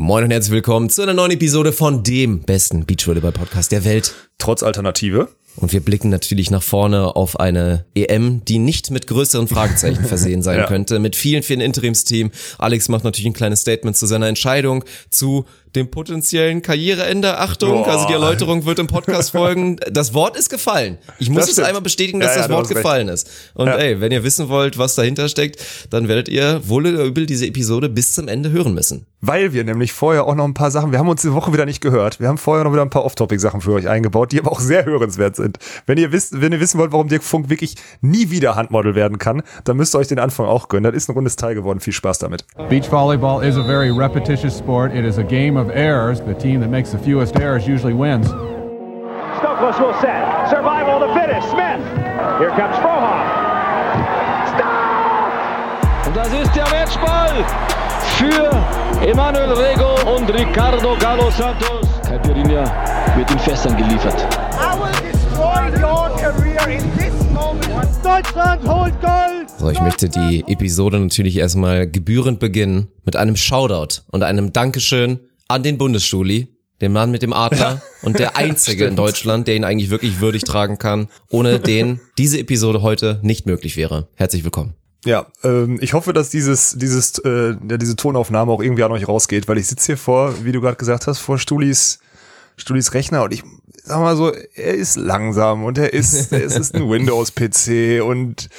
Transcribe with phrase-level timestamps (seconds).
[0.00, 4.14] Moin und herzlich willkommen zu einer neuen Episode von dem besten Beachvolleyball-Podcast der Welt.
[4.38, 5.28] Trotz Alternative.
[5.56, 10.40] Und wir blicken natürlich nach vorne auf eine EM, die nicht mit größeren Fragezeichen versehen
[10.40, 10.66] sein ja.
[10.66, 11.00] könnte.
[11.00, 12.30] Mit vielen, vielen Interimsteam.
[12.58, 17.38] Alex macht natürlich ein kleines Statement zu seiner Entscheidung, zu dem potenziellen Karriereende.
[17.38, 17.88] Achtung, Boah.
[17.88, 19.76] also die Erläuterung wird im Podcast folgen.
[19.90, 20.98] Das Wort ist gefallen.
[21.18, 23.26] Ich muss es einmal bestätigen, dass ja, ja, das Wort gefallen recht.
[23.26, 23.52] ist.
[23.54, 27.26] Und ey, wenn ihr wissen wollt, was dahinter steckt, dann werdet ihr wohl oder übel
[27.26, 29.06] diese Episode bis zum Ende hören müssen.
[29.20, 31.66] Weil wir nämlich vorher auch noch ein paar Sachen, wir haben uns die Woche wieder
[31.66, 32.20] nicht gehört.
[32.20, 34.84] Wir haben vorher noch wieder ein paar Off-Topic-Sachen für euch eingebaut, die aber auch sehr
[34.84, 35.58] hörenswert sind.
[35.86, 39.18] Wenn ihr wisst, wenn ihr wissen wollt, warum Dirk Funk wirklich nie wieder Handmodel werden
[39.18, 40.84] kann, dann müsst ihr euch den Anfang auch gönnen.
[40.84, 41.80] Das ist ein rundes Teil geworden.
[41.80, 42.44] Viel Spaß damit.
[42.68, 44.94] Beach Volleyball is a very repetitious sport.
[44.94, 46.20] It is a game of errors.
[46.20, 48.28] The team that makes the fewest errors usually wins.
[48.28, 50.48] Stokos will set.
[50.48, 51.50] Survival of the fittest.
[51.50, 51.82] Smith.
[52.38, 53.26] Here comes Frohoff.
[54.54, 56.06] Stop!
[56.06, 57.44] Und das ist der Matchball
[58.16, 58.50] für
[59.06, 61.86] Emanuel Rego und Ricardo Galo Santos.
[62.06, 62.64] Caipirinha
[63.16, 64.16] wird in Fässern geliefert.
[64.60, 67.88] I will destroy your career in this moment.
[68.02, 69.50] Deutschland holt Gold!
[69.58, 75.20] So, ich möchte die Episode natürlich erstmal gebührend beginnen mit einem Shoutout und einem Dankeschön
[75.48, 76.48] an den Bundesstuli,
[76.82, 80.44] den Mann mit dem Adler und der einzige in Deutschland, der ihn eigentlich wirklich würdig
[80.44, 84.08] tragen kann, ohne den diese Episode heute nicht möglich wäre.
[84.14, 84.74] Herzlich willkommen.
[85.06, 89.08] Ja, ähm, ich hoffe, dass dieses, dieses, äh, ja, diese Tonaufnahme auch irgendwie an euch
[89.08, 92.00] rausgeht, weil ich sitze hier vor, wie du gerade gesagt hast, vor Stulis,
[92.56, 93.42] Stulis Rechner und ich
[93.84, 98.50] sag mal so, er ist langsam und er ist, es ist ein Windows-PC und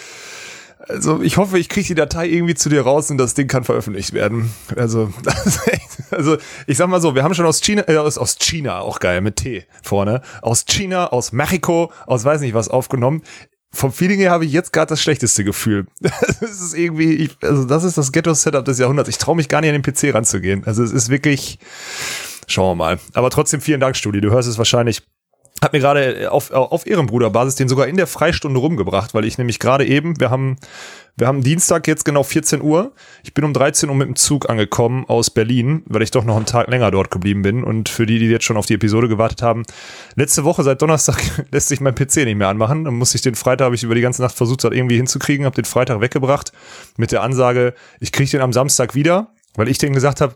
[0.90, 3.64] also ich hoffe, ich kriege die Datei irgendwie zu dir raus und das Ding kann
[3.64, 4.52] veröffentlicht werden.
[4.76, 5.14] Also,
[6.12, 6.38] also
[6.68, 9.38] ich sag mal so, wir haben schon aus China, äh, aus, China, auch geil, mit
[9.38, 13.22] T vorne, aus China, aus Mexiko, aus weiß nicht was aufgenommen.
[13.72, 15.86] Vom Feeling her habe ich jetzt gerade das schlechteste Gefühl.
[16.02, 19.10] Das ist irgendwie, ich, also das ist das Ghetto-Setup des Jahrhunderts.
[19.10, 20.64] Ich traue mich gar nicht an den PC ranzugehen.
[20.66, 21.60] Also es ist wirklich,
[22.48, 23.00] schauen wir mal.
[23.14, 24.22] Aber trotzdem vielen Dank, Studi.
[24.22, 25.04] Du hörst es wahrscheinlich
[25.62, 29.60] hat mir gerade auf, auf Ehrenbruderbasis den sogar in der Freistunde rumgebracht, weil ich nämlich
[29.60, 30.58] gerade eben, wir haben,
[31.18, 32.94] wir haben Dienstag jetzt genau 14 Uhr.
[33.24, 36.38] Ich bin um 13 Uhr mit dem Zug angekommen aus Berlin, weil ich doch noch
[36.38, 37.64] einen Tag länger dort geblieben bin.
[37.64, 39.64] Und für die, die jetzt schon auf die Episode gewartet haben,
[40.16, 41.20] letzte Woche seit Donnerstag
[41.52, 42.86] lässt sich mein PC nicht mehr anmachen.
[42.86, 45.46] Dann muss ich den Freitag, habe ich über die ganze Nacht versucht, das irgendwie hinzukriegen,
[45.46, 46.54] habe den Freitag weggebracht
[46.96, 50.36] mit der Ansage, ich kriege den am Samstag wieder, weil ich denen gesagt habe,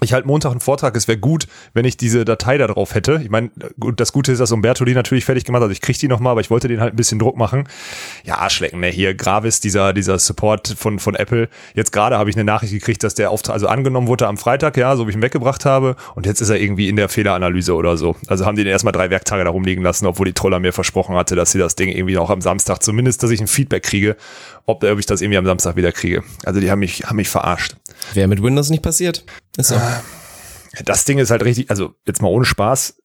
[0.00, 3.20] ich halte Montag einen Vortrag, es wäre gut, wenn ich diese Datei da drauf hätte.
[3.22, 5.70] Ich meine, das Gute ist, dass Umberto die natürlich fertig gemacht hat.
[5.70, 7.68] Ich kriege die nochmal, aber ich wollte den halt ein bisschen Druck machen.
[8.24, 8.88] Ja, Arschlecken, ne?
[8.88, 11.48] Hier, Gravis, dieser, dieser Support von, von Apple.
[11.74, 14.76] Jetzt gerade habe ich eine Nachricht gekriegt, dass der Auftrag, also angenommen wurde am Freitag,
[14.76, 15.94] ja, so wie ich ihn weggebracht habe.
[16.16, 18.16] Und jetzt ist er irgendwie in der Fehleranalyse oder so.
[18.26, 21.14] Also haben die den erstmal drei Werktage da rumliegen lassen, obwohl die Troller mir versprochen
[21.14, 24.16] hatte, dass sie das Ding irgendwie noch am Samstag, zumindest, dass ich ein Feedback kriege,
[24.66, 26.24] ob, ob ich das irgendwie am Samstag wieder kriege.
[26.44, 27.76] Also die haben mich, haben mich verarscht.
[28.12, 29.24] Wäre mit Windows nicht passiert.
[29.58, 29.76] So.
[29.76, 29.80] Äh,
[30.84, 32.96] das Ding ist halt richtig, also jetzt mal ohne Spaß,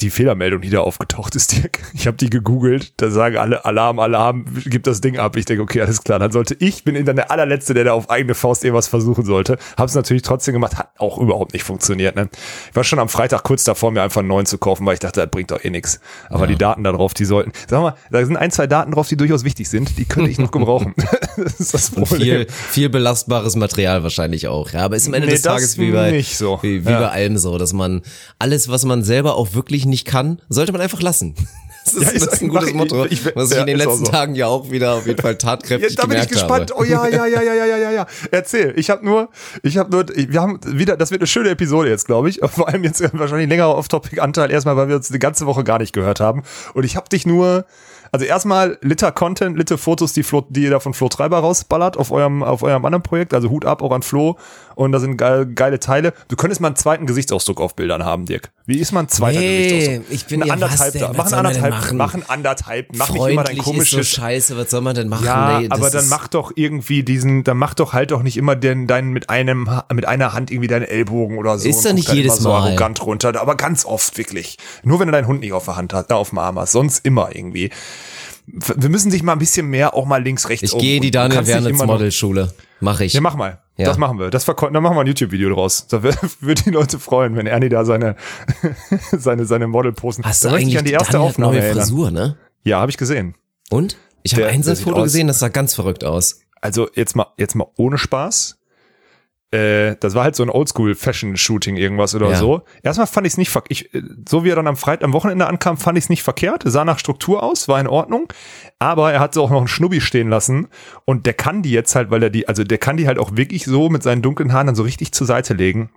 [0.00, 1.80] die Fehlermeldung, die da aufgetaucht ist, Dirk.
[1.94, 5.36] Ich habe die gegoogelt, da sagen alle Alarm, Alarm, gib das Ding ab.
[5.36, 6.18] Ich denke, okay, alles klar.
[6.18, 9.58] Dann sollte ich, bin dann der allerletzte, der da auf eigene Faust irgendwas versuchen sollte.
[9.76, 12.16] Habe es natürlich trotzdem gemacht, hat auch überhaupt nicht funktioniert.
[12.16, 12.28] Ne?
[12.70, 15.00] Ich war schon am Freitag kurz davor, mir einfach einen neuen zu kaufen, weil ich
[15.00, 16.00] dachte, das bringt doch eh nix.
[16.28, 16.46] Aber ja.
[16.48, 19.16] die Daten da drauf, die sollten, sag mal, da sind ein, zwei Daten drauf, die
[19.16, 19.96] durchaus wichtig sind.
[19.96, 20.94] Die könnte ich noch gebrauchen.
[21.36, 22.20] das ist das Problem.
[22.20, 24.70] Viel, viel belastbares Material wahrscheinlich auch.
[24.70, 26.58] Ja, aber ist am Ende nee, des Tages wie bei, so.
[26.62, 27.00] wie, wie ja.
[27.00, 28.02] bei allem so, dass man
[28.38, 31.34] alles, was man selber auch wirklich nicht kann, sollte man einfach lassen.
[31.84, 33.76] Das ist, ja, ist, das ein gutes Motto, ich, ich, was ich ja, in den
[33.76, 34.10] letzten so.
[34.10, 36.70] Tagen ja auch wieder auf jeden Fall tatkräftig ja, da bin ich gespannt.
[36.70, 36.80] Habe.
[36.80, 38.06] Oh ja, ja, ja, ja, ja, ja, ja, ja.
[38.30, 38.72] Erzähl.
[38.76, 39.28] Ich habe nur,
[39.62, 42.40] ich habe nur, wir haben wieder, das wird eine schöne Episode jetzt, glaube ich.
[42.42, 45.92] Vor allem jetzt wahrscheinlich längerer Off-Topic-Anteil erstmal, weil wir uns die ganze Woche gar nicht
[45.92, 46.42] gehört haben.
[46.72, 47.66] Und ich habe dich nur
[48.14, 51.96] also erstmal Liter Content, Liter Fotos, die, Flo, die ihr da von Flo Treiber rausballert
[51.96, 53.34] auf eurem, auf eurem anderen Projekt.
[53.34, 54.36] Also Hut ab auch an Flo.
[54.74, 56.12] Und da sind geile, geile Teile.
[56.28, 58.50] Du könntest mal einen zweiten Gesichtsausdruck auf Bildern haben, Dirk.
[58.66, 60.14] Wie ist man ein zweiter nee, Gesichtsausdruck?
[60.14, 61.12] Ich bin ja anderthalb da.
[61.16, 62.96] Mach einen anderthalb, mach einen anderthalb.
[62.96, 64.00] Mach nicht immer dein komisches.
[64.00, 65.24] Ist so scheiße, was soll man denn machen?
[65.24, 68.56] Ja, nee, aber dann mach doch irgendwie diesen, dann mach doch halt doch nicht immer
[68.56, 71.68] den, deinen mit einem, mit einer Hand irgendwie deine Ellbogen oder so.
[71.68, 72.40] Ist doch nicht jedes Mal.
[72.40, 74.58] so arrogant runter, aber ganz oft wirklich.
[74.82, 77.04] Nur wenn du deinen Hund nicht auf der Hand hast, auf dem Arm hast, sonst
[77.04, 77.70] immer irgendwie
[78.46, 81.46] wir müssen sich mal ein bisschen mehr auch mal links, rechts Ich gehe die Daniel
[81.46, 82.52] Wernitz Modelschule.
[82.84, 83.14] Mach ich.
[83.14, 83.60] Ja, mach mal.
[83.76, 83.86] Ja.
[83.86, 84.30] Das machen wir.
[84.30, 85.86] Das dann machen wir ein YouTube-Video draus.
[85.88, 86.02] Da
[86.40, 88.14] würde die Leute freuen, wenn Ernie da seine,
[89.12, 90.22] seine, seine Model posten.
[90.22, 92.36] Hast da du eigentlich an die erste Daniel Aufnahme neue Frisur, ne?
[92.62, 93.34] Ja, habe ich gesehen.
[93.70, 93.96] Und?
[94.22, 96.40] Ich habe ein Einsatzfoto gesehen, das sah ganz verrückt aus.
[96.60, 98.58] Also jetzt mal, jetzt mal ohne Spaß
[99.54, 102.36] äh, das war halt so ein Oldschool-Fashion-Shooting irgendwas oder ja.
[102.36, 102.62] so.
[102.82, 103.94] Erstmal fand ich es nicht verkehrt.
[103.94, 106.62] Äh, so wie er dann am Freitag, am Wochenende ankam, fand ich es nicht verkehrt.
[106.66, 108.32] Sah nach Struktur aus, war in Ordnung.
[108.80, 110.68] Aber er hat so auch noch einen Schnubbi stehen lassen
[111.04, 113.36] und der kann die jetzt halt, weil er die, also der kann die halt auch
[113.36, 115.90] wirklich so mit seinen dunklen Haaren dann so richtig zur Seite legen.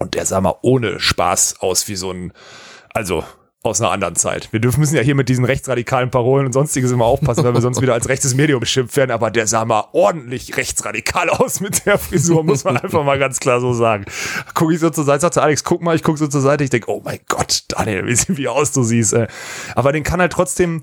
[0.00, 2.32] Und der sah mal ohne Spaß aus wie so ein,
[2.92, 3.24] also
[3.66, 4.48] aus einer anderen Zeit.
[4.52, 7.60] Wir dürfen müssen ja hier mit diesen rechtsradikalen Parolen und sonstiges immer aufpassen, weil wir
[7.60, 11.86] sonst wieder als rechtes Medium beschimpft werden, aber der sah mal ordentlich rechtsradikal aus mit
[11.86, 14.04] der Frisur, muss man einfach mal ganz klar so sagen.
[14.54, 16.70] Guck ich so zur Seite, sagte Alex, guck mal, ich guck so zur Seite, ich
[16.70, 19.12] denk, oh mein Gott, Daniel, wie, wie aus du siehst.
[19.12, 19.26] Ey.
[19.74, 20.82] Aber den kann halt trotzdem,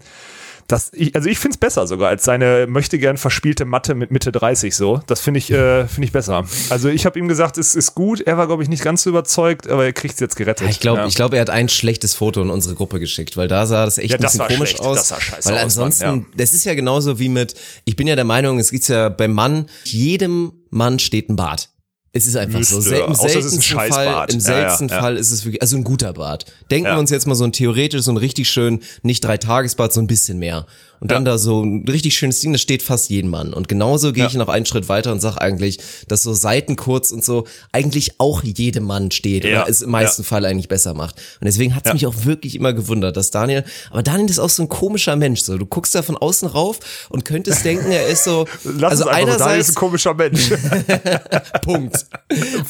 [0.68, 4.31] das, ich, also ich find's besser sogar als seine möchte gern verspielte Matte mit Mitte
[4.31, 5.01] 30 so.
[5.07, 6.45] Das finde ich, äh, finde ich besser.
[6.69, 8.21] Also ich habe ihm gesagt, es ist gut.
[8.21, 10.65] Er war, glaube ich, nicht ganz so überzeugt, aber er kriegt's jetzt gerettet.
[10.68, 11.07] Ja, ich glaube, ja.
[11.07, 13.98] ich glaube, er hat ein schlechtes Foto in unsere Gruppe geschickt, weil da sah das
[13.98, 14.81] echt Ja, ein bisschen komisch schlecht.
[14.83, 14.98] aus.
[14.98, 17.56] Das sah scheiße weil aus, ansonsten, Mann, das ist ja genauso wie mit,
[17.86, 21.69] ich bin ja der Meinung, es gibt ja beim Mann, jedem Mann steht ein Bart.
[22.15, 22.75] Es ist einfach so.
[22.75, 25.00] Müsste, Sel Im seltensten Fall, im Ja, ja, seltensten ja.
[25.00, 26.45] Fall ist es wirklich, also ein guter Bart.
[26.69, 29.92] Denken wir uns jetzt mal so ein theoretisch, so ein richtig schön, nicht drei Tagesbart,
[29.92, 30.68] so ein bisschen mehr.
[31.04, 33.54] Und dann da so ein richtig schönes Ding, das steht fast jedem Mann.
[33.54, 37.12] Und genauso gehe ich noch einen Schritt weiter und sage eigentlich, dass so Seiten kurz
[37.12, 39.64] und so eigentlich auch jedem Mann steht Ja.
[39.64, 41.16] oder es im meisten Fall eigentlich besser macht.
[41.42, 41.94] Und deswegen hat's Ja.
[41.94, 45.42] mich auch wirklich immer gewundert, dass Daniel, aber Daniel ist auch so ein komischer Mensch,
[45.42, 45.58] so.
[45.58, 46.80] Du guckst da von außen rauf
[47.10, 50.14] und könntest denken, er ist so, Lass also es so, Daniel ist einerseits, ein komischer
[50.14, 50.52] Mensch.
[51.64, 52.06] Punkt.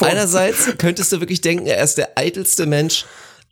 [0.00, 3.04] Einerseits könntest du wirklich denken, er ist der eitelste Mensch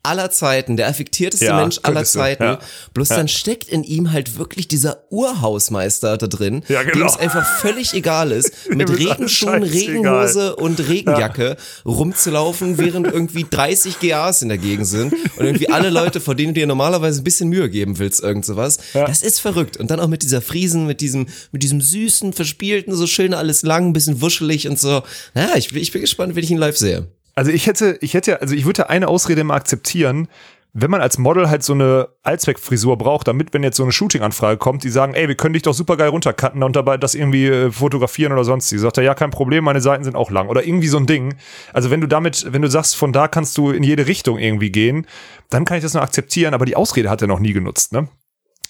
[0.05, 2.43] aller Zeiten, der affektierteste Ja, Mensch aller Zeiten.
[2.43, 2.59] ja.
[2.93, 6.95] Bloß dann steckt in ihm halt wirklich dieser Urhausmeister da drin, Ja, genau.
[6.99, 9.63] dem es einfach völlig egal ist, mit Regenschuhen.
[9.63, 15.91] Regenhose und Regenjacke rumzulaufen, während irgendwie 30 GAs in der Gegend sind und irgendwie alle
[15.91, 18.79] Leute, vor denen du dir normalerweise ein bisschen Mühe geben willst, irgend sowas.
[18.93, 19.77] Das ist verrückt.
[19.77, 23.63] Und dann auch mit dieser Friesen, mit diesem, mit diesem süßen, verspielten, so schön alles
[23.63, 25.03] lang, ein bisschen wuschelig und so.
[25.35, 27.07] Ja, ich, bin- ich bin gespannt, wenn ich ihn live sehe.
[27.35, 30.29] Also ich hätte, ich hätte, also ich würde eine Ausrede mal akzeptieren,
[30.75, 34.57] wenn man als Model halt so eine Allzweckfrisur braucht, damit, wenn jetzt so eine Shooting-Anfrage
[34.57, 37.47] kommt, die sagen, ey, wir können dich doch super geil runtercutten und dabei das irgendwie
[37.47, 38.73] äh, fotografieren oder sonst.
[38.73, 40.49] Die sagt er, ja, kein Problem, meine Seiten sind auch lang.
[40.49, 41.35] Oder irgendwie so ein Ding.
[41.75, 44.71] Also wenn du damit, wenn du sagst, von da kannst du in jede Richtung irgendwie
[44.71, 45.07] gehen,
[45.51, 48.09] dann kann ich das noch akzeptieren, aber die Ausrede hat er noch nie genutzt, ne?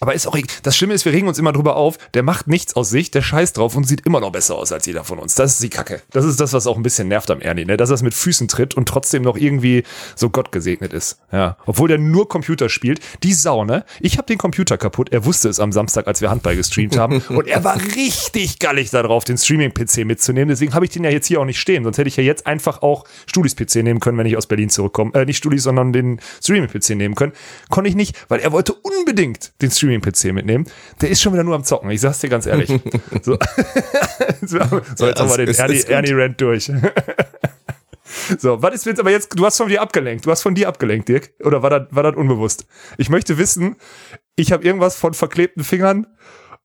[0.02, 0.48] Aber ist auch, egal.
[0.64, 3.22] das Schlimme ist, wir regen uns immer drüber auf, der macht nichts aus sich, der
[3.22, 5.36] scheißt drauf und sieht immer noch besser aus als jeder von uns.
[5.36, 6.02] Das ist die Kacke.
[6.10, 7.76] Das ist das, was auch ein bisschen nervt am Ernie, ne?
[7.76, 9.84] Dass er es mit Füßen tritt und trotzdem noch irgendwie
[10.16, 11.20] so Gott gesegnet ist.
[11.30, 11.56] Ja.
[11.66, 12.98] Obwohl der nur Computer spielt.
[13.22, 13.84] Die Sau, ne?
[14.00, 15.12] Ich habe den Computer kaputt.
[15.12, 17.20] Er wusste es am Samstag, als wir Handball gestreamt haben.
[17.28, 20.48] und er war richtig gallig darauf, den Streaming-PC mitzunehmen.
[20.48, 21.84] Deswegen habe ich den ja jetzt hier auch nicht stehen.
[21.84, 25.14] Sonst hätte ich ja jetzt einfach auch Studis-PC nehmen können, wenn ich aus Berlin zurückkomme.
[25.14, 27.34] Äh, nicht Studis, sondern den Streaming-PC nehmen können.
[27.70, 30.66] Konnte ich nicht, weil er wollte unbedingt den Streaming-PC mitnehmen.
[31.00, 31.90] Der ist schon wieder nur am Zocken.
[31.90, 32.68] Ich sag's dir ganz ehrlich.
[33.22, 33.38] so.
[34.46, 34.58] so,
[35.06, 36.12] jetzt haben wir den Ernie.
[36.12, 36.70] Ernie durch.
[38.38, 40.68] So, was ist jetzt aber jetzt, du hast von dir abgelenkt, du hast von dir
[40.68, 42.66] abgelenkt, Dirk, oder war das, war das unbewusst?
[42.98, 43.76] Ich möchte wissen,
[44.36, 46.06] ich habe irgendwas von verklebten Fingern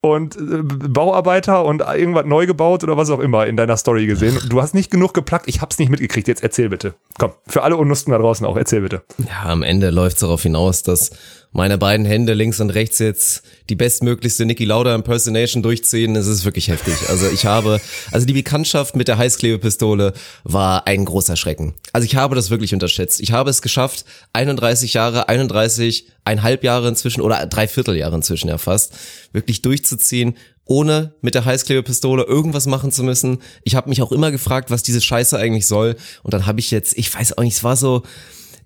[0.01, 4.37] und äh, Bauarbeiter und irgendwas neu gebaut oder was auch immer in deiner Story gesehen.
[4.49, 6.95] Du hast nicht genug geplackt, ich hab's nicht mitgekriegt, jetzt erzähl bitte.
[7.17, 9.03] Komm, für alle Unnusten da draußen auch, erzähl bitte.
[9.17, 11.11] Ja, am Ende läuft es darauf hinaus, dass
[11.51, 16.15] meine beiden Hände links und rechts jetzt die bestmöglichste Niki Lauda Impersonation durchziehen.
[16.15, 16.93] Es ist wirklich heftig.
[17.09, 20.13] Also ich habe, also die Bekanntschaft mit der Heißklebepistole
[20.43, 21.73] war ein großer Schrecken.
[21.93, 23.19] Also ich habe das wirklich unterschätzt.
[23.21, 28.57] Ich habe es geschafft, 31 Jahre, 31, eineinhalb Jahre inzwischen oder dreiviertel Jahre inzwischen ja
[28.57, 28.93] fast,
[29.31, 30.35] wirklich durchzuziehen,
[30.65, 33.39] ohne mit der Heißklebepistole irgendwas machen zu müssen.
[33.63, 35.95] Ich habe mich auch immer gefragt, was diese Scheiße eigentlich soll.
[36.23, 38.03] Und dann habe ich jetzt, ich weiß auch nicht, es war so,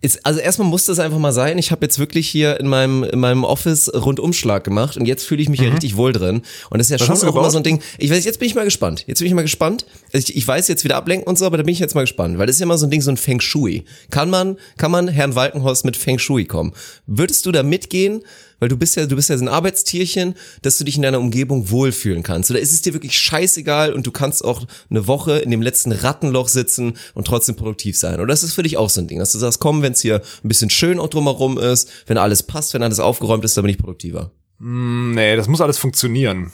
[0.01, 1.57] ist, also erstmal musste es einfach mal sein.
[1.59, 5.41] Ich habe jetzt wirklich hier in meinem in meinem Office Rundumschlag gemacht und jetzt fühle
[5.41, 6.41] ich mich hier richtig wohl drin.
[6.69, 7.11] Und das ist ja Mhm.
[7.11, 7.81] Was schon auch immer so ein Ding.
[7.97, 9.03] Ich weiß, jetzt bin ich mal gespannt.
[9.07, 9.85] Jetzt bin ich mal gespannt.
[10.11, 12.37] Ich, ich weiß jetzt wieder ablenken und so, aber da bin ich jetzt mal gespannt,
[12.37, 13.83] weil das ist ja immer so ein Ding, so ein Feng Shui.
[14.09, 16.73] Kann man kann man Herrn Walkenhorst mit Feng Shui kommen?
[17.05, 18.21] Würdest du da mitgehen?
[18.61, 21.19] Weil du bist ja, du bist ja so ein Arbeitstierchen, dass du dich in deiner
[21.19, 22.51] Umgebung wohlfühlen kannst.
[22.51, 25.91] Oder ist es dir wirklich scheißegal und du kannst auch eine Woche in dem letzten
[25.91, 28.19] Rattenloch sitzen und trotzdem produktiv sein?
[28.19, 30.01] Oder ist es für dich auch so ein Ding, dass du sagst, komm, wenn es
[30.01, 33.63] hier ein bisschen schön auch drumherum ist, wenn alles passt, wenn alles aufgeräumt ist, dann
[33.63, 34.31] bin ich produktiver.
[34.59, 36.51] Nee, das muss alles funktionieren.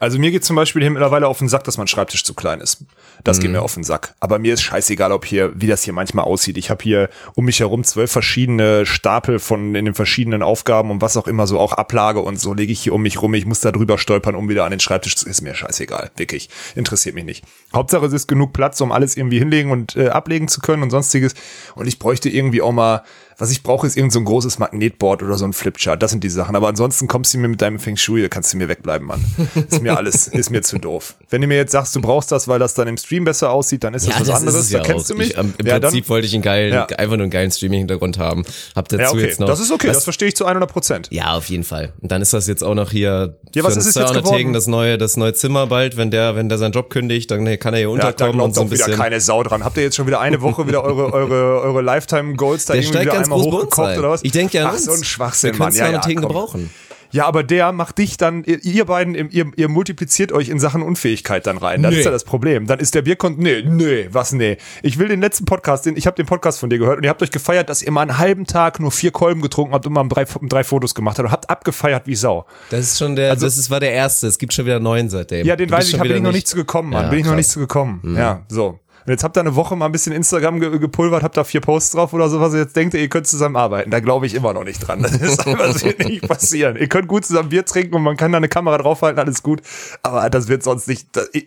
[0.00, 2.60] Also mir geht zum Beispiel hier mittlerweile auf den Sack, dass mein Schreibtisch zu klein
[2.60, 2.86] ist.
[3.22, 4.14] Das geht mir auf den Sack.
[4.18, 6.56] Aber mir ist scheißegal, ob hier, wie das hier manchmal aussieht.
[6.56, 11.02] Ich habe hier um mich herum zwölf verschiedene Stapel von in den verschiedenen Aufgaben und
[11.02, 13.34] was auch immer, so auch Ablage und so lege ich hier um mich rum.
[13.34, 15.28] Ich muss da drüber stolpern, um wieder an den Schreibtisch zu.
[15.28, 16.48] Ist mir scheißegal, wirklich.
[16.74, 17.44] Interessiert mich nicht.
[17.74, 20.88] Hauptsache es ist genug Platz, um alles irgendwie hinlegen und äh, ablegen zu können und
[20.88, 21.34] sonstiges.
[21.74, 23.02] Und ich bräuchte irgendwie auch mal
[23.40, 26.02] Was ich brauche, ist irgend so ein großes Magnetboard oder so ein Flipchart.
[26.02, 26.54] Das sind die Sachen.
[26.54, 29.24] Aber ansonsten kommst du mir mit deinem Feng Shui, kannst du mir wegbleiben, Mann.
[29.68, 31.14] Ist mir alles, ist mir zu doof.
[31.30, 33.82] Wenn du mir jetzt sagst, du brauchst das, weil das dann im Stream besser aussieht,
[33.82, 34.54] dann ist das was ist anderes.
[34.60, 35.08] es ja da kennst auch.
[35.08, 35.30] du mich.
[35.30, 36.84] Ich, ähm, Im ja, Prinzip wollte ich einen geilen, Ja.
[36.86, 38.44] einfach nur einen geilen Streaming-Hintergrund haben.
[38.76, 39.20] Hab dazu ja, okay.
[39.22, 39.46] jetzt noch.
[39.48, 39.88] Das ist okay.
[39.88, 41.08] Was, Das verstehe ich zu 100 Prozent.
[41.10, 41.92] ja, auf jeden Fall.
[42.00, 44.52] Und dann ist das jetzt auch noch hier Ja, was für ist es jetzt geworden?
[44.52, 47.72] das neue, das neue Zimmer bald, wenn der, wenn der seinen Job kündigt, dann kann
[47.72, 49.00] er hier Ja, da unterkommen und so ein auch wieder bisschen.
[49.00, 49.64] keine Sau dran.
[49.64, 52.92] Habt ihr jetzt schon wieder eine Woche wieder eure, eure, eure Lifetime-Goals da Der irgendwie
[52.98, 54.24] steigt wieder ganz einmal hochgekocht oder was?
[54.24, 55.74] Ich denke ja Ach, so ein Schwachsinn, Mann.
[55.74, 56.70] Ja, ja, gebrauchen.
[57.12, 60.80] Ja, aber der macht dich dann, ihr, ihr beiden, ihr, ihr multipliziert euch in Sachen
[60.82, 61.82] Unfähigkeit dann rein.
[61.82, 61.98] Das Nee.
[61.98, 62.66] ist ja das Problem.
[62.68, 64.58] Dann ist der Bierkont, nee, nee, was nee.
[64.82, 67.10] Ich will den letzten Podcast, den, ich habe den Podcast von dir gehört und ihr
[67.10, 69.92] habt euch gefeiert, dass ihr mal einen halben Tag nur vier Kolben getrunken habt und
[69.92, 72.46] mal drei, drei Fotos gemacht habt und habt abgefeiert wie Sau.
[72.70, 74.28] Das ist schon der, das ist, war der erste.
[74.28, 75.44] Es gibt schon wieder neun seitdem.
[75.44, 77.04] Ja, den weiß ich, hab, bin ich noch nicht zu gekommen, Mann.
[77.06, 77.34] Ja, bin ich noch krass.
[77.34, 77.38] Mhm.
[77.38, 78.14] nicht zu gekommen.
[78.16, 78.78] Ja, so.
[79.10, 81.60] Und jetzt habt ihr eine Woche mal ein bisschen Instagram ge gepulvert, habt da vier
[81.60, 82.54] Posts drauf oder sowas.
[82.54, 83.90] Jetzt denkt ihr, ihr könnt zusammen arbeiten.
[83.90, 85.02] Da glaube ich immer noch nicht dran.
[85.10, 86.76] Das ist einfach, nicht passieren.
[86.76, 89.62] Ihr könnt gut zusammen Bier trinken und man kann da eine Kamera draufhalten, alles gut.
[90.04, 91.08] Aber das wird sonst nicht.
[91.10, 91.46] Das, ich,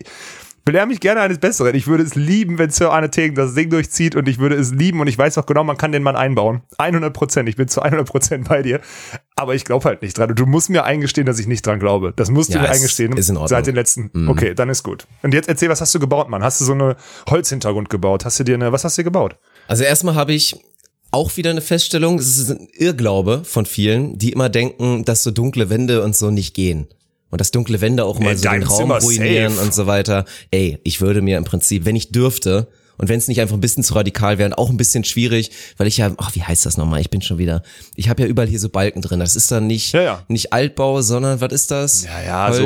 [0.66, 1.76] Belehr mich gerne eines Besseren.
[1.76, 4.72] Ich würde es lieben, wenn Sir Arne Tegen das Ding durchzieht und ich würde es
[4.72, 6.62] lieben und ich weiß auch genau, man kann den Mann einbauen.
[6.78, 7.50] 100 Prozent.
[7.50, 8.80] Ich bin zu 100 Prozent bei dir.
[9.36, 10.30] Aber ich glaube halt nicht dran.
[10.30, 12.14] Und du musst mir eingestehen, dass ich nicht dran glaube.
[12.16, 13.12] Das musst Ja, du mir eingestehen.
[13.18, 13.50] ist in Ordnung.
[13.50, 14.30] Seit den letzten.
[14.30, 15.06] Okay, dann ist gut.
[15.22, 16.44] Und jetzt erzähl, was hast du gebaut, Mann?
[16.44, 16.96] Hast du so eine
[17.30, 18.24] Holzhintergrund gebaut?
[18.24, 19.36] Hast du dir eine, was hast du gebaut?
[19.68, 20.56] Also erstmal habe ich
[21.12, 25.30] auch wieder eine Feststellung, es ist ein Irrglaube von vielen, die immer denken, dass so
[25.32, 26.88] dunkle Wände und so nicht gehen.
[27.34, 29.66] Und dass dunkle Wände auch mal In so den Raum ruinieren safe.
[29.66, 30.26] und so weiter.
[30.52, 33.62] Ey, ich würde mir im Prinzip, wenn ich dürfte, und wenn es nicht einfach ein
[33.62, 36.78] bisschen zu radikal wäre, auch ein bisschen schwierig, weil ich ja, ach, wie heißt das
[36.78, 37.02] nochmal?
[37.02, 37.64] Ich bin schon wieder,
[37.96, 39.20] ich habe ja überall hier so Balken drin.
[39.20, 40.24] Das ist dann nicht, Ja, ja.
[40.28, 42.04] nicht Altbau, sondern was ist das?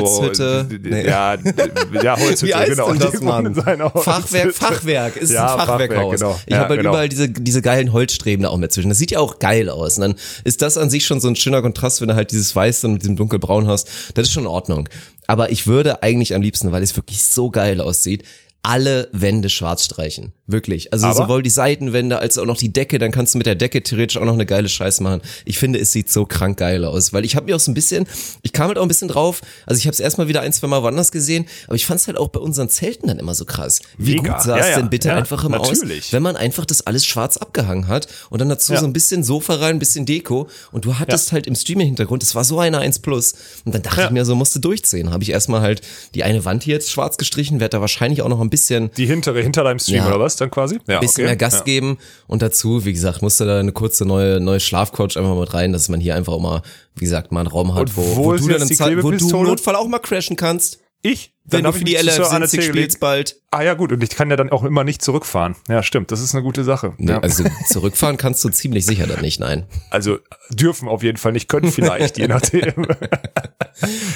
[0.02, 0.66] Holzhütte.
[0.70, 0.76] so.
[0.88, 1.06] Nee.
[1.06, 1.34] Ja,
[2.02, 2.90] ja, Holzhütte, Wie heißt genau.
[2.92, 3.54] denn das, Mann?
[3.54, 4.52] Fachwerk.
[4.54, 6.20] Fachwerk, ist Ja, ein Fachwerkhaus.
[6.20, 6.40] genau.
[6.46, 6.90] Ich Ja, habe halt genau.
[6.90, 8.88] überall diese, diese geilen Holzstreben da auch mit zwischen.
[8.90, 9.96] Das sieht ja auch geil aus.
[9.96, 12.54] Und dann ist das an sich schon so ein schöner Kontrast, wenn du halt dieses
[12.54, 13.88] Weiß dann mit diesem dunkelbraun hast.
[14.14, 14.88] Das ist schon in Ordnung.
[15.26, 18.24] Aber ich würde eigentlich am liebsten, weil es wirklich so geil aussieht,
[18.62, 20.32] alle Wände schwarz streichen.
[20.46, 20.92] Wirklich.
[20.92, 21.14] Also Aber?
[21.14, 24.16] sowohl die Seitenwände als auch noch die Decke, dann kannst du mit der Decke theoretisch
[24.16, 25.20] auch noch eine geile Scheiß machen.
[25.44, 27.74] Ich finde, es sieht so krank geil aus, weil ich habe mir auch so ein
[27.74, 28.06] bisschen,
[28.42, 30.66] ich kam halt auch ein bisschen drauf, also ich habe es erstmal wieder ein, zwei
[30.66, 33.44] Mal woanders gesehen, aber ich fand es halt auch bei unseren Zelten dann immer so
[33.44, 33.80] krass.
[33.96, 34.34] Wie Mega.
[34.34, 34.76] gut sah es ja.
[34.76, 36.12] denn bitte Ja, einfach immer aus, natürlich.
[36.12, 38.80] wenn man einfach das alles schwarz abgehangen hat und dann dazu Ja.
[38.80, 42.34] so ein bisschen Sofa rein, ein bisschen Deko und du hattest halt im Streaming-Hintergrund, das
[42.34, 43.34] war so eine 1 Plus
[43.64, 45.10] und dann dachte ich mir so, musste durchziehen.
[45.10, 45.82] Habe ich erstmal halt
[46.14, 49.06] die eine Wand hier jetzt schwarz gestrichen, werde da wahrscheinlich auch noch ein bisschen Die
[49.06, 50.08] hintere, hinter deinem Stream Ja.
[50.08, 50.78] oder was dann quasi?
[50.88, 54.60] Ja, bisschen mehr Gas geben und dazu, wie gesagt, musste da eine kurze neue neue
[54.60, 56.62] Schlafcoach einfach mal mit rein, dass man hier einfach auch mal,
[56.96, 59.42] wie gesagt, mal einen Raum hat, wo, wo du dann im Zeit, wo du im?
[59.46, 60.80] Notfall auch mal crashen kannst.
[61.02, 61.32] Ich?
[61.50, 63.40] Wenn du für die mich zu Sir LF Arne sind, Tegel spielst bald.
[63.50, 63.92] Ah ja, gut.
[63.92, 65.56] Und ich kann ja dann auch immer nicht zurückfahren.
[65.68, 66.12] Ja, stimmt.
[66.12, 66.92] Das ist eine gute Sache.
[66.98, 67.20] Ja.
[67.20, 69.66] Also zurückfahren kannst du ziemlich sicher dann nicht, nein.
[69.90, 70.18] Also
[70.50, 72.86] dürfen auf jeden Fall nicht, können vielleicht, je nachdem.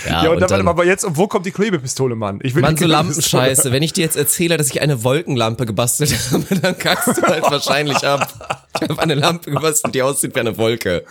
[0.07, 2.41] Ja, ja, und, und dann, dann, aber jetzt, wo kommt die Klebepistole, Mann?
[2.43, 2.85] Ich will Mann, so.
[2.87, 3.71] Lampenscheiße.
[3.71, 7.45] Wenn ich dir jetzt erzähle, dass ich eine Wolkenlampe gebastelt habe, dann kackst du halt
[7.45, 8.61] wahrscheinlich ab.
[8.81, 11.05] Ich habe eine Lampe gebastelt, die aussieht wie eine Wolke.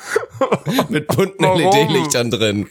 [0.89, 1.43] Mit bunten?
[1.43, 2.67] LED-Lichtern drin.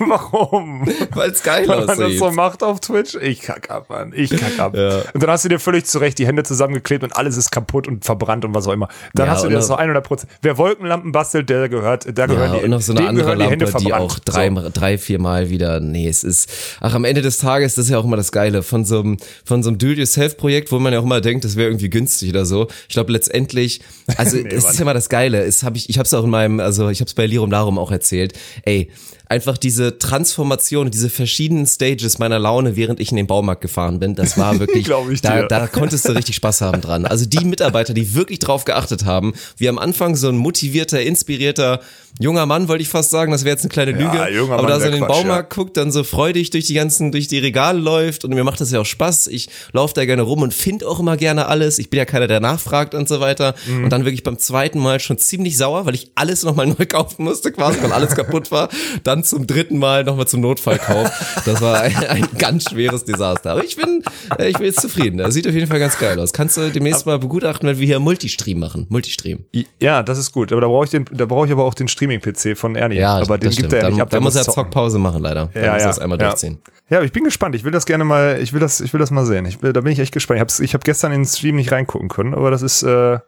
[0.00, 0.88] Warum?
[1.12, 2.18] Weil es geil Weil man das aussieht.
[2.18, 3.14] so macht auf Twitch?
[3.20, 4.12] Ich kack ab, Mann.
[4.14, 4.76] Ich kack ab.
[4.76, 5.02] Ja.
[5.14, 8.04] Und dann hast du dir völlig zurecht die Hände zusammengeklebt und alles ist kaputt und
[8.04, 8.88] verbrannt und was auch immer.
[9.14, 10.30] Dann Ja, hast du dir das so noch- 100 Prozent.
[10.42, 13.38] Wer Wolkenlampen bastelt, der gehört, da gehören Ja, die, und noch so eine andere gehören
[13.38, 14.10] die Hände Lampe, die verbrannt.
[14.12, 14.68] auch drei, So.
[14.72, 17.98] drei, vier Mal wieder, nee, es ist, ach, am Ende des Tages, das ist ja
[17.98, 21.04] auch immer das Geile, von so einem, von so einem Do-it-yourself-Projekt, wo man ja auch
[21.04, 22.68] immer denkt, das wäre irgendwie günstig oder so.
[22.88, 23.80] Ich glaube, letztendlich,
[24.16, 24.52] also, es Mann.
[24.72, 27.00] ist ja immer das Geile, es hab ich, ich hab's auch in meinem, also, ich
[27.00, 28.32] hab's bei Lirum Larum auch erzählt,
[28.64, 28.90] ey,
[29.30, 34.16] einfach diese Transformation, diese verschiedenen Stages meiner Laune, während ich in den Baumarkt gefahren bin,
[34.16, 34.88] das war wirklich,
[35.22, 37.06] da, da konntest du richtig Spaß haben dran.
[37.06, 41.80] Also die Mitarbeiter, die wirklich drauf geachtet haben, wie am Anfang so ein motivierter, inspirierter
[42.18, 44.80] junger Mann, wollte ich fast sagen, das wäre jetzt eine kleine Lüge, junger aber da
[44.80, 47.78] so in den Quatsch, Baumarkt guckt, dann so freudig durch die ganzen, durch die Regale
[47.78, 49.28] läuft und mir macht das ja auch Spaß.
[49.28, 51.78] Ich laufe da gerne rum und finde auch immer gerne alles.
[51.78, 53.54] Ich bin ja keiner, der nachfragt und so weiter.
[53.66, 53.84] Mhm.
[53.84, 57.24] Und dann wirklich beim zweiten Mal schon ziemlich sauer, weil ich alles nochmal neu kaufen
[57.24, 58.68] musste, quasi, weil alles kaputt war.
[59.04, 61.10] Dann zum dritten Mal nochmal zum Notfallkauf.
[61.44, 63.52] Das war ein, ein ganz schweres Desaster.
[63.52, 64.02] Aber ich bin,
[64.38, 65.18] äh, ich bin jetzt zufrieden.
[65.18, 66.32] Das sieht auf jeden Fall ganz geil aus.
[66.32, 68.86] Kannst du demnächst mal begutachten, wenn wir hier Multistream machen.
[68.88, 69.44] Multistream.
[69.80, 70.52] Ja, das ist gut.
[70.52, 72.96] Aber da brauche ich den, da brauche ich aber auch den Streaming-PC von Ernie.
[72.96, 73.72] Ja, aber den das gibt stimmt.
[73.72, 74.10] er ja dann, nicht ab.
[74.10, 74.42] dann der muss er.
[74.44, 75.50] Zockpause machen, leider.
[75.52, 76.28] Dann Ja, muss ja, das einmal ja.
[76.28, 76.58] durchziehen.
[76.88, 77.54] Ja, aber ich bin gespannt.
[77.54, 79.44] Ich will das gerne mal, ich will das, ich will das mal sehen.
[79.46, 80.38] Ich will, da bin ich echt gespannt.
[80.38, 83.18] Ich habe ich hab gestern in den Stream nicht reingucken können, aber das ist, äh,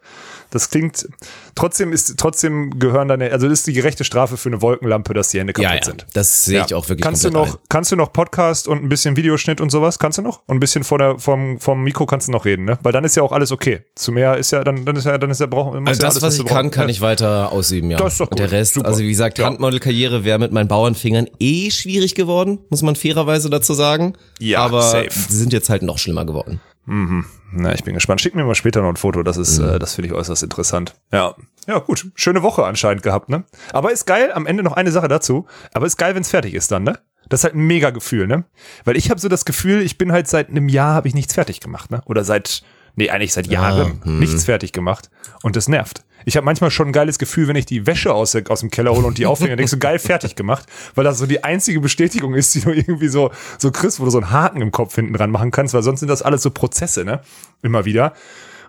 [0.53, 1.07] Das klingt,
[1.55, 5.29] trotzdem ist, trotzdem gehören deine, also das ist die gerechte Strafe für eine Wolkenlampe, dass
[5.29, 6.05] die Hände kaputt Ja, ja, sind.
[6.13, 6.77] das sehe ich Ja.
[6.77, 7.59] auch wirklich Kannst du noch, ein.
[7.69, 9.97] kannst du noch Podcast und ein bisschen Videoschnitt und sowas?
[9.97, 10.41] Kannst du noch?
[10.45, 12.77] Und ein bisschen vor der, vom, vom Mikro kannst du noch reden, ne?
[12.83, 13.81] Weil dann ist ja auch alles okay.
[13.95, 16.21] Zu mehr ist ja, dann, dann ist ja, dann ist ja, brauchen, Also das, alles,
[16.23, 16.75] was du ich kann, brauchst.
[16.75, 17.97] kann ich weiter ausüben, ja.
[17.97, 18.53] Das ist doch Und der gut.
[18.53, 18.87] Rest, Super.
[18.87, 19.39] also wie gesagt.
[19.39, 24.13] Handmodelkarriere wäre mit meinen Bauernfingern eh schwierig geworden, muss man fairerweise dazu sagen.
[24.39, 25.09] Ja, Aber safe.
[25.29, 26.61] sie sind jetzt halt noch schlimmer geworden.
[26.85, 28.21] Na, ich bin gespannt.
[28.21, 29.23] Schick mir mal später noch ein Foto.
[29.23, 30.95] Das ist, äh, das finde ich äußerst interessant.
[31.11, 31.35] Ja.
[31.67, 32.07] Ja, gut.
[32.15, 33.45] Schöne Woche anscheinend gehabt, ne?
[33.71, 34.31] Aber ist geil.
[34.33, 35.45] Am Ende noch eine Sache dazu.
[35.73, 36.99] Aber ist geil, wenn es fertig ist dann, ne?
[37.29, 38.43] Das ist halt ein mega Gefühl, ne?
[38.83, 41.33] Weil ich habe so das Gefühl, ich bin halt seit einem Jahr habe ich nichts
[41.33, 42.01] fertig gemacht, ne?
[42.05, 42.63] Oder seit,
[42.95, 45.09] nee, eigentlich seit Jahren nichts fertig gemacht.
[45.41, 46.03] Und das nervt.
[46.25, 48.91] Ich habe manchmal schon ein geiles Gefühl, wenn ich die Wäsche aus, aus dem Keller
[48.95, 50.65] hole und die aufhänge, denkst du, geil fertig gemacht,
[50.95, 54.11] weil das so die einzige Bestätigung ist, die du irgendwie so, so kriegst, wo du
[54.11, 56.51] so einen Haken im Kopf hinten dran machen kannst, weil sonst sind das alles so
[56.51, 57.21] Prozesse, ne?
[57.61, 58.13] Immer wieder.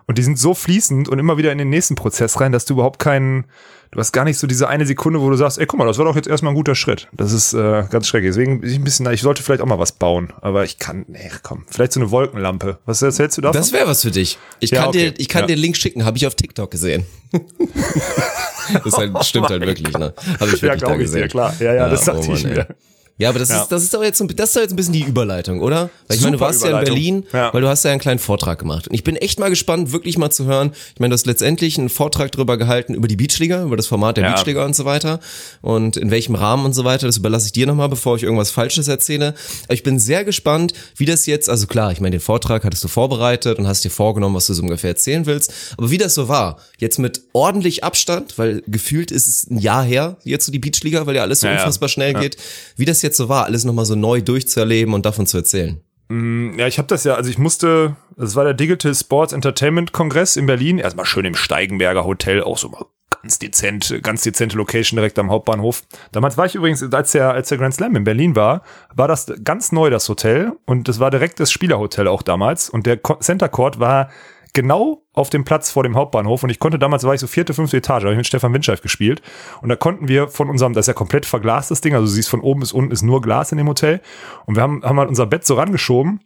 [0.06, 2.74] Und die sind so fließend und immer wieder in den nächsten Prozess rein, dass du
[2.74, 3.46] überhaupt keinen,
[3.94, 5.98] du hast gar nicht so diese eine Sekunde, wo du sagst, ey, guck mal, das
[5.98, 7.08] war doch jetzt erstmal ein guter Schritt.
[7.12, 8.30] Das ist äh, ganz schrecklich.
[8.30, 11.04] Deswegen bin ich ein bisschen, ich sollte vielleicht auch mal was bauen, aber ich kann,
[11.08, 12.78] nee, komm, vielleicht so eine Wolkenlampe.
[12.86, 13.58] Was erzählst du davon?
[13.58, 14.38] Das wäre was für dich.
[14.60, 15.10] Ich Ja, kann okay.
[15.12, 15.46] dir, ich kann Ja.
[15.46, 17.06] dir den Link schicken, habe ich auf TikTok gesehen.
[18.84, 20.12] das halt, stimmt halt wirklich, ne?
[20.16, 21.22] Habe ich wirklich ja, da glaube ich gesehen.
[21.22, 21.54] dir, klar.
[21.60, 22.58] Ja, ja, das dachte oh ich mir.
[22.58, 22.74] ey.
[23.16, 23.62] Ja, aber das Ja.
[23.62, 25.88] ist, das ist doch jetzt, so- das ist doch jetzt ein bisschen die Überleitung, oder?
[26.08, 26.84] Weil ich meine, du Super warst ja in.
[26.84, 27.54] Berlin, Ja.
[27.54, 28.88] weil du hast ja einen kleinen Vortrag gemacht.
[28.88, 30.72] Und ich bin echt mal gespannt, wirklich mal zu hören.
[30.94, 34.16] Ich meine, du hast letztendlich einen Vortrag drüber gehalten über die Beachliga, über das Format
[34.16, 34.32] der Ja.
[34.32, 35.20] Beachliga und so weiter.
[35.62, 37.06] Und in welchem Rahmen und so weiter.
[37.06, 39.34] Das überlasse ich dir nochmal, bevor ich irgendwas Falsches erzähle.
[39.66, 42.82] Aber ich bin sehr gespannt, wie das jetzt, also klar, ich meine, den Vortrag hattest
[42.82, 45.52] du vorbereitet und hast dir vorgenommen, was du so ungefähr erzählen willst.
[45.78, 49.84] Aber wie das so war, jetzt mit ordentlich Abstand, weil gefühlt ist es ein Jahr
[49.84, 52.36] her, jetzt so die Beachliga, weil ja alles so unfassbar schnell geht,
[52.76, 55.80] wie das jetzt so war, alles nochmal so neu durchzuerleben und davon zu erzählen.
[56.10, 60.36] Ja, ich habe das ja, also ich musste, das war der Digital Sports Entertainment Kongress
[60.36, 62.84] in Berlin, erstmal schön im Steigenberger Hotel, auch so mal
[63.22, 65.82] ganz dezent, ganz dezente Location direkt am Hauptbahnhof.
[66.12, 68.62] Damals war ich übrigens, als der, als der Grand Slam in Berlin war,
[68.94, 72.86] war das ganz neu, das Hotel, und das war direkt das Spielerhotel auch damals, und
[72.86, 74.10] der Center Court war
[74.54, 77.52] genau auf dem Platz vor dem Hauptbahnhof und ich konnte damals, war ich so vierte,
[77.52, 79.20] fünfte Etage, habe ich mit Stefan Windscheif gespielt
[79.60, 82.30] und da konnten wir von unserem, das ist ja komplett verglast, das Ding, also siehst
[82.30, 84.00] von oben bis unten ist nur Glas in dem Hotel
[84.46, 86.20] und wir haben, haben halt unser Bett so rangeschoben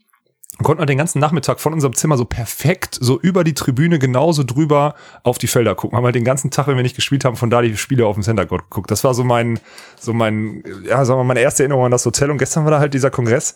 [0.58, 4.00] und konnten halt den ganzen Nachmittag von unserem Zimmer so perfekt so über die Tribüne
[4.00, 5.96] genauso drüber auf die Felder gucken.
[5.96, 8.16] Haben halt den ganzen Tag, wenn wir nicht gespielt haben, von da die Spiele auf
[8.16, 8.90] dem Center Court geguckt.
[8.90, 9.60] Das war so mein,
[10.00, 12.30] so mein, ja, sagen wir mal, meine erste Erinnerung an das Hotel.
[12.32, 13.54] Und gestern war da halt dieser Kongress.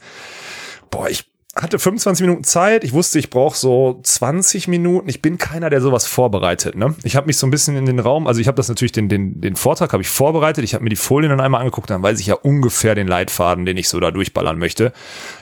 [0.91, 2.83] Boah, ich hatte 25 Minuten Zeit.
[2.83, 5.09] Ich wusste, ich brauche so 20 Minuten.
[5.11, 6.77] Ich bin keiner, der sowas vorbereitet.
[6.77, 6.95] Ne?
[7.05, 9.11] Ich habe mich so ein bisschen in den Raum, also ich habe das natürlich, den,
[9.11, 10.65] den, den Vortrag habe ich vorbereitet.
[10.65, 13.67] Ich habe mir die Folien dann einmal angeguckt, dann weiß ich ja ungefähr den Leitfaden,
[13.67, 14.93] den ich so da durchballern möchte.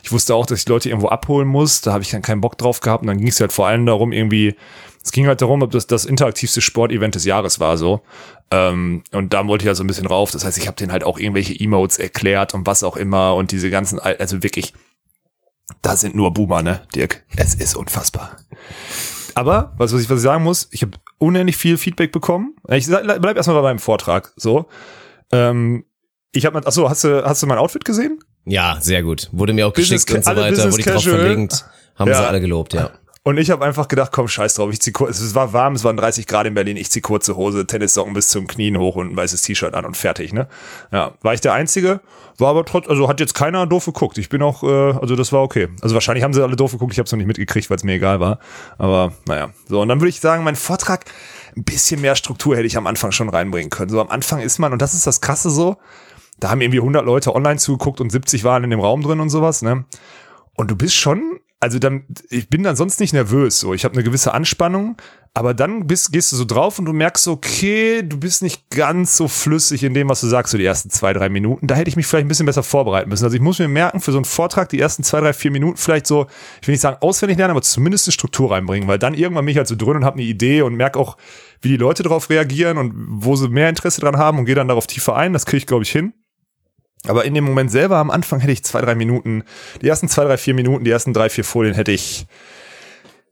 [0.02, 1.80] Ich wusste auch, dass ich Leute irgendwo abholen muss.
[1.80, 3.02] Da habe ich dann keinen Bock drauf gehabt.
[3.02, 4.56] Und dann ging es halt vor allem darum, irgendwie,
[5.04, 8.00] es ging halt darum, ob das das interaktivste Sportevent des Jahres war, so.
[8.50, 10.32] Ähm, und da wollte ich halt so ein bisschen rauf.
[10.32, 13.52] Das heißt, ich habe denen halt auch irgendwelche Emotes erklärt und was auch immer und
[13.52, 14.74] diese ganzen, Al- also wirklich,
[15.82, 17.24] da sind nur Boomer, ne, Dirk?
[17.36, 18.36] Es ist unfassbar.
[19.34, 22.56] Aber, was, was ich, was ich sagen muss, ich habe unendlich viel Feedback bekommen.
[22.68, 24.66] Ich bleib erstmal bei meinem Vortrag, so.
[25.32, 25.84] Ähm,
[26.32, 28.18] ich habe, ach so, hast du, hast du mein Outfit gesehen?
[28.44, 29.28] Ja, sehr gut.
[29.32, 31.64] Wurde mir auch Business geschickt und so weiter, Business wurde ich drauf verlinkt.
[31.96, 32.16] Haben Ja.
[32.18, 32.90] sie alle gelobt, ja.
[33.22, 35.84] Und ich habe einfach gedacht, komm, scheiß drauf, ich zieh kurz, es war warm, es
[35.84, 39.12] waren 30 Grad in Berlin, ich zieh kurze Hose, Tennissocken bis zum Knien hoch und
[39.12, 40.48] ein weißes T-Shirt an und fertig, ne?
[40.90, 42.00] Ja, war ich der Einzige,
[42.38, 44.16] war aber trotz, also hat jetzt keiner doof geguckt.
[44.16, 45.68] Ich bin auch, äh, also das war okay.
[45.82, 47.84] Also wahrscheinlich haben sie alle doof geguckt, ich habe es noch nicht mitgekriegt, weil es
[47.84, 48.38] mir egal war.
[48.78, 51.04] Aber naja, so und dann würde ich sagen, mein Vortrag,
[51.54, 53.90] ein bisschen mehr Struktur hätte ich am Anfang schon reinbringen können.
[53.90, 55.76] So am Anfang ist man, und das ist das Krasse so,
[56.38, 59.28] da haben irgendwie 100 Leute online zugeguckt und 70 waren in dem Raum drin und
[59.28, 59.84] sowas, ne?
[60.54, 63.74] Und du bist schon, also dann, ich bin dann sonst nicht nervös, so.
[63.74, 64.96] Ich habe eine gewisse Anspannung,
[65.34, 69.18] aber dann bist, gehst du so drauf und du merkst, okay, du bist nicht ganz
[69.18, 71.66] so flüssig in dem, was du sagst, so die ersten zwei, drei Minuten.
[71.66, 73.24] Da hätte ich mich vielleicht ein bisschen besser vorbereiten müssen.
[73.24, 75.76] Also ich muss mir merken, für so einen Vortrag die ersten zwei, drei, vier Minuten
[75.76, 76.26] vielleicht so,
[76.62, 79.52] ich will nicht sagen auswendig lernen, aber zumindest eine Struktur reinbringen, weil dann irgendwann bin
[79.52, 81.18] ich halt so drin und habe eine Idee und merke auch,
[81.60, 84.68] wie die Leute darauf reagieren und wo sie mehr Interesse dran haben und gehe dann
[84.68, 85.34] darauf tiefer ein.
[85.34, 86.14] Das kriege ich, glaube ich, hin.
[87.06, 89.44] Aber in dem Moment selber am Anfang hätte ich zwei, drei Minuten,
[89.80, 92.26] die ersten zwei, drei, vier Minuten, die ersten drei, vier Folien hätte ich,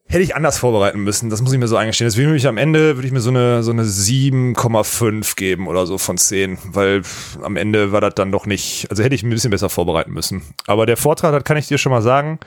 [0.06, 1.28] hätte ich anders vorbereiten müssen.
[1.28, 2.06] Das muss ich mir so eingestehen.
[2.06, 5.86] Deswegen würde ich am Ende, würde ich mir so eine, so eine 7,5 geben oder
[5.86, 7.02] so von 10, weil
[7.42, 10.42] am Ende war das dann doch nicht, also hätte ich ein bisschen besser vorbereiten müssen.
[10.66, 12.38] Aber der Vortrag, das kann ich dir schon mal sagen,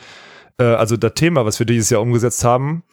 [0.58, 2.84] äh, also das Thema, was wir dieses Jahr umgesetzt haben,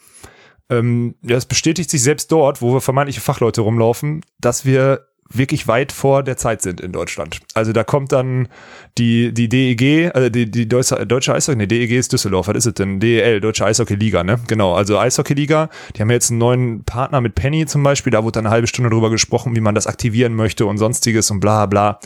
[0.70, 5.68] ähm, ja, es bestätigt sich selbst dort, wo wir vermeintliche Fachleute rumlaufen, dass wir wirklich
[5.68, 7.40] weit vor der Zeit sind in Deutschland.
[7.54, 8.48] Also da kommt dann
[8.96, 12.66] die, die DEG, also die, die Deutsche, Deutsche Eishockey, nee, DEG ist Düsseldorf, was ist
[12.66, 12.98] es denn?
[12.98, 14.40] DEL, Deutsche Eishockey-Liga, ne?
[14.48, 18.32] Genau, also Eishockey-Liga, die haben jetzt einen neuen Partner mit Penny zum Beispiel, da wurde
[18.32, 21.66] dann eine halbe Stunde drüber gesprochen, wie man das aktivieren möchte und sonstiges und bla
[21.66, 22.00] bla.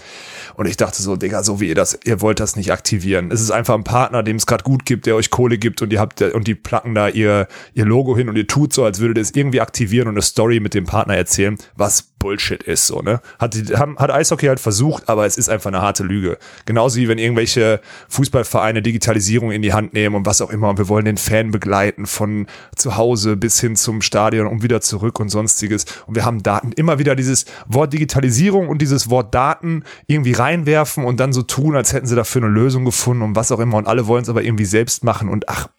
[0.54, 3.30] Und ich dachte so, Digga, so wie ihr das, ihr wollt das nicht aktivieren.
[3.30, 5.92] Es ist einfach ein Partner, dem es gerade gut gibt, der euch Kohle gibt und
[5.92, 9.00] ihr habt und die placken da ihr, ihr Logo hin und ihr tut so, als
[9.00, 12.86] würdet ihr es irgendwie aktivieren und eine Story mit dem Partner erzählen, was Bullshit ist,
[12.86, 13.20] so, ne?
[13.40, 16.38] Hat, die, haben, hat Eishockey halt versucht, aber es ist einfach eine harte Lüge.
[16.66, 17.80] Genauso wie wenn irgendwelche
[18.10, 21.50] Fußballvereine Digitalisierung in die Hand nehmen und was auch immer und wir wollen den Fan
[21.50, 25.84] begleiten von zu Hause bis hin zum Stadion und wieder zurück und sonstiges.
[26.06, 31.04] Und wir haben Daten, immer wieder dieses Wort Digitalisierung und dieses Wort Daten irgendwie reinwerfen
[31.04, 33.78] und dann so tun, als hätten sie dafür eine Lösung gefunden und was auch immer
[33.78, 35.70] und alle wollen es aber irgendwie selbst machen und ach,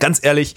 [0.00, 0.56] ganz ehrlich,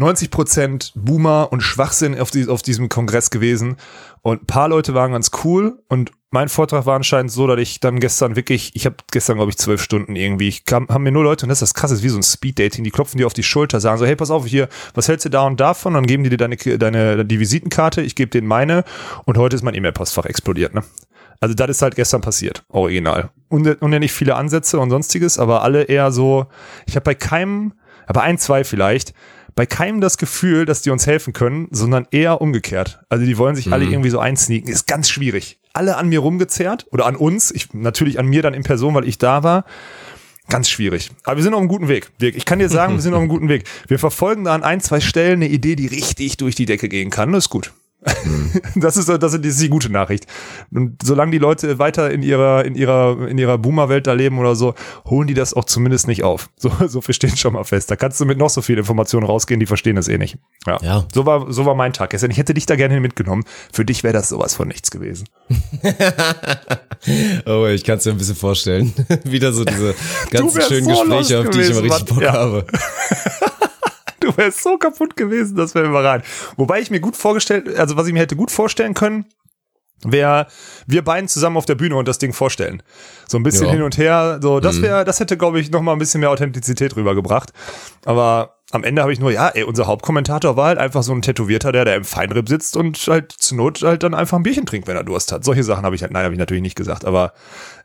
[0.00, 3.76] 90 Prozent Boomer und Schwachsinn auf, die, auf diesem Kongress gewesen.
[4.22, 5.78] Und ein paar Leute waren ganz cool.
[5.88, 9.50] Und mein Vortrag war anscheinend so, dass ich dann gestern wirklich, ich habe gestern, glaube
[9.50, 12.02] ich, zwölf Stunden irgendwie, ich kam, haben mir nur Leute, und das ist das krasse,
[12.02, 14.46] wie so ein Speed-Dating, die klopfen dir auf die Schulter, sagen so, hey, pass auf,
[14.46, 15.92] hier, was hältst du da und davon?
[15.92, 18.84] Dann geben die dir deine, deine die Visitenkarte, ich gebe denen meine
[19.26, 20.82] und heute ist mein E-Mail-Postfach explodiert, ne?
[21.40, 23.30] Also das ist halt gestern passiert, original.
[23.50, 26.46] Nicht viele Ansätze und sonstiges, aber alle eher so,
[26.86, 27.72] ich habe bei keinem,
[28.06, 29.14] aber ein, zwei vielleicht,
[29.54, 33.00] bei keinem das Gefühl, dass die uns helfen können, sondern eher umgekehrt.
[33.08, 33.72] Also die wollen sich Mhm.
[33.72, 34.68] alle irgendwie so einsneaken.
[34.70, 35.58] Ist ganz schwierig.
[35.72, 37.50] Alle an mir rumgezerrt oder an uns.
[37.50, 39.64] Ich, natürlich an mir dann in Person, weil ich da war.
[40.48, 41.10] Ganz schwierig.
[41.24, 42.10] Aber wir sind auf einem guten Weg.
[42.20, 43.64] Dirk, Ich kann dir sagen, wir sind auf einem guten Weg.
[43.86, 47.10] Wir verfolgen da an ein, zwei Stellen eine Idee, die richtig durch die Decke gehen
[47.10, 47.30] kann.
[47.32, 47.72] Das ist gut.
[48.74, 50.26] Das ist, das ist, die gute Nachricht.
[50.72, 54.54] Und solange die Leute weiter in ihrer, in ihrer, in ihrer Boomer-Welt da leben oder
[54.54, 56.48] so, holen die das auch zumindest nicht auf.
[56.56, 57.90] So, so viel steht schon mal fest.
[57.90, 60.38] Da kannst du mit noch so viel Informationen rausgehen, die verstehen das eh nicht.
[60.66, 60.78] Ja.
[60.82, 61.04] Ja.
[61.12, 62.30] So war, so war mein Tag gestern.
[62.30, 63.44] Ich hätte dich da gerne mitgenommen.
[63.72, 65.26] Für dich wäre das sowas von nichts gewesen.
[67.46, 68.92] Oh, ich kann es mir ein bisschen vorstellen.
[69.24, 69.94] Wieder so diese
[70.30, 72.04] ganzen schönen so Gespräche, auf die ich immer richtig.
[72.04, 72.32] Bock Ja.
[72.34, 72.66] habe.
[74.20, 76.26] Du wärst so kaputt gewesen, das wäre überragend.
[76.56, 79.24] Wobei ich mir gut vorgestellt, also was ich mir hätte gut vorstellen können,
[80.02, 80.46] wäre
[80.86, 82.82] wir beiden zusammen auf der Bühne und das Ding vorstellen.
[83.28, 83.72] So ein bisschen Ja.
[83.72, 86.30] hin und her, so das wäre, das hätte glaube ich noch mal ein bisschen mehr
[86.30, 87.52] Authentizität rübergebracht.
[88.04, 91.22] Aber am Ende habe ich nur, ja, ey, unser Hauptkommentator war halt einfach so ein
[91.22, 94.66] Tätowierter, der da im Feinripp sitzt und halt zur Not halt dann einfach ein Bierchen
[94.66, 95.44] trinkt, wenn er Durst hat.
[95.44, 97.32] Solche Sachen habe ich halt, nein, habe ich natürlich nicht gesagt, aber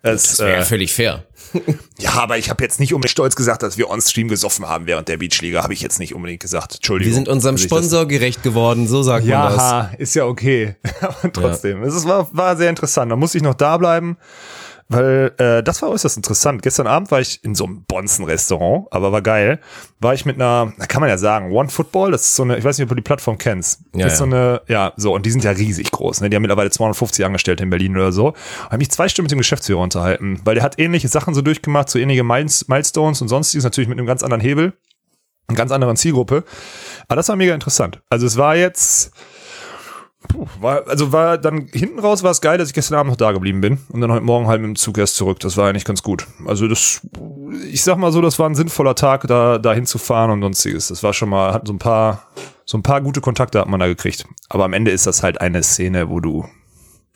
[0.03, 1.23] es, Das wäre äh, völlig fair.
[1.97, 5.07] ja, aber ich habe jetzt nicht unbedingt stolz gesagt, dass wir on-stream gesoffen haben während
[5.07, 6.75] der Beachliga, habe ich jetzt nicht unbedingt gesagt.
[6.75, 7.11] Entschuldigung.
[7.11, 9.57] Wir sind unserem Sponsor gerecht geworden, so sagt man das.
[9.57, 10.75] Ja, ist ja okay.
[11.01, 13.11] Aber trotzdem, es ist, war, war sehr interessant.
[13.11, 14.17] Da musste ich noch da bleiben,
[14.87, 16.61] weil äh, das war äußerst interessant.
[16.61, 19.59] Gestern Abend war ich in so einem Bonzen-Restaurant, aber war geil.
[19.99, 22.57] War ich mit einer, da kann man ja sagen, One Football, das ist so eine,
[22.57, 23.81] ich weiß nicht, ob du die Plattform kennst.
[23.95, 24.31] Ja, das ist so ja.
[24.31, 26.29] eine, ja, so, und die sind ja riesig groß, ne?
[26.29, 28.33] Die haben mittlerweile 250 Angestellte in Berlin oder so.
[28.65, 31.89] Habe mich zwei Stunden mit dem Geschäftsführer unterhalten, weil der hat ähnliche Sachen so durchgemacht,
[31.89, 34.73] so ähnliche Miles- Milestones und sonstiges, natürlich mit einem ganz anderen Hebel,
[35.47, 36.43] einer ganz anderen Zielgruppe.
[37.07, 38.01] Aber das war mega interessant.
[38.09, 39.11] Also es war jetzt,
[40.27, 43.17] Puh, war, also war dann hinten raus war es geil, dass ich gestern Abend noch
[43.17, 45.39] da geblieben bin und dann heute Morgen halt mit dem Zug erst zurück.
[45.39, 46.27] Das war eigentlich ganz gut.
[46.45, 47.01] Also das,
[47.71, 50.87] ich sag mal so, das war ein sinnvoller Tag, da, da hinzufahren und sonstiges.
[50.87, 52.27] Das war schon mal, hat so ein paar,
[52.65, 54.25] so ein paar gute Kontakte hat man da gekriegt.
[54.49, 56.45] Aber am Ende ist das halt eine Szene, wo du,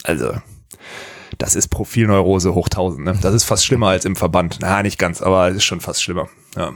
[0.03, 0.33] also,
[1.37, 3.19] das ist Profilneurose hoch 1000, ne?
[3.21, 4.57] Das ist fast schlimmer als im Verband.
[4.61, 6.27] Na, nicht ganz, aber es ist schon fast schlimmer.
[6.55, 6.73] Ja.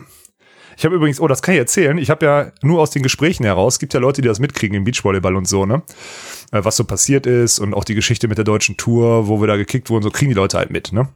[0.77, 1.97] Ich habe übrigens, oh, das kann ich erzählen.
[1.97, 4.75] Ich habe ja nur aus den Gesprächen heraus, es gibt ja Leute, die das mitkriegen
[4.77, 5.83] im Beachvolleyball und so, ne?
[6.51, 9.47] Äh, Was so passiert ist und auch die Geschichte mit der deutschen Tour, wo wir
[9.47, 11.09] da gekickt wurden, so kriegen die Leute halt mit, ne?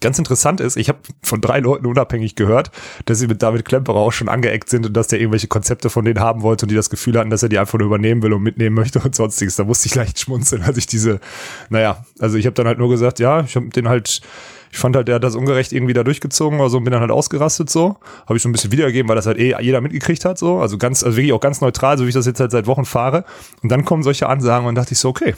[0.00, 2.70] Ganz interessant ist, ich habe von drei Leuten unabhängig gehört,
[3.06, 6.04] dass sie mit David Klemperer auch schon angeeckt sind und dass der irgendwelche Konzepte von
[6.04, 8.34] denen haben wollte und die das Gefühl hatten, dass er die einfach nur übernehmen will
[8.34, 9.56] und mitnehmen möchte und sonstiges.
[9.56, 11.20] Da musste ich leicht schmunzeln, als ich diese,
[11.70, 14.20] naja, also ich habe dann halt nur gesagt, ja, ich habe den halt,
[14.74, 17.00] ich fand halt, der hat das ungerecht irgendwie da durchgezogen oder so und bin dann
[17.00, 17.96] halt ausgerastet so.
[18.26, 20.58] Habe ich so ein bisschen wiedergegeben, weil das halt eh jeder mitgekriegt hat so.
[20.58, 22.84] Also ganz, also wirklich auch ganz neutral, so wie ich das jetzt halt seit Wochen
[22.84, 23.24] fahre.
[23.62, 25.36] Und dann kommen solche Ansagen und dachte ich so, okay,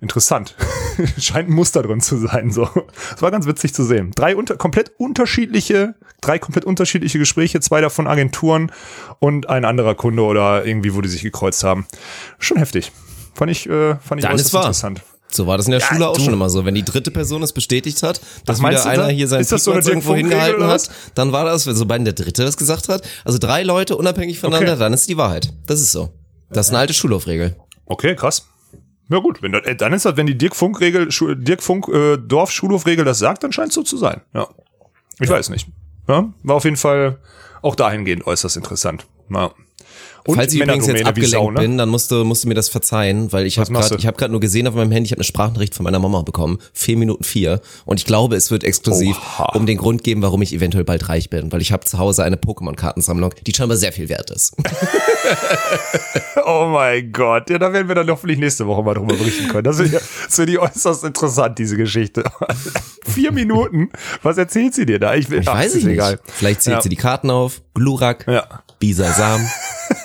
[0.00, 0.54] interessant.
[1.18, 2.52] Scheint ein Muster drin zu sein.
[2.52, 2.68] So,
[3.16, 4.12] es war ganz witzig zu sehen.
[4.14, 8.70] Drei unter, komplett unterschiedliche, drei komplett unterschiedliche Gespräche, zwei davon Agenturen
[9.18, 11.84] und ein anderer Kunde oder irgendwie, wo die sich gekreuzt haben.
[12.38, 12.92] Schon heftig.
[13.34, 15.02] Fand ich, äh, fand ich äußerst interessant.
[15.30, 16.64] So war das in der Ja, Schule auch du- schon immer so.
[16.64, 19.12] Wenn die dritte Person es bestätigt hat, dass wieder einer das?
[19.12, 22.88] hier Ist das so irgendwo hingehalten hat, dann war das, sobald der dritte das gesagt
[22.88, 24.80] hat, also drei Leute unabhängig voneinander, Okay.
[24.80, 25.52] dann ist die Wahrheit.
[25.66, 26.10] Das ist so.
[26.50, 27.56] Das ist eine alte Schulhofregel.
[27.84, 28.46] Okay, krass.
[29.10, 31.88] Ja gut, wenn das, äh, dann ist das, wenn die Dirk Funk Regel, Dirk Funk
[31.88, 34.20] äh, Dorf Schulhofregel das sagt, dann scheint es so zu sein.
[34.34, 34.48] Ja.
[35.20, 35.66] Ich weiß nicht.
[36.08, 37.18] Ja, war auf jeden Fall
[37.60, 39.06] auch dahingehend äußerst interessant.
[39.30, 39.50] Ja.
[40.28, 41.60] Und Falls ich übrigens jetzt abgelenkt Sau, ne?
[41.60, 44.40] bin, dann musst du, musst du mir das verzeihen, weil ich habe gerade hab nur
[44.40, 47.62] gesehen auf meinem Handy, ich habe eine Sprachnachricht von meiner Mama bekommen, vier Minuten vier.
[47.86, 49.52] Und ich glaube, es wird exklusiv Oha.
[49.56, 52.24] um den Grund geben, warum ich eventuell bald reich bin, weil ich habe zu Hause
[52.24, 54.54] eine Pokémon-Kartensammlung, die scheinbar sehr viel wert ist.
[56.44, 57.50] Oh mein Gott.
[57.50, 59.64] Ja, da werden wir dann hoffentlich nächste Woche mal drüber berichten können.
[59.64, 62.24] Das wird ja, das wird ja äußerst interessant, diese Geschichte.
[63.06, 63.90] Vier Minuten?
[64.22, 65.14] Was erzählt sie dir da?
[65.14, 65.94] Ich, will, Ich ach, weiß ich nicht.
[65.94, 66.20] egal.
[66.24, 66.82] Vielleicht zählt Ja.
[66.82, 68.62] sie die Karten auf, Glurak, Ja.
[68.78, 69.46] Bisasam.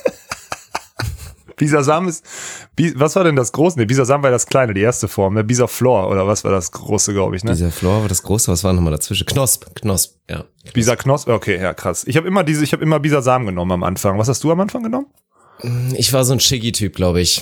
[1.63, 2.25] Bisasam ist,
[2.95, 3.79] was war denn das große?
[3.79, 5.43] Nee, Bisasam war das kleine, die erste Form, ne?
[5.43, 7.51] Bisaflor oder was war das große, glaube ich, ne?
[7.51, 9.25] Dieser Flor war das große, was war nochmal dazwischen?
[9.25, 10.43] Knosp, Knosp, ja.
[10.73, 12.03] Bisa Knosp, okay, ja, krass.
[12.07, 14.17] Ich habe immer diese, ich habe immer Bisasam genommen am Anfang.
[14.17, 15.07] Was hast du am Anfang genommen?
[15.95, 17.41] Ich war so ein Shiggy-Typ, glaube ich.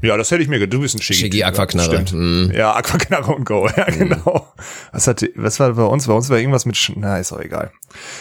[0.00, 0.74] Ja, das hätte ich mir gedacht.
[0.74, 1.18] Du bist ein Shiggy.
[1.20, 1.90] Shiggy Aquaknarre.
[2.06, 2.12] Stimmt.
[2.12, 2.52] Mhm.
[2.54, 3.68] Ja, Aquaknarre und Go.
[3.76, 4.46] Ja, genau.
[4.92, 6.06] Was hatte, was war bei uns?
[6.06, 7.72] Bei uns war irgendwas mit, Sch- na, ist auch egal.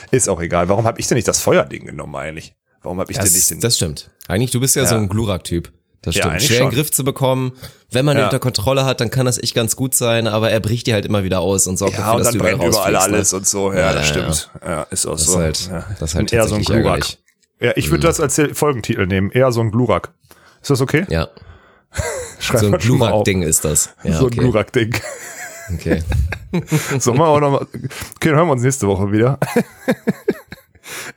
[0.09, 0.69] Ist auch egal.
[0.69, 2.55] Warum habe ich denn nicht das Feuerding genommen eigentlich?
[2.83, 3.59] Warum habe ich denn nicht Das, den?
[3.59, 4.09] das stimmt.
[4.27, 5.01] Eigentlich, du bist ja, so Ja.
[5.01, 5.71] ein Glurak-Typ.
[6.01, 6.33] Das Ja, stimmt.
[6.35, 6.75] eigentlich Schwer in den schon.
[6.79, 7.51] Griff zu bekommen.
[7.91, 8.25] Wenn man ihn Ja.
[8.25, 11.05] unter Kontrolle hat, dann kann das echt ganz gut sein, aber er bricht dir halt
[11.05, 13.13] immer wieder aus und sorgt ja, dafür, und dass dann du überall brennt überall rausfliegst,
[13.15, 13.37] alles ne?
[13.39, 13.73] und so.
[13.73, 14.51] Ja, Ja, das ja, stimmt.
[14.65, 15.31] Ja, ist auch Das so.
[15.31, 15.85] ist halt, ja.
[15.99, 16.83] das ist halt eher so ein Glurak.
[16.85, 17.19] ärgerlich.
[17.59, 19.31] Ja, ich würde das als Folgentitel nehmen.
[19.31, 20.11] Eher so ein Glurak.
[20.61, 21.05] Ist das okay?
[21.09, 21.27] Ja,
[22.39, 22.97] Schreib so ein schon.
[22.99, 23.89] Glurak-Ding ist das.
[24.03, 24.35] Ja, so ein okay.
[24.39, 24.95] Glurak-Ding.
[25.73, 26.03] Okay.
[26.99, 27.61] So, machen wir auch noch mal.
[27.61, 29.37] Okay, dann hören wir uns nächste Woche wieder.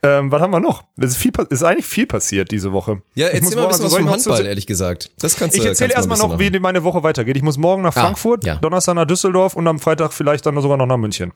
[0.03, 0.83] ähm, was haben wir noch?
[0.97, 3.01] Es ist, viel, ist eigentlich viel passiert diese Woche.
[3.15, 5.11] Ja, erzähl mal ein bisschen was soll ich vom zu- Handball, ehrlich gesagt.
[5.19, 7.35] Das kannst du Ich erzähle erstmal noch, bisschen wie meine Woche weitergeht.
[7.37, 8.55] Ich muss morgen nach Ah, Frankfurt, ja.
[8.55, 11.31] Donnerstag nach Düsseldorf und am Freitag vielleicht dann sogar noch nach München.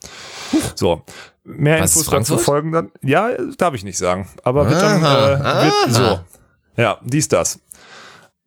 [0.76, 1.04] So.
[1.44, 2.42] Mehr Was, Infos dazu Frankfurt?
[2.42, 2.92] folgen dann.
[3.04, 4.28] Ja, darf ich nicht sagen.
[4.44, 5.86] Aber wird dann, äh, wird aha.
[5.90, 6.20] so.
[6.82, 7.60] Ja, dies, das.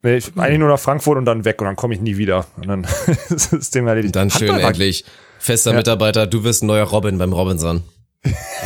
[0.02, 2.46] Nee, ich, eigentlich nur nach Frankfurt und dann weg und dann komme ich nie wieder.
[2.56, 2.86] Und dann
[3.30, 4.14] ist das Thema erledigt.
[4.16, 5.04] Dann schön endlich.
[5.40, 7.82] Fester Mitarbeiter, du wirst ein neuer Robin beim Robinson.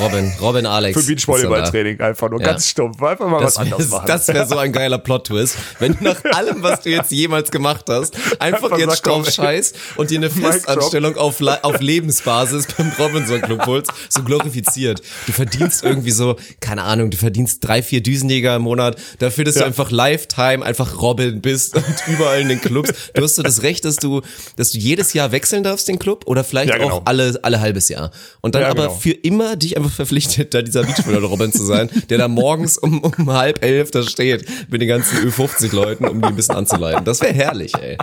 [0.00, 0.98] Robin, Robin Alex.
[0.98, 2.46] Für Beachvolleyball-Training einfach nur Ja.
[2.46, 3.00] ganz stumpf.
[3.02, 4.06] Einfach mal Das was anderes wäre machen.
[4.08, 7.84] das wär so ein geiler Plot-Twist, wenn du nach allem, was du jetzt jemals gemacht
[7.88, 10.30] hast, einfach, Einfach jetzt drauf scheißt und dir eine.
[10.30, 15.02] Festanstellung auf, auf Lebensbasis beim Robinson Club holst, so glorifiziert.
[15.26, 19.54] Du verdienst irgendwie so, keine Ahnung, du verdienst drei, vier Düsenjäger im Monat dafür, dass
[19.54, 19.66] du Ja.
[19.66, 22.90] einfach Lifetime einfach Robin bist und überall in den Clubs.
[23.14, 24.22] Du hast so das Recht, dass du,
[24.56, 26.94] dass du jedes Jahr wechseln darfst, den Club, oder vielleicht Ja, genau.
[26.96, 28.10] auch alle, alle halbes Jahr.
[28.40, 28.94] Und dann aber genau.
[28.94, 33.32] für immer dich einfach verpflichtet, da dieser Beachvolleyball-Robin zu sein, der da morgens um, um
[33.32, 37.04] halb elf da steht mit den ganzen Ö50-Leuten, um die ein bisschen anzuleiten.
[37.04, 37.98] Das wäre herrlich, ey.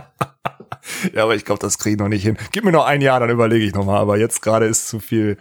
[1.13, 2.38] Ja, aber ich glaube, das kriege ich noch nicht hin.
[2.52, 3.99] Gib mir noch ein Jahr, dann überlege ich nochmal.
[3.99, 5.38] Aber jetzt gerade ist zu viel,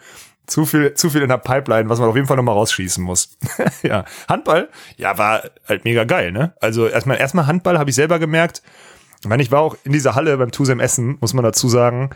[0.46, 3.36] zu viel, zu viel in der Pipeline, was man auf jeden Fall nochmal rausschießen muss.
[3.82, 6.54] ja, Handball, ja, war halt mega geil, ne?
[6.60, 8.62] Also erstmal, erstmal Handball habe ich selber gemerkt.
[9.20, 12.10] Ich meine, ich war auch in dieser Halle beim Tusem Essen, muss man dazu sagen.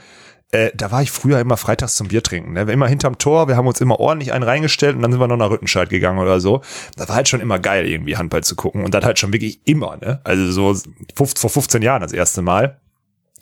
[0.52, 2.52] Äh, da war ich früher immer freitags zum Bier trinken.
[2.52, 2.60] Ne?
[2.70, 5.38] Immer hinterm Tor, wir haben uns immer ordentlich einen reingestellt und dann sind wir noch
[5.38, 6.60] nach Rüttenscheid gegangen oder so.
[6.96, 8.84] Das war halt schon immer geil, irgendwie Handball zu gucken.
[8.84, 10.20] Und das halt schon wirklich immer, ne?
[10.24, 10.74] Also so
[11.14, 12.78] 15, vor 15 Jahren das erste Mal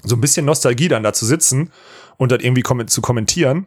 [0.03, 1.73] so ein bisschen Nostalgie dann da zu sitzen
[2.16, 3.66] und das irgendwie kommen, zu kommentieren.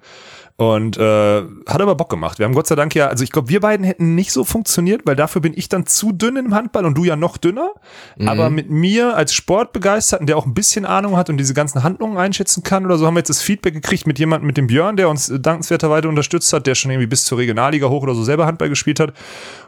[0.55, 2.37] Und äh, hat aber Bock gemacht.
[2.37, 5.01] Wir haben Gott sei Dank ja, also ich glaube, wir beiden hätten nicht so funktioniert,
[5.05, 7.71] weil dafür bin ich dann zu dünn im Handball und du ja noch dünner.
[8.27, 12.17] Aber mit mir als Sportbegeisterten, der auch ein bisschen Ahnung hat und diese ganzen Handlungen
[12.17, 14.95] einschätzen kann oder so, haben wir jetzt das Feedback gekriegt mit jemandem, mit dem Björn,
[14.95, 18.45] der uns dankenswerterweise unterstützt hat, der schon irgendwie bis zur Regionalliga hoch oder so selber
[18.45, 19.13] Handball gespielt hat.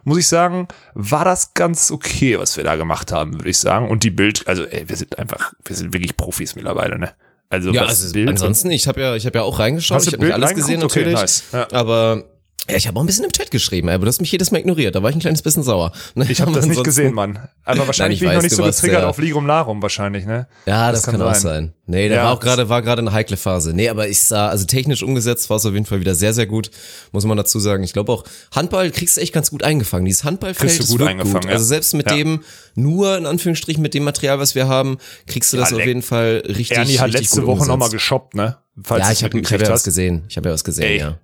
[0.03, 3.89] Muss ich sagen, war das ganz okay, was wir da gemacht haben, würde ich sagen.
[3.89, 7.11] Und die Bild, also ey, wir sind einfach, wir sind wirklich Profis mittlerweile, ne?
[7.49, 10.13] Also Ja, was also Bild ansonsten, ich habe ja, ich habe ja auch reingeschaut, ich
[10.13, 10.83] habe nicht alles gesehen?
[10.83, 11.43] Okay, natürlich, nice.
[11.51, 11.67] Ja.
[11.71, 12.23] aber
[12.69, 14.59] ja, ich habe auch ein bisschen im Chat geschrieben, aber du hast mich jedes Mal
[14.59, 15.91] ignoriert, da war ich ein kleines bisschen sauer.
[16.29, 17.39] Ich habe das nicht gesehen, Mann.
[17.63, 19.17] Aber wahrscheinlich Nein, ich bin ich noch weiß, nicht du so warst getriggert sehr- auf
[19.19, 20.47] Ligum Larum wahrscheinlich, ne?
[20.65, 21.73] Ja, das, kann, auch sein.
[21.87, 23.73] Nee, da Ja, war auch das- gerade, war gerade eine heikle Phase.
[23.73, 26.47] Nee, aber ich sah, also technisch umgesetzt war es auf jeden Fall wieder sehr, sehr
[26.47, 26.71] gut,
[27.11, 27.83] muss man dazu sagen.
[27.83, 28.23] Ich glaube auch,
[28.55, 30.05] Handball kriegst du echt ganz gut eingefangen.
[30.05, 31.45] Dieses Handballfeld Kriegst du ist gut eingefangen, gut.
[31.45, 31.51] ja.
[31.51, 32.15] Also selbst mit Ja.
[32.17, 34.97] dem, nur in Anführungsstrichen mit dem Material, was wir haben,
[35.27, 37.89] kriegst du das Ja, auf jeden Fall richtig, Ernie hat richtig letzte gut Woche nochmal
[37.89, 38.57] geshoppt, ne?
[38.83, 40.23] Falls Ja, ich habe hab ja was gesehen.
[40.27, 40.97] Ich habe ja was gesehen, Ey.
[40.99, 41.17] ja.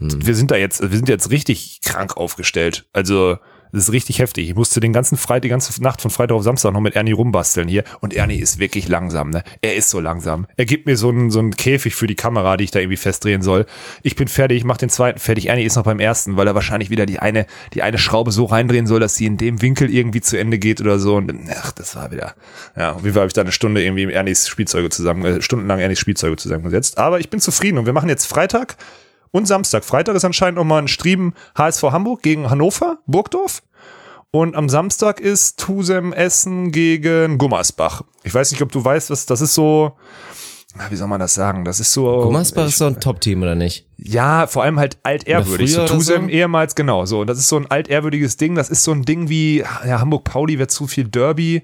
[0.00, 2.86] Wir sind da jetzt, wir sind jetzt richtig krank aufgestellt.
[2.92, 3.36] Also,
[3.72, 4.48] das ist richtig heftig.
[4.48, 7.12] Ich musste den ganzen Freitag, die ganze Nacht von Freitag auf Samstag noch mit Ernie
[7.12, 7.84] rumbasteln hier.
[8.00, 9.44] Und Ernie ist wirklich langsam, ne?
[9.60, 10.46] Er ist so langsam.
[10.56, 12.96] Er gibt mir so einen, so einen Käfig für die Kamera, die ich da irgendwie
[12.96, 13.66] festdrehen soll.
[14.02, 15.46] Ich bin fertig, ich mach den zweiten fertig.
[15.46, 18.46] Ernie ist noch beim ersten, weil er wahrscheinlich wieder die eine, die eine Schraube so
[18.46, 21.16] reindrehen soll, dass sie in dem Winkel irgendwie zu Ende geht oder so.
[21.16, 22.34] Und ach, das war wieder.
[22.76, 25.78] Ja, auf jeden Fall habe ich da eine Stunde irgendwie Ernies Spielzeuge zusammen, äh, stundenlang
[25.78, 26.98] Ernies Spielzeuge zusammengesetzt.
[26.98, 28.76] Aber ich bin zufrieden und wir machen jetzt Freitag
[29.30, 29.84] und Samstag.
[29.84, 33.62] Freitag ist anscheinend nochmal ein Striemen HSV Hamburg gegen Hannover, Burgdorf.
[34.32, 38.02] Und am Samstag ist Tusem Essen gegen Gummersbach.
[38.22, 39.96] Ich weiß nicht, ob du weißt, was das ist so.
[40.88, 41.64] Wie soll man das sagen?
[41.64, 42.22] Das ist so.
[42.22, 43.88] Gummersbach ist so ein Top-Team, oder nicht?
[43.96, 45.72] Ja, vor allem halt altehrwürdig.
[45.72, 46.28] So Tusem so?
[46.28, 47.06] ehemals, genau.
[47.06, 48.54] So, und das ist so ein altehrwürdiges Ding.
[48.54, 51.62] Das ist so ein Ding wie, ja, Hamburg-Pauli wäre zu viel Derby.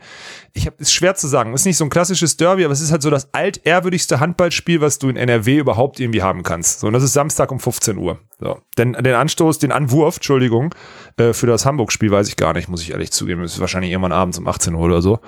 [0.54, 1.54] Ich habe, ist schwer zu sagen.
[1.54, 4.98] Ist nicht so ein klassisches Derby, aber es ist halt so das altehrwürdigste Handballspiel, was
[4.98, 6.80] du in NRW überhaupt irgendwie haben kannst.
[6.80, 8.18] So, und das ist Samstag um 15 Uhr.
[8.40, 8.58] So.
[8.76, 10.74] Denn den Anstoß, den Anwurf, Entschuldigung,
[11.16, 13.42] äh, für das Hamburg-Spiel weiß ich gar nicht, muss ich ehrlich zugeben.
[13.42, 15.20] Das ist wahrscheinlich irgendwann abends um 18 Uhr oder so.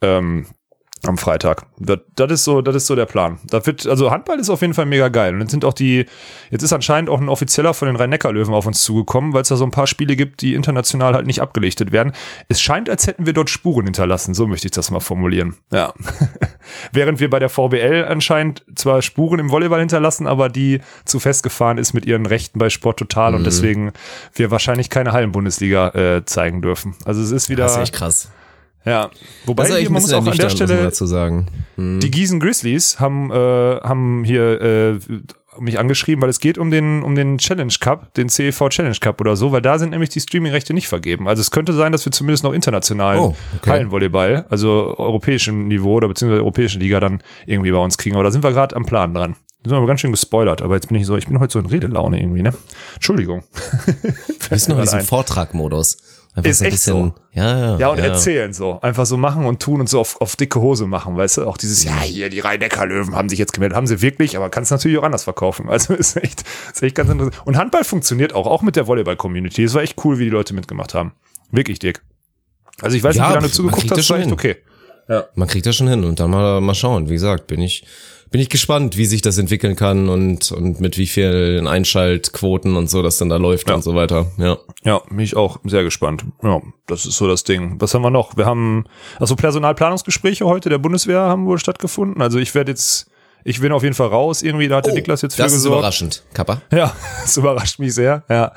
[0.00, 0.46] Ähm,
[1.04, 1.66] am Freitag.
[1.78, 3.38] Das, das ist so, das ist so der Plan.
[3.44, 5.34] Da wird, also Handball ist auf jeden Fall mega geil.
[5.34, 6.06] Und jetzt sind auch die,
[6.50, 9.56] jetzt ist anscheinend auch ein offizieller von den Rhein-Neckar-Löwen auf uns zugekommen, weil es da
[9.56, 12.12] so ein paar Spiele gibt, die international halt nicht abgelichtet werden.
[12.48, 14.34] Es scheint, als hätten wir dort Spuren hinterlassen.
[14.34, 15.56] So möchte ich das mal formulieren.
[15.70, 15.92] Ja.
[16.92, 21.78] Während wir bei der VBL anscheinend zwar Spuren im Volleyball hinterlassen, aber die zu festgefahren
[21.78, 23.92] ist mit ihren Rechten bei Sport Total und deswegen
[24.34, 26.94] wir wahrscheinlich keine Hallenbundesliga äh, zeigen dürfen.
[27.04, 28.30] Also es ist wieder, Das ist echt krass.
[28.86, 29.10] Ja.
[29.44, 31.46] Wobei ist hier, man muss auch an der Stelle dazu sagen.
[31.76, 33.34] die Gießen Grizzlies haben, äh,
[33.82, 34.98] haben hier äh,
[35.60, 39.20] mich angeschrieben, weil es geht um den, um den Challenge Cup, den CEV Challenge Cup
[39.20, 41.28] oder so, weil da sind nämlich die Streaming-Rechte nicht vergeben.
[41.28, 43.70] Also es könnte sein, dass wir zumindest noch internationalen Oh, okay.
[43.70, 48.16] Hallenvolleyball, also europäischem Niveau oder beziehungsweise europäischen Liga dann irgendwie bei uns kriegen.
[48.16, 49.36] Aber da sind wir gerade am Plan dran.
[49.62, 51.58] Da sind wir ganz schön gespoilert, aber jetzt bin ich so, ich bin heute so
[51.58, 52.52] in Redelaune irgendwie, ne?
[52.94, 53.42] Entschuldigung.
[54.48, 55.00] Wir sind noch in diesem.
[55.00, 55.96] Vortragmodus.
[56.36, 57.78] Einfach Ist so ein echt bisschen, ja, ja.
[57.78, 58.78] Ja, und erzählen so.
[58.82, 61.46] Einfach so machen und tun und so auf, auf dicke Hose machen, weißt du?
[61.46, 63.74] Auch dieses, ja, hier, die Rhein-Neckar-Löwen haben sich jetzt gemeldet.
[63.74, 65.70] Haben sie wirklich, aber kannst natürlich auch anders verkaufen.
[65.70, 67.46] Also ist echt, ist echt ganz interessant.
[67.46, 69.64] Und Handball funktioniert auch, auch mit der Volleyball-Community.
[69.64, 71.12] Es war echt cool, wie die Leute mitgemacht haben.
[71.52, 72.02] Wirklich dick.
[72.82, 74.56] Also ich weiß Ja, nicht, wie lange du zugeguckt hast, war echt okay.
[75.36, 77.08] Man kriegt das schon hin und dann mal, mal schauen.
[77.08, 77.86] Wie gesagt, bin ich,
[78.36, 82.90] bin ich gespannt, wie sich das entwickeln kann und, und mit wie vielen Einschaltquoten und
[82.90, 83.76] so das dann da läuft Ja.
[83.76, 84.26] und so weiter.
[84.36, 84.58] Ja.
[84.84, 86.26] Ja, bin ich auch sehr gespannt.
[86.42, 87.76] Ja, das ist so das Ding.
[87.78, 88.36] Was haben wir noch?
[88.36, 88.84] Wir haben,
[89.18, 92.20] also Personalplanungsgespräche heute der Bundeswehr haben wohl stattgefunden.
[92.20, 93.08] Also ich werde jetzt,
[93.46, 95.52] ich bin auf jeden Fall raus irgendwie, da hat der Niklas jetzt für Oh, das
[95.52, 95.78] ist gesorgt.
[95.78, 96.60] überraschend, Kappa.
[96.72, 98.24] Ja, das überrascht mich sehr.
[98.28, 98.52] Ja,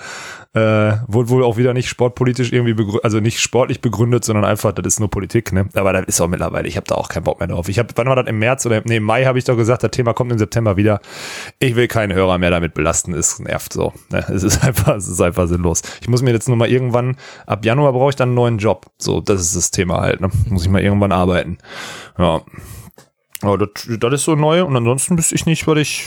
[0.54, 4.72] äh, wurde wohl auch wieder nicht sportpolitisch irgendwie begründet, also nicht sportlich begründet, sondern einfach,
[4.72, 5.70] das ist nur Politik, ne?
[5.76, 7.70] Aber das ist auch mittlerweile, ich habe da auch keinen Bock mehr drauf.
[7.70, 9.84] Ich habe, wann war das im März oder nee, im Mai habe ich doch gesagt,
[9.84, 11.02] das Thema kommt im September wieder.
[11.60, 13.94] Ich will keinen Hörer mehr damit belasten, es nervt so.
[14.12, 14.26] Ne?
[14.28, 15.84] Es ist einfach, es ist einfach sinnlos.
[16.02, 18.88] Ich muss mir jetzt nur mal irgendwann, ab Januar brauche ich dann einen neuen Job.
[18.98, 20.30] So, das ist das Thema halt, ne?
[20.48, 21.60] Muss ich mal irgendwann arbeiten.
[22.18, 22.42] Ja.
[23.42, 26.06] Aber das, das ist so neu und ansonsten wüsste ich nicht, was ich.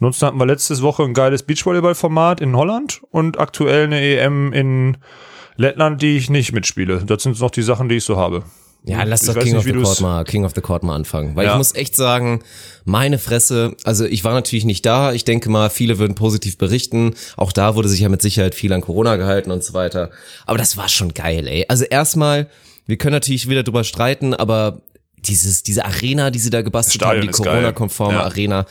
[0.00, 4.96] Ansonsten hatten wir letztes Woche ein geiles Beachvolleyball-Format in Holland und aktuell eine EM in
[5.56, 7.02] Lettland, die ich nicht mitspiele.
[7.06, 8.42] Das sind noch die Sachen, die ich so habe.
[8.86, 10.94] Ja, lass Ich doch King nicht, of the Court mal, King of the Court mal
[10.94, 11.36] anfangen.
[11.36, 11.52] Weil Ja.
[11.52, 12.42] ich muss echt sagen,
[12.84, 15.12] meine Fresse, also ich war natürlich nicht da.
[15.14, 17.14] Ich denke mal, viele würden positiv berichten.
[17.38, 20.10] Auch da wurde sich ja mit Sicherheit viel an Corona gehalten und so weiter.
[20.44, 21.64] Aber das war schon geil, ey.
[21.68, 22.48] Also erstmal,
[22.86, 24.82] wir können natürlich wieder drüber streiten, aber
[25.28, 27.28] dieses, diese Arena, die sie da gebastelt haben, die.
[27.28, 28.24] Corona-konforme Ja.
[28.24, 28.66] Arena,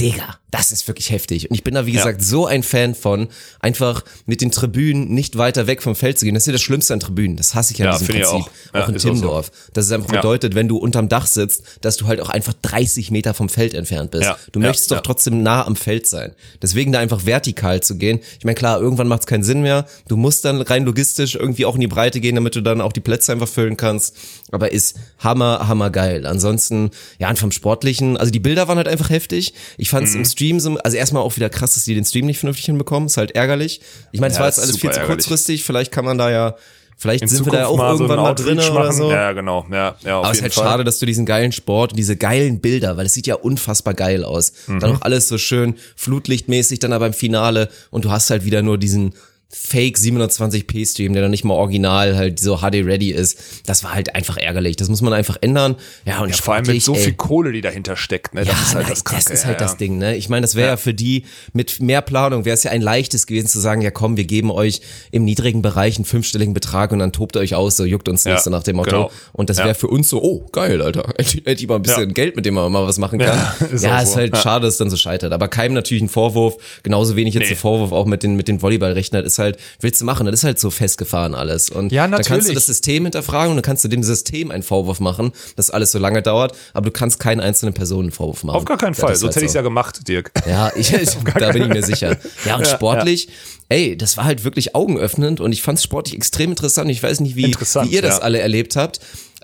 [0.00, 1.48] Digga, das ist wirklich heftig.
[1.50, 3.28] Und ich bin da, wie gesagt, so ein Fan von,
[3.60, 6.34] einfach mit den Tribünen nicht weiter weg vom Feld zu gehen.
[6.34, 7.36] Das ist ja das Schlimmste an Tribünen.
[7.36, 8.24] Das hasse ich an Ja, diesem Prinzip.
[8.32, 8.50] auch.
[8.74, 9.14] Ja, auch in ist auch so.
[9.14, 9.52] Timmendorf.
[9.72, 10.20] Dass es einfach Ja.
[10.20, 13.74] bedeutet, wenn du unterm Dach sitzt, dass du halt auch einfach 30 Meter vom Feld
[13.74, 14.24] entfernt bist.
[14.24, 15.02] Ja, Du ja, möchtest doch ja.
[15.02, 16.32] trotzdem nah am Feld sein.
[16.62, 18.20] Deswegen da einfach vertikal zu gehen.
[18.38, 19.86] Ich meine, klar, irgendwann macht es keinen Sinn mehr.
[20.08, 22.92] Du musst dann rein logistisch irgendwie auch in die Breite gehen, damit du dann auch
[22.92, 24.16] die Plätze einfach füllen kannst.
[24.50, 26.26] Aber ist hammer, hammer geil.
[26.26, 29.54] Ansonsten, ja, und vom Sportlichen, also die Bilder waren halt einfach heftig.
[29.78, 30.20] Ich fand es Mhm.
[30.20, 33.06] im Stream so, also erstmal auch wieder krass, dass die den Stream nicht vernünftig hinbekommen.
[33.08, 33.80] Ist halt ärgerlich.
[34.12, 35.08] Ich meine, es Ja, war jetzt alles viel zu ärgerlich.
[35.08, 35.64] kurzfristig.
[35.64, 36.54] Vielleicht kann man da ja,
[36.96, 39.10] vielleicht In sind wir Zukunft da auch mal so irgendwann einen mal drin oder so.
[39.10, 39.66] Ja, genau.
[39.70, 40.64] Ja, ja, auf Aber es ist halt Fall.
[40.64, 43.94] schade, dass du diesen geilen Sport und diese geilen Bilder, weil es sieht ja unfassbar
[43.94, 44.52] geil aus.
[44.66, 44.80] Mhm.
[44.80, 48.62] Dann auch alles so schön flutlichtmäßig dann aber im Finale und du hast halt wieder
[48.62, 49.14] nur diesen
[49.52, 53.36] Fake 720p Stream, der dann nicht mal original halt so HD ready ist.
[53.66, 54.76] Das war halt einfach ärgerlich.
[54.76, 55.74] Das muss man einfach ändern.
[56.04, 58.32] Ja, und Ja, vor allem mit so ey, viel Kohle, die dahinter steckt.
[58.34, 58.44] Ne?
[58.44, 59.32] Das ja, ist halt nein, das Kranke.
[59.32, 59.78] ist halt ja, das ja.
[59.78, 60.16] Ding, ne?
[60.16, 60.76] Ich meine, das wäre ja.
[60.76, 64.16] für die mit mehr Planung, wäre es ja ein leichtes gewesen zu sagen, ja komm,
[64.16, 67.76] wir geben euch im niedrigen Bereich einen fünfstelligen Betrag und dann tobt ihr euch aus,
[67.76, 68.90] so juckt uns nicht, Ja, so nach dem Motto.
[68.90, 69.10] genau.
[69.32, 69.64] Und das Ja.
[69.64, 71.12] wäre für uns so, oh, geil, Alter.
[71.18, 72.12] Endlich endlich mal ein bisschen Ja.
[72.14, 73.36] Geld, mit dem man mal was machen kann.
[73.60, 74.16] Ja, ist Ja, ist so.
[74.16, 74.40] halt Ja.
[74.40, 75.32] schade, dass es dann so scheitert.
[75.32, 77.50] Aber keinem natürlich ein Vorwurf, genauso wenig jetzt Nee.
[77.54, 80.44] ein Vorwurf auch mit den, mit den Volleyballrechnern, ist halt, willst du machen, das ist
[80.44, 81.70] halt so festgefahren alles.
[81.70, 82.54] Und Ja, dann kannst du natürlich.
[82.54, 85.98] das System hinterfragen und dann kannst du dem System einen Vorwurf machen, dass alles so
[85.98, 88.56] lange dauert, aber du kannst keinen einzelnen Personen einen Vorwurf machen.
[88.56, 89.16] Auf gar keinen Ja, Fall.
[89.16, 90.30] Sonst halt hätte ich es ja gemacht, Dirk.
[90.46, 90.92] Ja, ich,
[91.38, 92.16] da bin ich mir sicher.
[92.44, 93.28] Ja, und Ja, sportlich,
[93.68, 96.90] ey, das war halt wirklich augenöffnend und ich fand es sportlich extrem interessant.
[96.90, 99.00] Ich weiß nicht, wie, wie ihr das alle erlebt habt.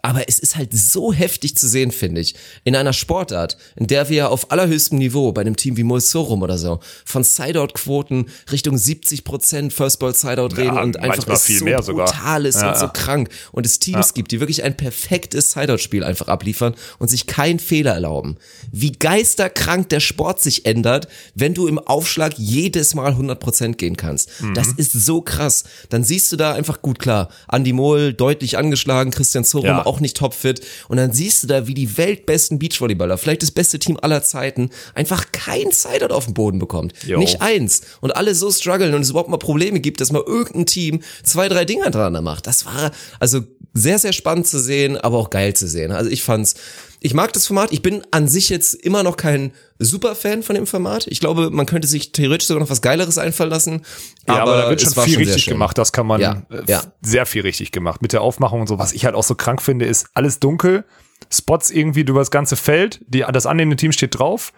[0.07, 4.09] Aber es ist halt so heftig zu sehen, finde ich, in einer Sportart, in der
[4.09, 9.25] wir auf allerhöchstem Niveau bei einem Team wie Mulsorum oder so von Sideout-Quoten Richtung 70
[9.25, 12.07] Prozent First Ball Sideout Ja, reden und einfach es viel so mehr sogar.
[12.07, 12.91] brutal ist Ja, und so ja.
[12.93, 17.59] krank und es Teams gibt, die wirklich ein perfektes Sideout-Spiel einfach abliefern und sich keinen
[17.59, 18.37] Fehler erlauben.
[18.71, 24.31] Wie geisterkrank der Sport sich ändert, wenn du im Aufschlag jedes Mal 100% gehen kannst.
[24.55, 24.75] Das Mhm.
[24.77, 25.65] ist so krass.
[25.89, 29.83] Dann siehst du da einfach gut klar, Andy Mohl deutlich angeschlagen, Christian Zorum Ja.
[29.97, 33.79] Auch nicht topfit und dann siehst du da, wie die weltbesten Beachvolleyballer, vielleicht das beste
[33.79, 36.93] Team aller Zeiten, einfach kein Sideout auf den Boden bekommt.
[37.07, 37.19] Jo.
[37.19, 37.83] Nicht eins.
[38.01, 41.49] Und alle so strugglen und es überhaupt mal Probleme gibt, dass mal irgendein Team zwei,
[41.49, 42.47] drei Dinger dran macht.
[42.47, 43.41] Das war also
[43.77, 45.93] sehr, sehr spannend zu sehen, aber auch geil zu sehen.
[45.93, 46.55] Also ich fand's,
[47.01, 47.73] ich mag das Format.
[47.73, 51.07] Ich bin an sich jetzt immer noch kein Superfan von dem Format.
[51.09, 53.83] Ich glaube, man könnte sich theoretisch sogar noch was Geileres einfallen lassen.
[54.27, 55.77] Ja, aber, da wird schon viel sehr richtig gemacht.
[55.79, 56.83] Das kann man Ja, äh, ja.
[57.03, 58.01] sehr viel richtig gemacht.
[58.03, 58.79] Mit der Aufmachung und so.
[58.79, 60.85] Was ich halt auch so krank finde, ist alles dunkel.
[61.31, 63.01] Spots irgendwie über das ganze Feld.
[63.09, 64.53] Die, das annehmende Team steht drauf.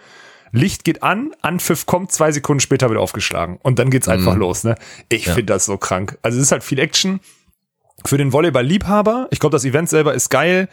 [0.52, 3.58] Licht geht an, Anpfiff kommt, zwei Sekunden später wird aufgeschlagen.
[3.62, 4.40] Und dann geht's einfach Mhm.
[4.40, 4.76] los, ne?
[5.10, 6.16] Ich finde das so krank.
[6.22, 7.20] Also es ist halt viel Action.
[8.04, 10.68] Für den Volleyball-Liebhaber, ich glaube, das Event selber ist geil.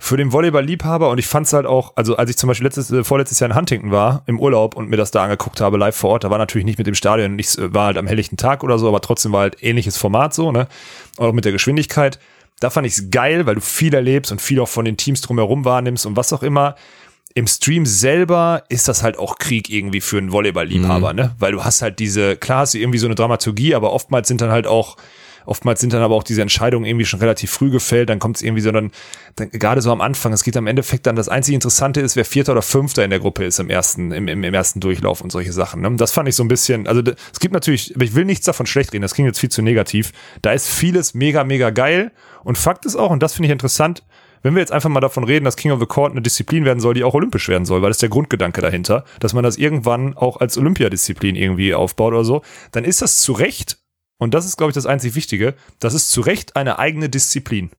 [0.00, 3.02] Für den Volleyball-Liebhaber und ich fand's halt auch, also als ich zum Beispiel letztes, äh,
[3.02, 6.10] vorletztes Jahr in Huntington war, im Urlaub und mir das da angeguckt habe, live vor
[6.10, 8.78] Ort, da war natürlich nicht mit dem Stadion, nicht, war halt am helllichten Tag oder
[8.78, 10.68] so, aber trotzdem war halt ähnliches Format so, ne?
[11.16, 12.20] Auch mit der Geschwindigkeit.
[12.60, 15.64] Da fand ich's geil, weil du viel erlebst und viel auch von den Teams drumherum
[15.64, 16.76] wahrnimmst und was auch immer.
[17.34, 21.34] Im Stream selber ist das halt auch Krieg irgendwie für einen Volleyball-Liebhaber, ne?
[21.40, 24.40] Weil du hast halt diese, klar hast du irgendwie so eine Dramaturgie, aber oftmals sind
[24.40, 24.96] dann halt auch,
[25.46, 28.42] oftmals sind dann aber auch diese Entscheidungen irgendwie schon relativ früh gefällt, dann kommt es
[28.42, 28.90] irgendwie so dann,
[29.36, 32.24] dann, gerade so am Anfang, es geht am Endeffekt dann, das einzige Interessante ist, wer
[32.24, 35.30] Vierter oder Fünfter in der Gruppe ist im ersten, im, im, im ersten Durchlauf und
[35.30, 35.82] solche Sachen.
[35.82, 35.96] Ne?
[35.96, 38.66] Das fand ich so ein bisschen, also es gibt natürlich, aber ich will nichts davon
[38.66, 40.12] schlecht reden, das klingt jetzt viel zu negativ.
[40.42, 42.12] Da ist vieles mega, mega geil
[42.44, 44.02] und Fakt ist auch, und das finde ich interessant,
[44.42, 46.80] wenn wir jetzt einfach mal davon reden, dass King of the Court eine Disziplin werden
[46.80, 49.56] soll, die auch olympisch werden soll, weil das ist der Grundgedanke dahinter, dass man das
[49.56, 53.78] irgendwann auch als Olympiadisziplin irgendwie aufbaut oder so, dann ist das zu Recht,
[54.18, 57.70] und das ist, glaube ich, das einzig Wichtige, das ist zu Recht eine eigene Disziplin,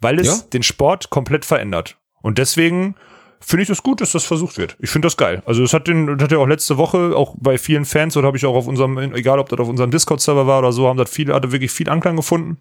[0.00, 0.44] weil es Ja.
[0.52, 1.96] den Sport komplett verändert.
[2.22, 2.94] Und deswegen
[3.40, 4.76] finde ich das gut, dass das versucht wird.
[4.80, 5.42] Ich finde das geil.
[5.46, 8.26] Also es hat den, das hat ja auch letzte Woche auch bei vielen Fans oder
[8.26, 10.96] habe ich auch auf unserem, egal ob das auf unserem Discord-Server war oder so, haben
[10.98, 12.58] das viele, hatte wirklich viel Anklang gefunden.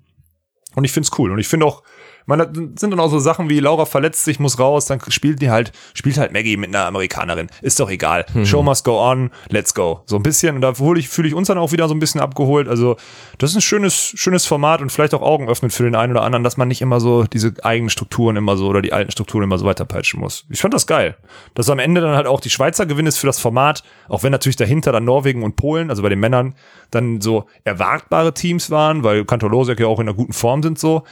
[0.75, 1.31] Und ich find's cool.
[1.31, 1.81] Und ich finde auch,
[2.27, 5.41] man, das sind dann auch so Sachen wie Laura verletzt sich, muss raus, dann spielt
[5.41, 7.47] die halt, spielt halt Maggie mit einer Amerikanerin.
[7.61, 8.25] Ist doch egal.
[8.43, 10.01] Show must go on, let's go.
[10.05, 10.55] So ein bisschen.
[10.55, 12.67] Und da fühle ich, fühle ich uns dann auch wieder so ein bisschen abgeholt.
[12.67, 12.97] Also,
[13.37, 16.23] das ist ein schönes, schönes Format und vielleicht auch Augen öffnet für den einen oder
[16.23, 19.45] anderen, dass man nicht immer so diese eigenen Strukturen immer so oder die alten Strukturen
[19.45, 20.45] immer so weiterpeitschen muss.
[20.49, 21.15] Ich fand das geil.
[21.53, 24.33] Dass am Ende dann halt auch die Schweizer Gewinn ist für das Format, auch wenn
[24.33, 26.55] natürlich dahinter dann Norwegen und Polen, also bei den Männern,
[26.91, 30.77] dann so erwartbare Teams waren, weil Kantor Losek ja auch in einer guten Form sind
[30.77, 31.03] so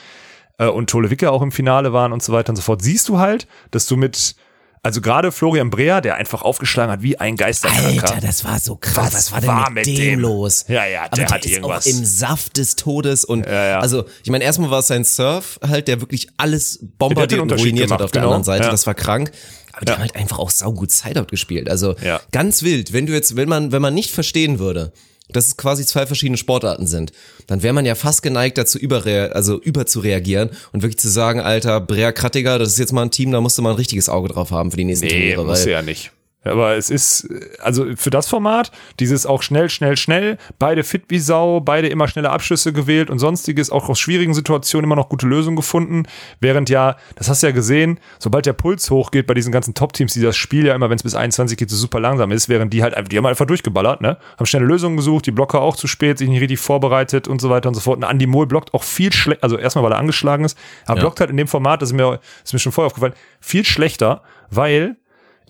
[0.58, 3.10] äh, und Tole Wicke auch im Finale waren und so weiter und so fort, siehst
[3.10, 4.36] du halt, dass du mit,
[4.84, 8.04] also gerade Florian Breer, der einfach aufgeschlagen hat wie ein Geisterkranker.
[8.14, 9.14] Alter, das war so krass.
[9.14, 10.20] Was Was, war denn war mit, mit dem, dem?
[10.20, 10.66] los?
[10.68, 11.86] Ja, ja, Aber der der hat ist irgendwas.
[11.88, 13.80] auch im Saft des Todes und ja.
[13.80, 17.90] also ich meine erstmal war es sein Surf halt, der wirklich alles bombardiert und ruiniert
[17.92, 18.32] hat gemacht, auf der genau.
[18.34, 18.66] anderen Seite.
[18.66, 18.72] Ja.
[18.72, 19.32] Das war krank.
[19.74, 21.70] Aber die haben halt einfach auch saugut Sideout gespielt.
[21.70, 22.22] Also Ja.
[22.32, 22.94] ganz wild.
[22.94, 24.94] Wenn du jetzt, wenn man, wenn man nicht verstehen würde,
[25.30, 27.12] dass es quasi zwei verschiedene Sportarten sind,
[27.48, 31.10] dann wäre man ja fast geneigt dazu überre also über zu reagieren und wirklich zu
[31.10, 33.76] sagen, Alter, Brea Krattiger, das ist jetzt mal ein Team, da musst du mal ein
[33.76, 35.46] richtiges Auge drauf haben für die nächsten Nee, Turniere.
[35.46, 36.12] muss Weil, ja nicht.
[36.46, 37.28] Aber es ist,
[37.60, 42.08] also für das Format, dieses auch schnell, schnell, schnell, beide fit wie Sau, beide immer
[42.08, 46.04] schnelle Abschlüsse gewählt und sonstiges, auch aus schwierigen Situationen immer noch gute Lösungen gefunden.
[46.40, 50.14] Während ja, das hast du ja gesehen, sobald der Puls hochgeht bei diesen ganzen Top-Teams,
[50.14, 52.74] die das Spiel ja immer, wenn es bis 21 geht, so super langsam ist, während
[52.74, 54.18] die halt einfach, die haben einfach durchgeballert, ne?
[54.38, 57.50] Haben schnelle Lösungen gesucht, die Blocker auch zu spät, sich nicht richtig vorbereitet und so
[57.50, 57.98] weiter und so fort.
[57.98, 61.02] Und Andy Mohl blockt auch viel schlechter, also erstmal, weil er angeschlagen ist, aber Ja.
[61.02, 64.22] blockt halt in dem Format, das ist mir, ist mir schon vorher aufgefallen, viel schlechter,
[64.50, 64.98] weil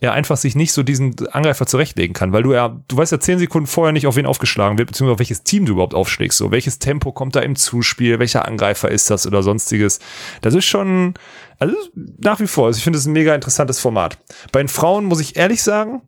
[0.02, 3.20] er einfach sich nicht so diesen Angreifer zurechtlegen kann, weil du ja, du weißt ja
[3.20, 6.38] zehn Sekunden vorher nicht, auf wen aufgeschlagen wird, beziehungsweise auf welches Team du überhaupt aufschlägst,
[6.38, 10.00] so welches Tempo kommt da im Zuspiel, welcher Angreifer ist das oder sonstiges.
[10.42, 11.14] Das ist schon,
[11.60, 14.18] also nach wie vor, also ich finde es ein mega interessantes Format.
[14.52, 16.02] Bei den Frauen muss ich ehrlich sagen,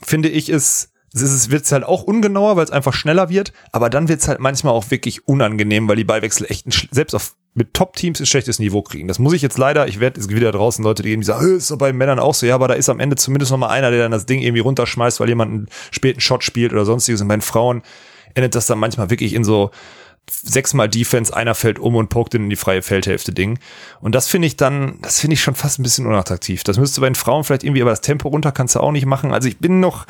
[0.00, 4.08] finde ich es, es wird halt auch ungenauer, weil es einfach schneller wird, aber dann
[4.08, 8.18] wird es halt manchmal auch wirklich unangenehm, weil die Ballwechsel echt selbst auf mit Top-Teams
[8.20, 9.08] ein schlechtes Niveau kriegen.
[9.08, 11.56] Das muss ich jetzt leider, ich werde jetzt wieder draußen Leute, die irgendwie sagen, "Hö,
[11.56, 13.68] ist doch bei Männern auch so, ja, aber da ist am Ende zumindest noch mal
[13.68, 17.20] einer, der dann das Ding irgendwie runterschmeißt, weil jemand einen späten Shot spielt oder sonstiges.
[17.20, 17.82] Und bei den Frauen
[18.34, 19.70] endet das dann manchmal wirklich in so
[20.30, 23.58] sechsmal Defense, einer fällt um und pokt in die freie Feldhälfte Ding.
[24.00, 26.64] Und das finde ich dann, das finde ich schon fast ein bisschen unattraktiv.
[26.64, 29.06] Das müsste bei den Frauen vielleicht irgendwie, aber das Tempo runter kannst du auch nicht
[29.06, 29.32] machen.
[29.32, 30.06] Also ich bin noch,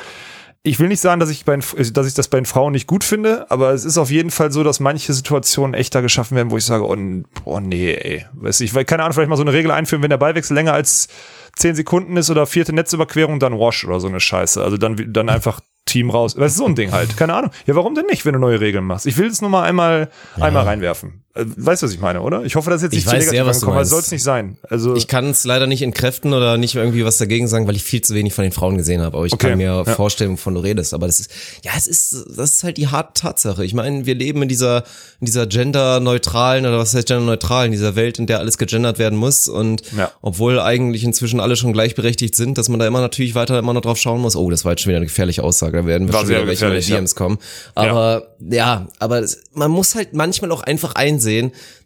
[0.65, 2.87] ich will nicht sagen, dass ich, bei, den- dass ich das bei den Frauen nicht
[2.87, 6.51] gut finde, aber es ist auf jeden Fall so, dass manche Situationen echter geschaffen werden,
[6.51, 6.95] wo ich sage, oh,
[7.43, 8.25] oh nee, ey.
[8.33, 10.73] Weiß ich, weil, keine Ahnung, vielleicht mal so eine Regel einführen, wenn der Ballwechsel länger
[10.73, 11.09] als
[11.57, 14.63] 10 Sekunden ist oder vierte Netzüberquerung, dann Wash oder so eine Scheiße.
[14.63, 16.33] Also dann, dann einfach Team raus.
[16.35, 17.17] Das ist so ein Ding halt.
[17.17, 17.51] Keine Ahnung.
[17.65, 19.05] Ja, warum denn nicht, wenn du neue Regeln machst?
[19.05, 20.09] Ich will es nur mal einmal,
[20.39, 21.22] einmal reinwerfen.
[21.35, 22.43] Äh, Weißt du, was ich meine, oder?
[22.43, 24.11] Ich hoffe, dass jetzt Ich nicht zu weiß sehr, negativ was du angekommen, soll es
[24.11, 24.57] nicht sein.
[24.69, 27.83] Also, Ich kann es leider nicht entkräften oder nicht irgendwie was dagegen sagen, weil ich
[27.83, 29.17] viel zu wenig von den Frauen gesehen habe.
[29.17, 29.83] Aber ich Okay, kann mir ja.
[29.85, 30.93] vorstellen, wovon du redest.
[30.93, 31.31] Aber das ist,
[31.63, 33.65] ja, es ist, das ist halt die harte Tatsache.
[33.65, 34.83] Ich meine, wir leben in dieser,
[35.19, 39.17] in dieser genderneutralen oder was heißt genderneutral, in dieser Welt, in der alles gegendert werden
[39.17, 39.47] muss.
[39.47, 40.11] Und Ja.
[40.21, 43.81] obwohl eigentlich inzwischen alle schon gleichberechtigt sind, dass man da immer natürlich weiter immer noch
[43.81, 44.35] drauf schauen muss.
[44.35, 45.77] Oh, das war jetzt schon wieder eine gefährliche Aussage.
[45.79, 46.97] Da werden wir schon sehr wieder welche ja.
[46.97, 47.39] DMs kommen.
[47.73, 49.23] Aber ja, aber
[49.53, 51.22] man muss halt manchmal auch einfach einsehen,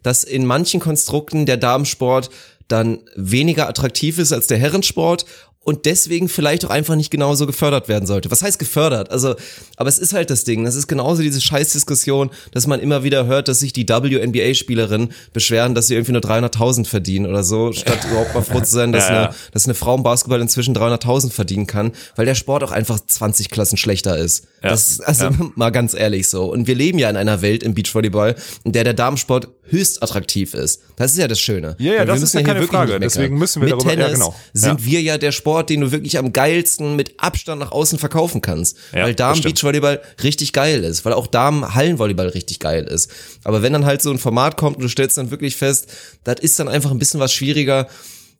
[0.02, 2.30] dass in manchen Konstrukten der Damensport
[2.68, 5.24] dann weniger attraktiv ist als der Herrensport
[5.68, 8.30] und deswegen vielleicht auch einfach nicht genauso gefördert werden sollte.
[8.30, 9.10] Was heißt gefördert?
[9.10, 9.36] Also,
[9.76, 10.64] aber es ist halt das Ding.
[10.64, 15.74] Das ist genauso diese Scheißdiskussion, dass man immer wieder hört, dass sich die WNBA-Spielerinnen beschweren,
[15.74, 19.10] dass sie irgendwie nur 300.000 verdienen oder so, statt überhaupt mal froh zu sein, dass,
[19.10, 19.24] Ja, ja.
[19.26, 22.98] Eine, dass eine Frau im Basketball inzwischen 300.000 verdienen kann, weil der Sport auch einfach
[23.06, 24.44] 20 Klassen schlechter ist.
[24.62, 24.70] Ja.
[24.70, 26.50] Das ist also mal ganz ehrlich so.
[26.50, 30.54] Und wir leben ja in einer Welt im Beachvolleyball, in der der Damensport höchst attraktiv
[30.54, 30.80] ist.
[30.96, 31.76] Das ist ja das Schöne.
[31.78, 32.98] Ja, ja, das ist ja keine Frage.
[33.00, 34.34] Deswegen müssen wir Mit darüber- ja, Tennis genau.
[34.52, 34.86] sind Ja.
[34.86, 38.76] wir ja der Sport, den du wirklich am geilsten mit Abstand nach außen verkaufen kannst.
[38.92, 39.40] Ja, weil Damen.
[39.40, 43.10] Beachvolleyball richtig geil ist, weil auch Damen Hallenvolleyball richtig geil ist.
[43.44, 45.86] Aber wenn dann halt so ein Format kommt und du stellst dann wirklich fest,
[46.24, 47.86] das ist dann einfach ein bisschen was schwieriger,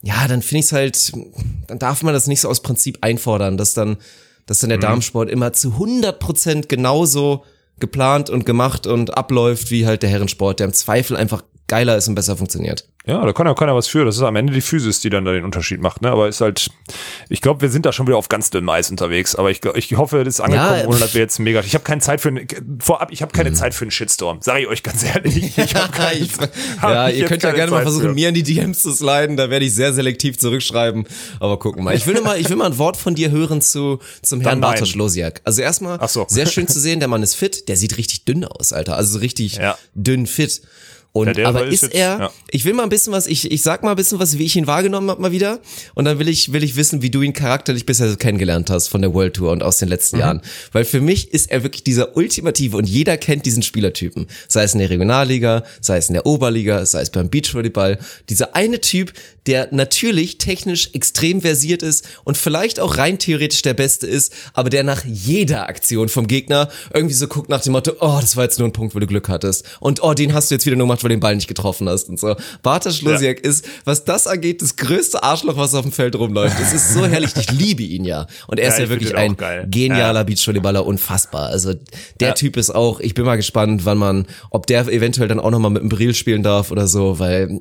[0.03, 1.13] ja, dann finde ich es halt,
[1.67, 3.97] dann darf man das nicht so aus Prinzip einfordern, dass dann,
[4.47, 7.45] dass dann der Damensport immer zu 100 Prozent genauso
[7.81, 12.09] geplant und gemacht und abläuft wie halt der Herrensport, der im Zweifel einfach geiler ist
[12.09, 12.87] und besser funktioniert.
[13.07, 14.05] Ja, da kann ja keiner was für.
[14.05, 16.03] Das ist am Ende die Physis, die dann da den Unterschied macht.
[16.03, 16.11] Ne?
[16.11, 16.69] Aber ist halt,
[17.31, 19.35] ich glaube, wir sind da schon wieder auf ganz dünnem Eis unterwegs.
[19.35, 21.61] Aber ich, ich hoffe, das ist angekommen, Ja, ohne dass wir jetzt mega.
[21.61, 22.47] Ich habe keine Zeit für einen,
[22.81, 24.43] vorab, ich habe keine Zeit für einen Shitstorm.
[24.43, 25.57] Sage ich euch ganz ehrlich.
[25.57, 26.51] Ich hab keine, Ich- hab
[26.91, 28.15] ja, ihr könnt ja gerne mal Zeit versuchen, für.
[28.15, 31.07] mir in die DMs zu sliden, da werde ich sehr selektiv zurückschreiben.
[31.41, 31.95] Aber gucken mal.
[31.95, 34.61] Ich will mal, ich will mal ein Wort von dir hören zu, zum Herrn.
[34.61, 35.41] Bartosz Losiak.
[35.45, 36.27] Also erstmal, so.
[36.29, 38.97] sehr schön zu sehen, der Mann ist fit, der sieht richtig dünn aus, Alter.
[38.97, 39.79] Also so richtig Ja.
[39.95, 40.61] dünn fit.
[41.19, 42.31] Und, Ja, aber ist ist jetzt- er, ja.
[42.51, 44.57] ich will mal ein bisschen was, ich, ich sag mal ein bisschen was, wie ich
[44.57, 45.61] ihn wahrgenommen habe mal wieder.
[45.95, 48.89] Und dann will ich, will ich wissen, wie du ihn charakterlich bisher so kennengelernt hast
[48.89, 50.21] von der World Tour und aus den letzten Mhm.
[50.21, 50.43] Jahren.
[50.73, 54.27] Weil für mich ist er wirklich dieser ultimative und jeder kennt diesen Spielertypen.
[54.49, 57.99] Sei es in der Regionalliga, sei es in der Oberliga, sei es beim Beachvolleyball.
[58.29, 59.13] Dieser eine Typ,
[59.49, 64.69] der natürlich technisch extrem versiert ist und vielleicht auch rein theoretisch der Beste ist, aber
[64.69, 68.45] der nach jeder Aktion vom Gegner irgendwie so guckt nach dem Motto, oh, das war
[68.45, 69.65] jetzt nur ein Punkt, weil du Glück hattest.
[69.81, 71.89] Und oh, den hast du jetzt wieder nur gemacht, weil du den Ball nicht getroffen
[71.89, 72.37] hast und so.
[72.63, 76.57] Bartosz Losiak ist, was das angeht, das größte Arschloch, was auf dem Feld rumläuft.
[76.61, 78.27] Es ist so herrlich, ich liebe ihn ja.
[78.49, 79.67] Und er Ja, ist ja ich wirklich ein geil.
[79.71, 81.47] genialer Beachvolleyballer, unfassbar.
[81.49, 81.73] Also
[82.21, 85.51] der Typ ist auch, ich bin mal gespannt, wann man, ob der eventuell dann auch
[85.51, 87.61] nochmal mit dem Brill spielen darf oder so, weil,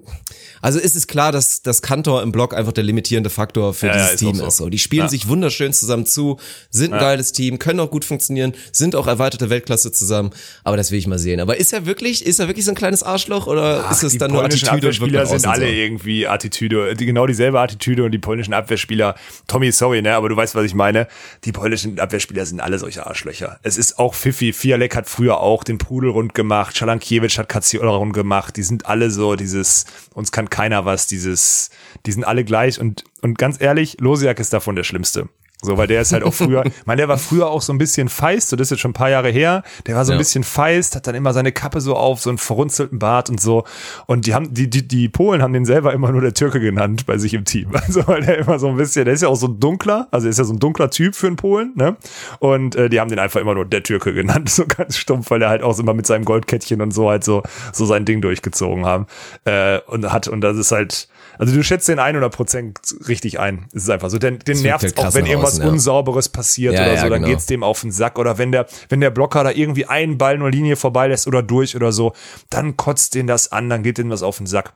[0.61, 3.91] also ist es klar, dass das Kantor im Block einfach der limitierende Faktor für Ja,
[3.93, 4.45] ja, dieses ist Team so.
[4.47, 4.57] ist.
[4.57, 5.09] So, die spielen Ja.
[5.09, 9.49] sich wunderschön zusammen zu, sind ein geiles Team, können auch gut funktionieren, sind auch erweiterte
[9.49, 10.31] Weltklasse zusammen,
[10.63, 11.39] aber das will ich mal sehen.
[11.39, 14.17] Aber ist er wirklich, ist er wirklich so ein kleines Arschloch oder ist es die
[14.17, 15.71] dann nur Attitüde Abwehrspieler nach sind alle so?
[15.71, 19.15] irgendwie Attitüde, die, genau dieselbe Attitüde und die polnischen Abwehrspieler,
[19.47, 21.07] Tommy, sorry, ne, aber du weißt, was ich meine.
[21.45, 23.59] Die polnischen Abwehrspieler sind alle solche Arschlöcher.
[23.63, 27.91] Es ist auch Pfiffi, Fialek hat früher auch den Pudel rund gemacht, Schalankiewicz hat Katziola
[27.91, 31.66] rund gemacht, die sind alle so dieses, uns kann keiner was, dieses,
[32.05, 35.29] die sind alle gleich und, und ganz ehrlich, Losiak ist davon der Schlimmste.
[35.59, 37.79] So, weil der ist halt auch früher, ich meine, der war früher auch so ein
[37.79, 39.63] bisschen feist, so das ist jetzt schon ein paar Jahre her.
[39.87, 40.19] Der war so ein Ja.
[40.19, 43.63] bisschen feist, hat dann immer seine Kappe so auf, so einen verrunzelten Bart und so.
[44.05, 47.07] Und die haben, die, die, die Polen haben den selber immer nur der Türke genannt
[47.07, 47.71] bei sich im Team.
[47.87, 50.27] Also, weil der immer so ein bisschen, der ist ja auch so ein dunkler, also
[50.27, 51.97] er ist ja so ein dunkler Typ für einen Polen, ne?
[52.37, 55.41] Und äh, die haben den einfach immer nur der Türke genannt, so ganz stumpf, weil
[55.41, 57.41] er halt auch immer mit seinem Goldkettchen und so halt so,
[57.73, 59.07] so sein Ding durchgezogen haben.
[59.45, 61.07] Äh, und hat, und das ist halt,
[61.37, 63.67] also du schätzt den 100 Prozent richtig ein.
[63.73, 65.69] Es ist einfach so, den, den nervt halt auch, wenn irgendwas außen, ja.
[65.69, 67.33] Unsauberes passiert Ja, oder ja, so, dann genau.
[67.33, 68.19] geht's dem auf den Sack.
[68.19, 71.75] Oder wenn der, wenn der Blocker da irgendwie einen Ball nur Linie vorbeilässt oder durch
[71.75, 72.13] oder so,
[72.49, 74.73] dann kotzt den das an, dann geht dem was auf den Sack.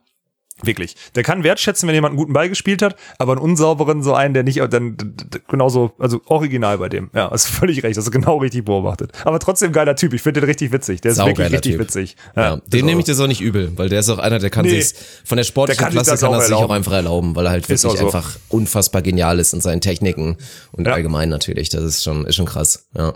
[0.64, 0.96] Wirklich.
[1.16, 4.34] Der kann wertschätzen, wenn jemand einen guten Ball gespielt hat, aber einen unsauberen, so einen,
[4.36, 7.10] der nicht, dann d- d- genauso, also original bei dem.
[7.16, 9.12] Ja, hast völlig recht, hast du genau richtig beobachtet.
[9.26, 11.02] Aber trotzdem geiler Typ, ich finde den richtig witzig.
[11.02, 11.82] Der ist wirklich richtig Typ.
[11.82, 12.16] witzig.
[12.36, 13.14] Ja, ist den nehme ich so.
[13.14, 14.80] das auch nicht übel, weil der ist auch einer, der kann Nee.
[14.82, 14.94] sich
[15.26, 17.46] von der sportlichen Der kann Klasse das kann auch er sich auch einfach erlauben, weil
[17.46, 18.06] er halt Ist wirklich so.
[18.06, 20.38] einfach unfassbar genial ist in seinen Techniken
[20.74, 20.94] und Ja.
[20.94, 21.70] allgemein natürlich.
[21.70, 22.88] Das ist schon, ist schon krass.
[22.96, 23.14] Ja.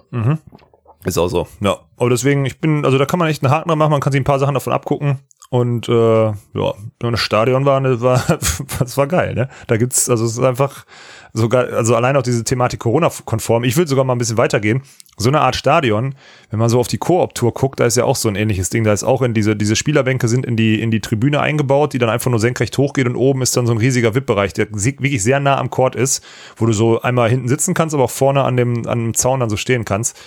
[1.04, 1.78] Ist auch so, ja.
[1.98, 4.12] Aber deswegen, ich bin, also da kann man echt einen Haken dran machen, man kann
[4.12, 5.20] sich ein paar Sachen davon abgucken.
[5.50, 8.24] Und äh, ja, das Stadion war, war
[8.80, 9.48] das war geil, ne?
[9.68, 10.86] Da gibt's, also es ist einfach
[11.34, 13.64] sogar, also allein auch diese Thematik Corona-konform.
[13.64, 14.82] Ich will sogar mal ein bisschen weitergehen.
[15.18, 16.16] So eine Art Stadion,
[16.50, 18.84] wenn man so auf die Koop-Tour guckt, da ist ja auch so ein ähnliches Ding.
[18.84, 22.00] Da ist auch in diese, diese Spielerbänke sind in die, in die Tribüne eingebaut, die
[22.00, 25.22] dann einfach nur senkrecht hochgeht und oben ist dann so ein riesiger VIP-Bereich, der wirklich
[25.22, 26.24] sehr nah am Court ist,
[26.58, 29.42] wo du so einmal hinten sitzen kannst, aber auch vorne an dem, an dem Zaun
[29.42, 30.18] dann so stehen kannst.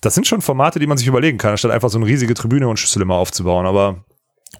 [0.00, 2.68] Das sind schon Formate, die man sich überlegen kann, anstatt einfach so eine riesige Tribüne
[2.68, 3.66] und Schüssel immer aufzubauen.
[3.66, 4.04] Aber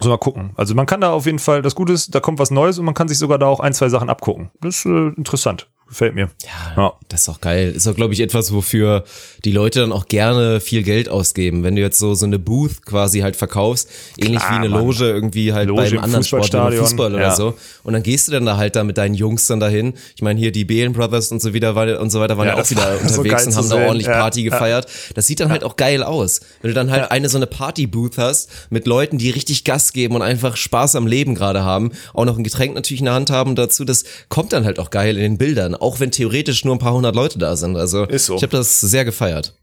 [0.01, 0.53] so mal gucken.
[0.57, 2.85] Also man kann da auf jeden Fall, das Gute ist, da kommt was Neues und
[2.85, 4.51] man kann sich sogar da auch ein, zwei Sachen abgucken.
[4.61, 5.69] Das ist äh, interessant.
[5.89, 6.31] Gefällt mir.
[6.45, 7.73] Ja, ja, das ist auch geil.
[7.77, 9.05] Ist auch, glaube ich, etwas, wofür
[9.45, 11.63] die Leute dann auch gerne viel Geld ausgeben.
[11.63, 15.05] Wenn du jetzt so, so eine Booth quasi halt verkaufst, ähnlich Klar, wie eine Loge
[15.05, 15.15] Mann.
[15.15, 17.37] irgendwie halt Loge bei einem anderen Sport, Fußball oder ja.
[17.37, 17.55] so.
[17.85, 19.95] Und dann gehst du dann da halt da mit deinen Jungs dann dahin.
[20.17, 22.63] Ich meine, hier die Balen Brothers und so wieder und so weiter waren Ja, ja,
[22.63, 24.89] auch wieder so unterwegs geil und haben da ordentlich Party gefeiert.
[25.15, 26.41] Das sieht dann halt auch geil aus.
[26.63, 30.17] Wenn du dann halt eine so eine Party-Booth hast mit Leuten, die richtig Gas geben
[30.17, 33.31] und einfach Spaß am Leben gerade haben, auch noch ein Getränk natürlich in der Hand
[33.31, 36.75] haben dazu, das kommt dann halt auch geil in den Bildern, auch wenn theoretisch nur
[36.75, 37.77] ein paar hundert Leute da sind.
[37.77, 38.37] Also Ist so.
[38.37, 39.55] ich habe das sehr gefeiert.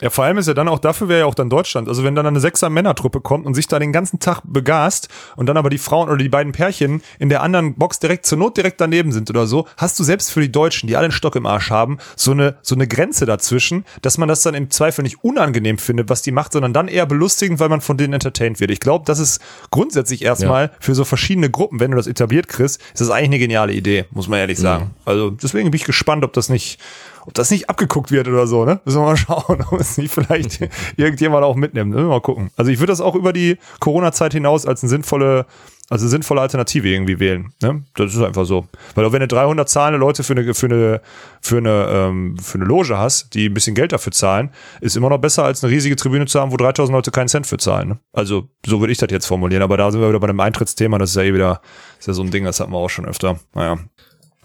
[0.00, 1.88] Ja, vor allem ist ja dann auch, dafür wäre ja auch dann Deutschland.
[1.88, 5.46] Also wenn dann eine sechser Männertruppe kommt und sich da den ganzen Tag begast und
[5.46, 8.58] dann aber die Frauen oder die beiden Pärchen in der anderen Box direkt zur Not
[8.58, 11.36] direkt daneben sind oder so, hast du selbst für die Deutschen, die alle einen Stock
[11.36, 15.02] im Arsch haben, so eine, so eine Grenze dazwischen, dass man das dann im Zweifel
[15.02, 18.60] nicht unangenehm findet, was die macht, sondern dann eher belustigend, weil man von denen entertained
[18.60, 18.70] wird.
[18.70, 19.40] Ich glaube, das ist
[19.70, 23.38] grundsätzlich erstmal für so verschiedene Gruppen, wenn du das etabliert kriegst, ist das eigentlich eine
[23.38, 24.90] geniale Idee, muss man ehrlich sagen.
[25.06, 26.78] Also deswegen bin ich gespannt, ob das nicht,
[27.26, 28.80] ob das nicht abgeguckt wird oder so, ne?
[28.84, 30.60] Müssen wir mal schauen, ob es nicht vielleicht
[30.96, 31.90] irgendjemand auch mitnimmt.
[31.90, 32.50] Müssen wir Mal gucken.
[32.56, 35.44] Also ich würde das auch über die Corona-Zeit hinaus als eine sinnvolle,
[35.88, 37.52] also eine sinnvolle Alternative irgendwie wählen.
[37.60, 37.82] Ne?
[37.96, 38.66] Das ist einfach so.
[38.94, 41.00] Weil auch wenn du 300 zahlende Leute für eine, für eine,
[41.40, 44.50] für eine, ähm, für eine Loge hast, die ein bisschen Geld dafür zahlen,
[44.80, 47.46] ist immer noch besser als eine riesige Tribüne zu haben, wo 3000 Leute keinen Cent
[47.46, 47.88] für zahlen.
[47.88, 47.98] Ne?
[48.12, 49.62] Also so würde ich das jetzt formulieren.
[49.62, 50.98] Aber da sind wir wieder bei dem Eintrittsthema.
[50.98, 51.60] Das ist ja eh wieder,
[51.98, 53.40] ist ja so ein Ding, das hatten wir auch schon öfter.
[53.52, 53.78] Naja.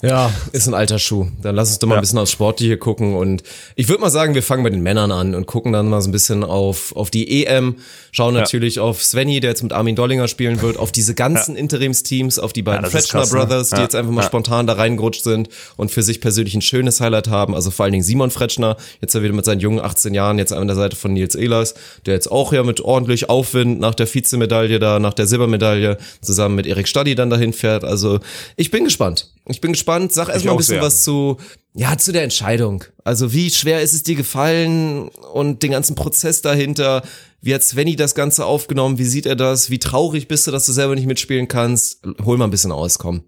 [0.01, 1.27] Ja, ist ein alter Schuh.
[1.41, 1.99] Dann lass uns doch mal Ja.
[1.99, 3.15] ein bisschen aufs Sportliche gucken.
[3.15, 3.43] Und
[3.75, 6.09] ich würde mal sagen, wir fangen bei den Männern an und gucken dann mal so
[6.09, 7.75] ein bisschen auf, auf die EM.
[8.11, 12.39] Schauen natürlich auf Svenny, der jetzt mit Armin Dollinger spielen wird, auf diese ganzen Interimsteams,
[12.39, 13.39] auf die beiden Fretschner krass, ne?
[13.39, 13.81] Brothers, die Ja.
[13.83, 14.27] jetzt einfach mal Ja.
[14.27, 17.53] spontan da reingerutscht sind und für sich persönlich ein schönes Highlight haben.
[17.55, 20.51] Also vor allen Dingen Simon Fretschner, jetzt ja wieder mit seinen jungen 18 Jahren, jetzt
[20.51, 21.73] an der Seite von Nils Ehlers,
[22.05, 26.55] der jetzt auch ja mit ordentlich Aufwind nach der Vizemedaille da, nach der Silbermedaille zusammen
[26.55, 27.83] mit Erik Stadi dann dahin fährt.
[27.83, 28.19] Also
[28.57, 29.29] ich bin gespannt.
[29.51, 30.11] Ich bin gespannt.
[30.13, 30.81] Sag erstmal ein bisschen sehr.
[30.81, 31.37] was zu,
[31.73, 32.83] ja, zu der Entscheidung.
[33.03, 37.03] Also wie schwer ist es dir gefallen und den ganzen Prozess dahinter?
[37.41, 38.97] Wie hat Svenny das Ganze aufgenommen?
[38.97, 39.69] Wie sieht er das?
[39.69, 42.01] Wie traurig bist du, dass du selber nicht mitspielen kannst?
[42.23, 43.23] Hol mal ein bisschen aus, komm.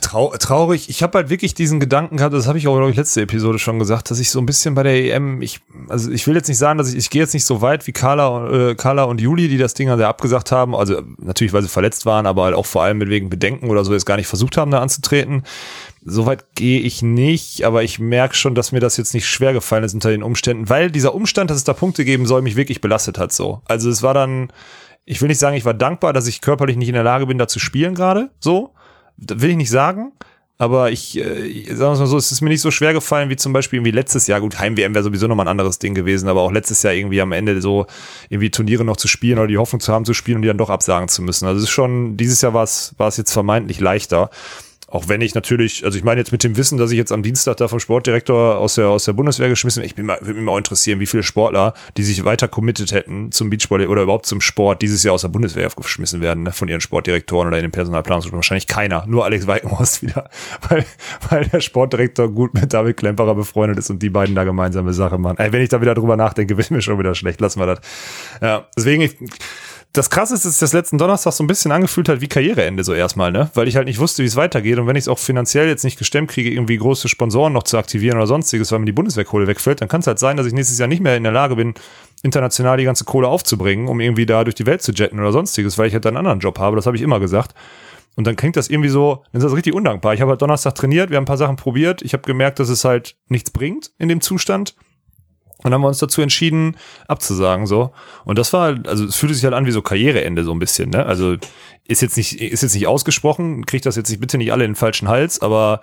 [0.00, 0.88] Ja, trau traurig.
[0.88, 3.58] Ich habe halt wirklich diesen Gedanken gehabt, das habe ich auch, glaube ich, letzte Episode
[3.58, 6.48] schon gesagt, dass ich so ein bisschen bei der EM, ich, also ich will jetzt
[6.48, 9.20] nicht sagen, dass ich, ich gehe jetzt nicht so weit wie Carla, äh, Carla und
[9.20, 12.54] Juli, die das Ding also abgesagt haben, also natürlich, weil sie verletzt waren, aber halt
[12.54, 15.42] auch vor allem mit wegen Bedenken oder so jetzt gar nicht versucht haben, da anzutreten.
[16.02, 19.84] Soweit gehe ich nicht, aber ich merke schon, dass mir das jetzt nicht schwer gefallen
[19.84, 22.80] ist unter den Umständen, weil dieser Umstand, dass es da Punkte geben soll, mich wirklich
[22.80, 23.60] belastet hat so.
[23.66, 24.50] Also es war dann,
[25.04, 27.36] ich will nicht sagen, ich war dankbar, dass ich körperlich nicht in der Lage bin,
[27.36, 28.72] da zu spielen gerade, so.
[29.20, 30.12] Will ich nicht sagen.
[30.60, 33.30] Aber ich, äh, sagen wir es mal so, es ist mir nicht so schwer gefallen
[33.30, 34.42] wie zum Beispiel irgendwie letztes Jahr.
[34.42, 37.32] Gut, Heim-WM wäre sowieso nochmal ein anderes Ding gewesen, aber auch letztes Jahr irgendwie am
[37.32, 37.86] Ende so
[38.28, 40.58] irgendwie Turniere noch zu spielen oder die Hoffnung zu haben zu spielen und die dann
[40.58, 41.46] doch absagen zu müssen.
[41.46, 44.28] Also es ist schon, dieses Jahr war es, war es jetzt vermeintlich leichter.
[44.90, 47.22] Auch wenn ich natürlich, also ich meine jetzt mit dem Wissen, dass ich jetzt am
[47.22, 50.34] Dienstag da vom Sportdirektor aus der, aus der Bundeswehr geschmissen bin, ich bin mal, würde
[50.34, 54.26] mich mal interessieren, wie viele Sportler, die sich weiter committed hätten zum Beachvolley oder überhaupt
[54.26, 57.62] zum Sport, dieses Jahr aus der Bundeswehr geschmissen werden, ne, von ihren Sportdirektoren oder in
[57.62, 58.32] den Personalplanungen.
[58.32, 60.28] Wahrscheinlich keiner, nur Alex Weikenhorst wieder,
[60.68, 60.84] weil,
[61.28, 65.18] weil der Sportdirektor gut mit David Klemperer befreundet ist und die beiden da gemeinsame Sache
[65.18, 65.38] machen.
[65.38, 67.40] Ey, wenn ich da wieder drüber nachdenke, wird mir schon wieder schlecht.
[67.40, 67.80] Lassen wir das.
[68.42, 69.16] Ja, deswegen, ich,
[69.92, 72.84] das krasse ist, dass sich das letzten Donnerstag so ein bisschen angefühlt hat wie Karriereende
[72.84, 73.50] so erstmal, ne?
[73.54, 75.82] Weil ich halt nicht wusste, wie es weitergeht und wenn ich es auch finanziell jetzt
[75.82, 79.48] nicht gestemmt kriege, irgendwie große Sponsoren noch zu aktivieren oder sonstiges, weil mir die Bundeswehrkohle
[79.48, 81.56] wegfällt, dann kann es halt sein, dass ich nächstes Jahr nicht mehr in der Lage
[81.56, 81.74] bin,
[82.22, 85.76] international die ganze Kohle aufzubringen, um irgendwie da durch die Welt zu jetten oder sonstiges,
[85.76, 87.54] weil ich halt einen anderen Job habe, das habe ich immer gesagt.
[88.16, 90.14] Und dann klingt das irgendwie so, dann ist das richtig undankbar.
[90.14, 92.68] Ich habe halt Donnerstag trainiert, wir haben ein paar Sachen probiert, ich habe gemerkt, dass
[92.68, 94.74] es halt nichts bringt in dem Zustand.
[95.62, 97.92] Und haben wir uns dazu entschieden, abzusagen, so.
[98.24, 100.90] Und das war, also es fühlte sich halt an wie so Karriereende, so ein bisschen,
[100.90, 101.04] ne?
[101.04, 101.36] Also
[101.86, 104.70] ist jetzt nicht, ist jetzt nicht ausgesprochen, kriegt das jetzt nicht bitte nicht alle in
[104.70, 105.80] den falschen Hals, aber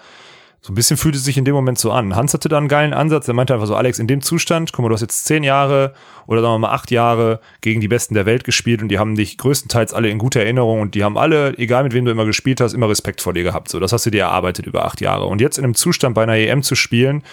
[0.60, 2.16] So ein bisschen fühlte es sich in dem Moment so an.
[2.16, 3.28] Hans hatte da einen geilen Ansatz.
[3.28, 5.93] Er meinte einfach so, Alex, in dem Zustand, guck mal, du hast jetzt zehn Jahre
[6.26, 9.16] oder sagen wir mal acht Jahre gegen die Besten der Welt gespielt und die haben
[9.16, 12.26] dich größtenteils alle in guter Erinnerung und die haben alle, egal mit wem du immer
[12.26, 13.70] gespielt hast, immer Respekt vor dir gehabt.
[13.70, 15.26] So, das hast du dir erarbeitet über acht Jahre.
[15.26, 17.24] Und jetzt in einem Zustand bei einer EM zu spielen,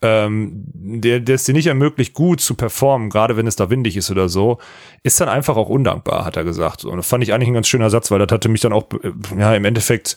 [0.00, 3.96] ähm, der, der es dir nicht ermöglicht, gut zu performen, gerade wenn es da windig
[3.96, 4.58] ist oder so,
[5.02, 6.84] ist dann einfach auch undankbar, hat er gesagt.
[6.84, 8.86] Und das fand ich eigentlich ein ganz schöner Satz, weil das hatte mich dann auch,
[9.02, 10.16] äh, ja, im Endeffekt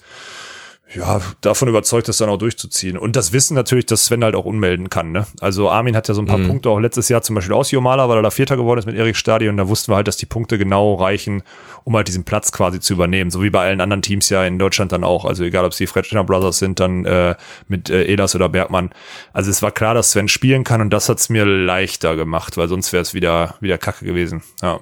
[0.94, 2.98] ja, davon überzeugt, das dann auch durchzuziehen.
[2.98, 5.12] Und das Wissen natürlich, dass Sven halt auch unmelden kann.
[5.12, 5.26] Ne?
[5.40, 6.48] Also Armin hat ja so ein paar mhm.
[6.48, 8.96] Punkte auch letztes Jahr zum Beispiel aus Jomala, weil er da Vierter geworden ist mit
[8.96, 11.44] Erik Stadi und da wussten wir halt, dass die Punkte genau reichen,
[11.84, 13.32] um halt diesen Platz quasi zu übernehmen.
[13.32, 15.26] So wie bei allen anderen Teams ja in Deutschland dann auch.
[15.26, 17.36] Also egal, ob es die Fredsteiner Brothers sind, dann äh,
[17.68, 18.90] mit äh, Elas oder Bergmann.
[19.34, 22.68] Also es war klar, dass Sven spielen kann und das hat's mir leichter gemacht, weil
[22.68, 24.44] sonst wäre es wieder, wieder kacke gewesen.
[24.62, 24.80] Ja.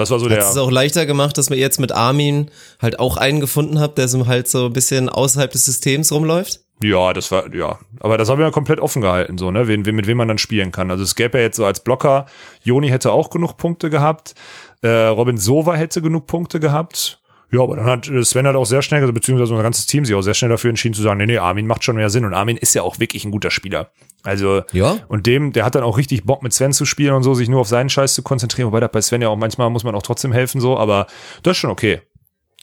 [0.00, 0.38] Das war so Hat der.
[0.40, 4.08] es auch leichter gemacht, dass wir jetzt mit Armin halt auch einen gefunden habt, der
[4.08, 6.60] so halt so ein bisschen außerhalb des Systems rumläuft?
[6.82, 7.78] Ja, das war, ja.
[8.00, 10.38] Aber das haben wir ja komplett offen gehalten, so, ne, wen, mit wem man dann
[10.38, 10.90] spielen kann.
[10.90, 12.26] Also es gäbe ja jetzt so als Blocker,
[12.62, 14.34] Joni hätte auch genug Punkte gehabt,
[14.82, 17.19] äh, Robin Sova hätte genug Punkte gehabt.
[17.52, 20.04] Ja, aber dann hat äh, Sven halt auch sehr schnell, also beziehungsweise unser ganzes Team
[20.04, 22.24] sich auch sehr schnell dafür entschieden zu sagen, nee, nee, Armin macht schon mehr Sinn.
[22.24, 23.90] Und Armin ist ja auch wirklich ein guter Spieler.
[24.22, 24.98] Also, ja.
[25.08, 27.48] und dem, der hat dann auch richtig Bock mit Sven zu spielen und so, sich
[27.48, 28.68] nur auf seinen Scheiß zu konzentrieren.
[28.68, 31.06] Wobei das bei Sven ja auch manchmal muss man auch trotzdem helfen, so, aber
[31.42, 32.00] das ist schon okay.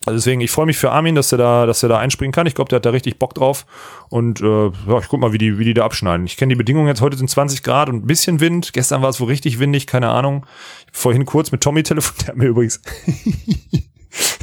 [0.06, 2.48] Also deswegen, ich freue mich für Armin, dass er da, dass er da einspringen kann.
[2.48, 3.66] Ich glaube, der hat da richtig Bock drauf.
[4.10, 6.26] Und äh, ja, ich guck mal, wie die, wie die da abschneiden.
[6.28, 7.02] Ich kenne die Bedingungen jetzt.
[7.02, 8.72] Heute sind 20 Grad und ein bisschen Wind.
[8.72, 10.46] Gestern war es wohl richtig windig, keine Ahnung.
[10.94, 12.80] Vorhin kurz mit Tommy telefoniert, der hat mir übrigens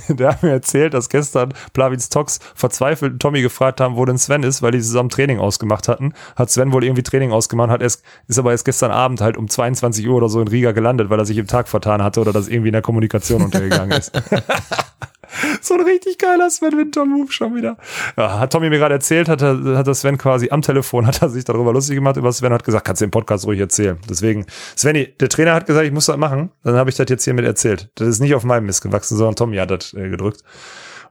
[0.08, 4.42] der hat mir erzählt, dass gestern Plavins Tox verzweifelt Tommy gefragt haben, wo denn Sven
[4.42, 6.12] ist, weil die zusammen Training ausgemacht hatten.
[6.36, 9.48] Hat Sven wohl irgendwie Training ausgemacht, hat erst, ist aber erst gestern Abend halt um
[9.48, 12.32] 22 Uhr oder so in Riga gelandet, weil er sich im Tag vertan hatte oder
[12.32, 14.12] das irgendwie in der Kommunikation untergegangen ist.
[15.60, 17.76] so ein richtig geiler Sven Winter-Move schon wieder.
[18.16, 21.22] Ja, hat Tommy mir gerade erzählt, hat, er, hat das Sven quasi am Telefon, hat
[21.22, 23.98] er sich darüber lustig gemacht, über Sven hat gesagt, kannst du den Podcast ruhig erzählen.
[24.08, 27.24] Deswegen, Svenny, der Trainer hat gesagt, ich muss das machen, dann habe ich das jetzt
[27.24, 27.90] hiermit erzählt.
[27.94, 30.42] Das ist nicht auf meinem Mist gewachsen, sondern Tommy hat das äh, gedrückt.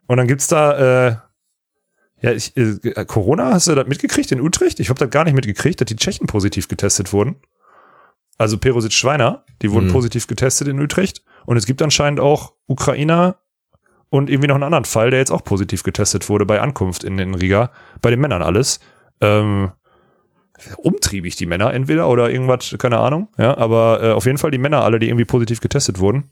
[0.07, 1.15] Und dann gibt's da, äh,
[2.21, 4.80] ja, ich, äh, Corona, hast du das mitgekriegt in Utrecht?
[4.80, 7.36] Ich habe das gar nicht mitgekriegt, dass die Tschechen positiv getestet wurden.
[8.38, 9.91] Also Perosic Schweiner, die wurden mhm.
[9.91, 11.24] positiv getestet in Utrecht.
[11.45, 13.38] Und es gibt anscheinend auch Ukrainer
[14.14, 17.18] und irgendwie noch einen anderen Fall, der jetzt auch positiv getestet wurde bei Ankunft in,
[17.18, 17.72] in Riga.
[17.99, 18.80] Bei den Männern alles.
[19.22, 19.72] Ähm,
[20.78, 23.30] umtriebig die Männer entweder oder irgendwas, keine Ahnung.
[23.39, 26.30] Ja, aber äh, auf jeden Fall die Männer alle, die irgendwie positiv getestet wurden.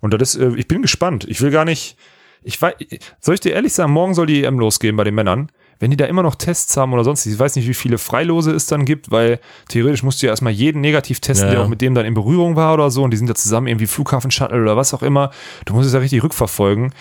[0.00, 1.24] Und das ist, äh, ich bin gespannt.
[1.26, 1.96] Ich will gar nicht,
[2.42, 2.74] ich weiß,
[3.20, 5.50] soll ich dir ehrlich sagen, morgen soll die EM losgehen bei den Männern
[5.80, 8.52] wenn die da immer noch Tests haben oder sonst, ich weiß nicht, wie viele Freilose
[8.52, 11.54] es dann gibt, weil theoretisch musst du ja erstmal jeden negativ testen, ja.
[11.54, 13.66] der auch mit dem dann in Berührung war oder so und die sind ja zusammen
[13.68, 15.30] irgendwie Flughafen-Shuttle oder was auch immer.
[15.64, 16.92] Du musst es ja richtig rückverfolgen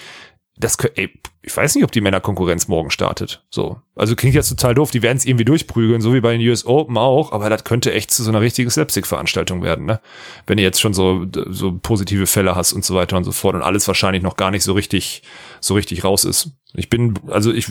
[0.60, 1.12] das, ey,
[1.47, 3.43] ich weiß nicht, ob die Männerkonkurrenz morgen startet.
[3.49, 3.80] So.
[3.95, 6.66] Also klingt jetzt total doof, die werden es irgendwie durchprügeln, so wie bei den US
[6.66, 10.01] Open auch, aber das könnte echt zu so einer richtigen Slapstick-Veranstaltung werden, ne?
[10.45, 13.55] Wenn du jetzt schon so, so positive Fälle hast und so weiter und so fort
[13.55, 15.24] und alles wahrscheinlich noch gar nicht so richtig,
[15.62, 16.51] so richtig raus ist.
[16.74, 17.68] Ich bin, also ich,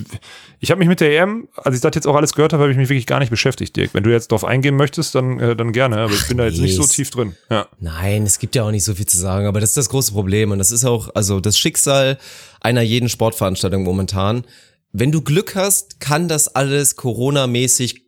[0.58, 2.72] ich habe mich mit der EM, als ich das jetzt auch alles gehört habe, habe
[2.72, 3.92] ich mich wirklich gar nicht beschäftigt, Dirk.
[3.92, 6.58] Wenn du jetzt drauf eingehen möchtest, dann, äh, dann gerne, aber ich bin da jetzt
[6.58, 7.36] nicht so tief drin.
[7.50, 7.68] Ja.
[7.78, 10.12] Nein, es gibt ja auch nicht so viel zu sagen, aber das ist das große
[10.12, 12.18] Problem und das ist auch, also das Schicksal
[12.66, 14.44] einer jeden Sportveranstaltung momentan.
[14.92, 18.02] Wenn du Glück hast, kann das alles Corona-mäßig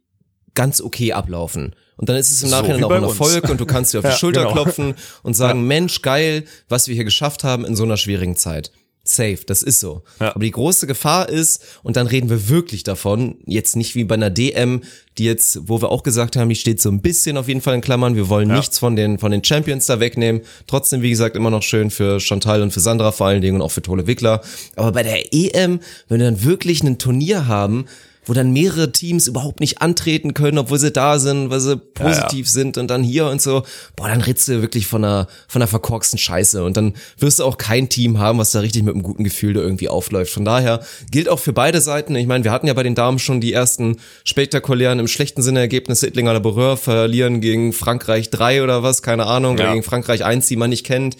[0.54, 1.76] ganz okay ablaufen.
[1.96, 3.50] Und dann ist es im Nachhinein so auch ein Erfolg uns.
[3.52, 4.52] und du kannst dir auf die ja, Schulter genau.
[4.54, 5.64] klopfen und sagen, ja.
[5.66, 8.72] Mensch, geil, was wir hier geschafft haben in so einer schwierigen Zeit
[9.10, 10.02] safe, das ist so.
[10.20, 10.34] Ja.
[10.34, 14.14] Aber die große Gefahr ist, und dann reden wir wirklich davon, jetzt nicht wie bei
[14.14, 14.82] einer DM,
[15.18, 17.74] die jetzt, wo wir auch gesagt haben, die steht so ein bisschen auf jeden Fall
[17.74, 18.56] in Klammern, wir wollen ja.
[18.56, 20.42] nichts von den, von den Champions da wegnehmen.
[20.66, 23.62] Trotzdem, wie gesagt, immer noch schön für Chantal und für Sandra vor allen Dingen und
[23.62, 24.42] auch für Tolle Wickler.
[24.76, 27.86] Aber bei der EM, wenn wir dann wirklich ein Turnier haben,
[28.28, 32.32] wo dann mehrere Teams überhaupt nicht antreten können, obwohl sie da sind, weil sie positiv
[32.32, 32.46] ja, ja.
[32.46, 33.62] sind und dann hier und so,
[33.96, 37.44] boah, dann redst du wirklich von einer, von einer verkorksten Scheiße und dann wirst du
[37.44, 40.32] auch kein Team haben, was da richtig mit einem guten Gefühl da irgendwie aufläuft.
[40.32, 42.14] Von daher gilt auch für beide Seiten.
[42.16, 45.60] Ich meine, wir hatten ja bei den Damen schon die ersten spektakulären, im schlechten Sinne
[45.60, 46.06] Ergebnisse.
[46.06, 49.72] Ittlinger Laboureur verlieren gegen Frankreich 3 oder was, keine Ahnung, ja.
[49.72, 51.16] gegen Frankreich 1, die man nicht kennt.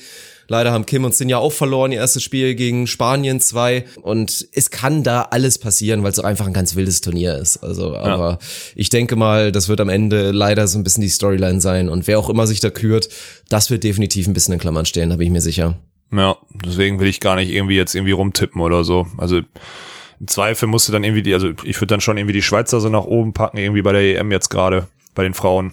[0.50, 3.84] Leider haben Kim und Sin ja auch verloren, ihr erstes Spiel gegen Spanien 2.
[4.00, 7.58] Und es kann da alles passieren, weil es einfach ein ganz wildes Turnier ist.
[7.58, 8.38] Also, aber ja.
[8.74, 11.90] ich denke mal, das wird am Ende leider so ein bisschen die Storyline sein.
[11.90, 13.10] Und wer auch immer sich da kürt,
[13.50, 15.76] das wird definitiv ein bisschen in Klammern stehen, da bin ich mir sicher.
[16.10, 19.06] Ja, deswegen will ich gar nicht irgendwie jetzt irgendwie rumtippen oder so.
[19.18, 19.36] Also
[20.20, 22.88] im Zweifel musste dann irgendwie die, also ich würde dann schon irgendwie die Schweizer so
[22.88, 25.72] nach oben packen, irgendwie bei der EM jetzt gerade, bei den Frauen.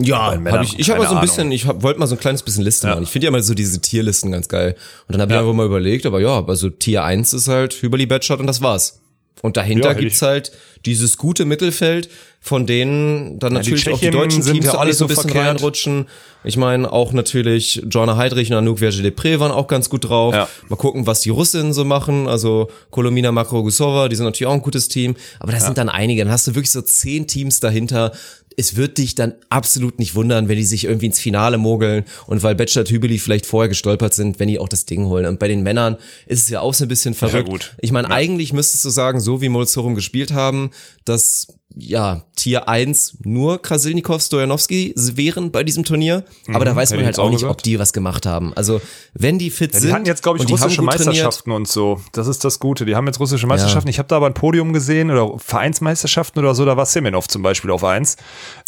[0.00, 2.42] Ja, hab ich, ich habe mal so ein bisschen, ich wollte mal so ein kleines
[2.42, 2.94] bisschen Liste ja.
[2.94, 3.02] machen.
[3.04, 4.76] Ich finde ja mal so diese Tierlisten ganz geil.
[5.06, 5.40] Und dann habe ich ja.
[5.40, 9.00] einfach mal überlegt, aber ja, also Tier 1 ist halt Hüberli Batshot und das war's.
[9.42, 10.52] Und dahinter Ja, gibt's ich- halt
[10.84, 12.08] dieses gute Mittelfeld,
[12.40, 15.24] von denen dann Ja, die natürlich auch die deutschen Teams ja alle so ein bisschen
[15.24, 15.46] verkehrt.
[15.46, 16.06] reinrutschen.
[16.44, 20.34] Ich meine, auch natürlich Joanna Heidrich und Anouk Verge-Depré waren auch ganz gut drauf.
[20.34, 20.48] Ja.
[20.68, 22.28] Mal gucken, was die Russinnen so machen.
[22.28, 25.16] Also Kolomina Makrogusova, die sind natürlich auch ein gutes Team.
[25.40, 26.22] Aber das sind dann einige.
[26.24, 28.12] Dann hast du wirklich so zehn Teams dahinter.
[28.58, 32.42] Es wird dich dann absolut nicht wundern, wenn die sich irgendwie ins Finale mogeln und
[32.42, 35.26] weil Bachelor Tübeli vielleicht vorher gestolpert sind, wenn die auch das Ding holen.
[35.26, 35.96] Und bei den Männern
[36.26, 37.48] ist es ja auch so ein bisschen verrückt.
[37.48, 37.74] gut.
[37.80, 40.70] Ich meine, eigentlich müsstest du sagen, so wie Molzorum gespielt haben,
[41.04, 46.24] dass ja Tier 1 nur Krasilnikov, Stojanowski wären bei diesem Turnier.
[46.52, 47.50] Aber da weiß man halt auch nicht, gesagt.
[47.52, 48.52] ob die was gemacht haben.
[48.54, 48.80] Also
[49.12, 51.50] wenn die fit Ja, sind die hatten jetzt, glaube ich, und die russische trainiert, Meisterschaften
[51.50, 52.00] und so.
[52.12, 52.84] Das ist das Gute.
[52.86, 53.88] Die haben jetzt russische Meisterschaften.
[53.90, 56.64] Ich habe da aber ein Podium gesehen oder Vereinsmeisterschaften oder so.
[56.64, 58.16] Da war Semenov zum Beispiel auf eins.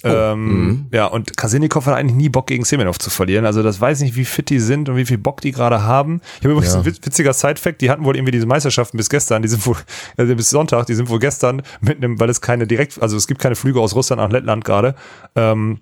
[0.02, 0.86] Oh, ähm, mhm.
[0.92, 3.46] Ja, und Kasinnikov hat eigentlich nie Bock gegen Semenov zu verlieren.
[3.46, 6.20] Also das weiß nicht, wie fit die sind und wie viel Bock die gerade haben.
[6.38, 6.80] Ich habe übrigens Ja.
[6.80, 7.80] ein witz- witziger Side-Fact.
[7.80, 9.42] Die hatten wohl irgendwie diese Meisterschaften bis gestern.
[9.42, 9.76] Die sind wohl,
[10.16, 10.86] also bis Sonntag.
[10.86, 13.80] Die sind wohl gestern mit einem, weil es keine direkt, also es gibt keine Flüge
[13.80, 14.94] aus Russland nach Lettland gerade.
[15.36, 15.80] Ähm,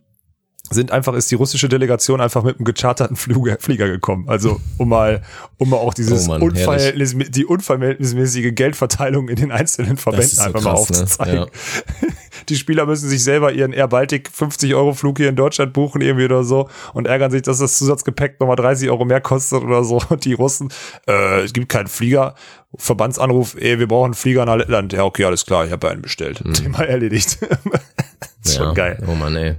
[0.70, 4.28] sind einfach, ist die russische Delegation einfach mit einem gecharterten Flüge, Flieger gekommen.
[4.28, 5.22] Also, um mal,
[5.56, 10.42] um mal auch dieses Oh Mann, Unverhältnis, die unverhältnismäßige Geldverteilung in den einzelnen Verbänden so
[10.42, 10.96] einfach mal krass, ne?
[10.96, 11.38] aufzuzeigen.
[11.38, 11.46] Ja.
[12.48, 16.00] Die Spieler müssen sich selber ihren Air Baltic 50 Euro Flug hier in Deutschland buchen
[16.00, 19.84] irgendwie oder so und ärgern sich, dass das Zusatzgepäck nochmal 30 Euro mehr kostet oder
[19.84, 20.00] so.
[20.08, 20.72] Und die Russen,
[21.06, 22.34] äh, es gibt keinen Flieger.
[22.76, 24.92] Verbandsanruf, ey, wir brauchen einen Flieger nach Lettland.
[24.92, 26.42] Ja, okay, alles klar, ich habe einen bestellt.
[26.54, 27.38] Thema erledigt.
[28.44, 28.72] ist schon ja.
[28.72, 29.04] geil.
[29.06, 29.56] Oh Mann, ey.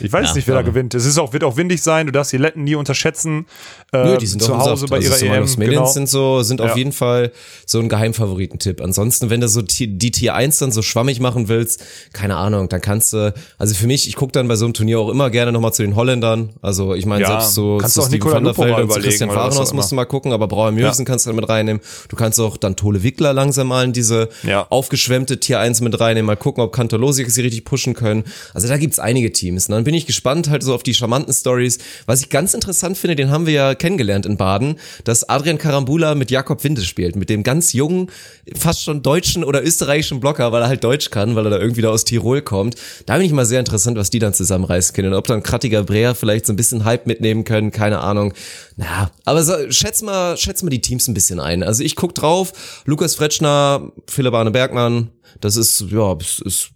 [0.00, 0.94] Ich weiß Ja, nicht, wer da gewinnt.
[0.94, 2.06] Es ist auch, wird auch windig sein.
[2.06, 3.46] Du darfst die Letten nie unterschätzen.
[3.92, 5.46] Äh, Nö, die sind zu Hause bei also ihrer EM.
[5.58, 5.86] Genau.
[5.86, 6.76] sind so, sind auf Ja.
[6.76, 7.32] jeden Fall
[7.66, 8.80] so ein Geheimfavoritentipp.
[8.80, 12.80] Ansonsten, wenn du so die Tier 1 dann so schwammig machen willst, keine Ahnung, dann
[12.80, 15.52] kannst du, also für mich, ich gucke dann bei so einem Turnier auch immer gerne
[15.52, 16.50] nochmal zu den Holländern.
[16.62, 19.00] Also ich meine, Ja, selbst so kannst du auch Steven van der Velde und zu
[19.00, 21.80] Christian Fahrenhaus musst du mal gucken, aber Brauer Mürsen kannst du dann mit reinnehmen.
[22.08, 24.28] Du kannst auch dann Tole Wickler langsam mal in diese
[24.70, 28.24] aufgeschwemmte Tier 1 mit reinnehmen, mal gucken, ob Kantolosik sie richtig pushen können.
[28.54, 29.67] Also da gibt's einige Teams.
[29.68, 31.78] Und dann bin ich gespannt halt so auf die charmanten Stories.
[32.06, 36.14] Was ich ganz interessant finde, den haben wir ja kennengelernt in Baden, dass Adrian Karambula
[36.14, 38.10] mit Jakob Winde spielt, mit dem ganz jungen,
[38.56, 41.82] fast schon deutschen oder österreichischen Blocker, weil er halt Deutsch kann, weil er da irgendwie
[41.82, 42.76] da aus Tirol kommt.
[43.06, 45.12] Da bin ich mal sehr interessant, was die dann zusammenreißen können.
[45.12, 48.32] Und ob dann Krattiger Breer vielleicht so ein bisschen Hype mitnehmen können, keine Ahnung.
[48.76, 51.62] Na, aber so, schätz mal, schätz mal die Teams ein bisschen ein.
[51.62, 55.10] Also ich guck drauf, Lukas Fretschner, Philipp Arne Bergmann,
[55.40, 56.70] das ist, ja, es ist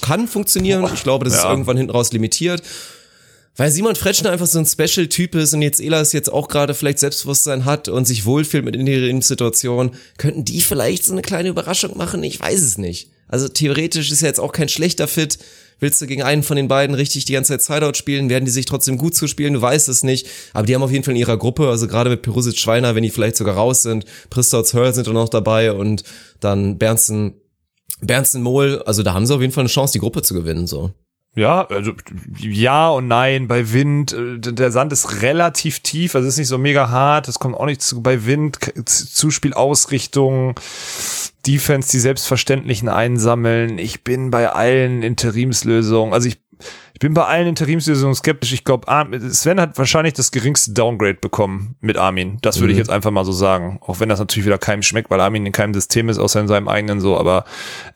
[0.00, 0.88] kann funktionieren.
[0.94, 1.50] Ich glaube, das ist Ja.
[1.50, 2.62] irgendwann hinten raus limitiert.
[3.58, 6.98] Weil Simon Fretschner einfach so ein Special-Typ ist und jetzt Elas jetzt auch gerade vielleicht
[6.98, 12.22] Selbstbewusstsein hat und sich wohlfühlt mit Interimssituationen, könnten die vielleicht so eine kleine Überraschung machen?
[12.22, 13.08] Ich weiß es nicht.
[13.28, 15.38] Also theoretisch ist ja jetzt auch kein schlechter Fit.
[15.80, 18.28] Willst du gegen einen von den beiden richtig die ganze Zeit Sideout spielen?
[18.30, 19.54] Werden die sich trotzdem gut zuspielen?
[19.54, 20.26] Du weißt es nicht.
[20.52, 23.02] Aber die haben auf jeden Fall in ihrer Gruppe, also gerade mit Perusic Schweiner, wenn
[23.02, 26.02] die vielleicht sogar raus sind, Pristouts Hörl sind auch noch dabei und
[26.40, 27.34] dann Bernsten,
[28.00, 30.66] Bernsten Mohl, also da haben sie auf jeden Fall eine Chance, die Gruppe zu gewinnen,
[30.66, 30.92] so.
[31.36, 31.92] Ja, also
[32.38, 33.46] ja und nein.
[33.46, 37.28] Bei Wind, äh, der Sand ist relativ tief, also ist nicht so mega hart.
[37.28, 40.58] Es kommt auch nicht zu bei Wind, Zuspielausrichtung,
[41.46, 43.78] Defense, die selbstverständlichen einsammeln.
[43.78, 46.38] Ich bin bei allen Interimslösungen, also ich
[46.96, 48.54] ich bin bei allen Interimslösungen skeptisch.
[48.54, 48.86] Ich glaube,
[49.28, 52.38] Sven hat wahrscheinlich das geringste Downgrade bekommen mit Armin.
[52.40, 53.78] Das würde ich jetzt einfach mal so sagen.
[53.82, 56.48] Auch wenn das natürlich wieder keinem schmeckt, weil Armin in keinem System ist, außer in
[56.48, 57.18] seinem eigenen so.
[57.18, 57.44] Aber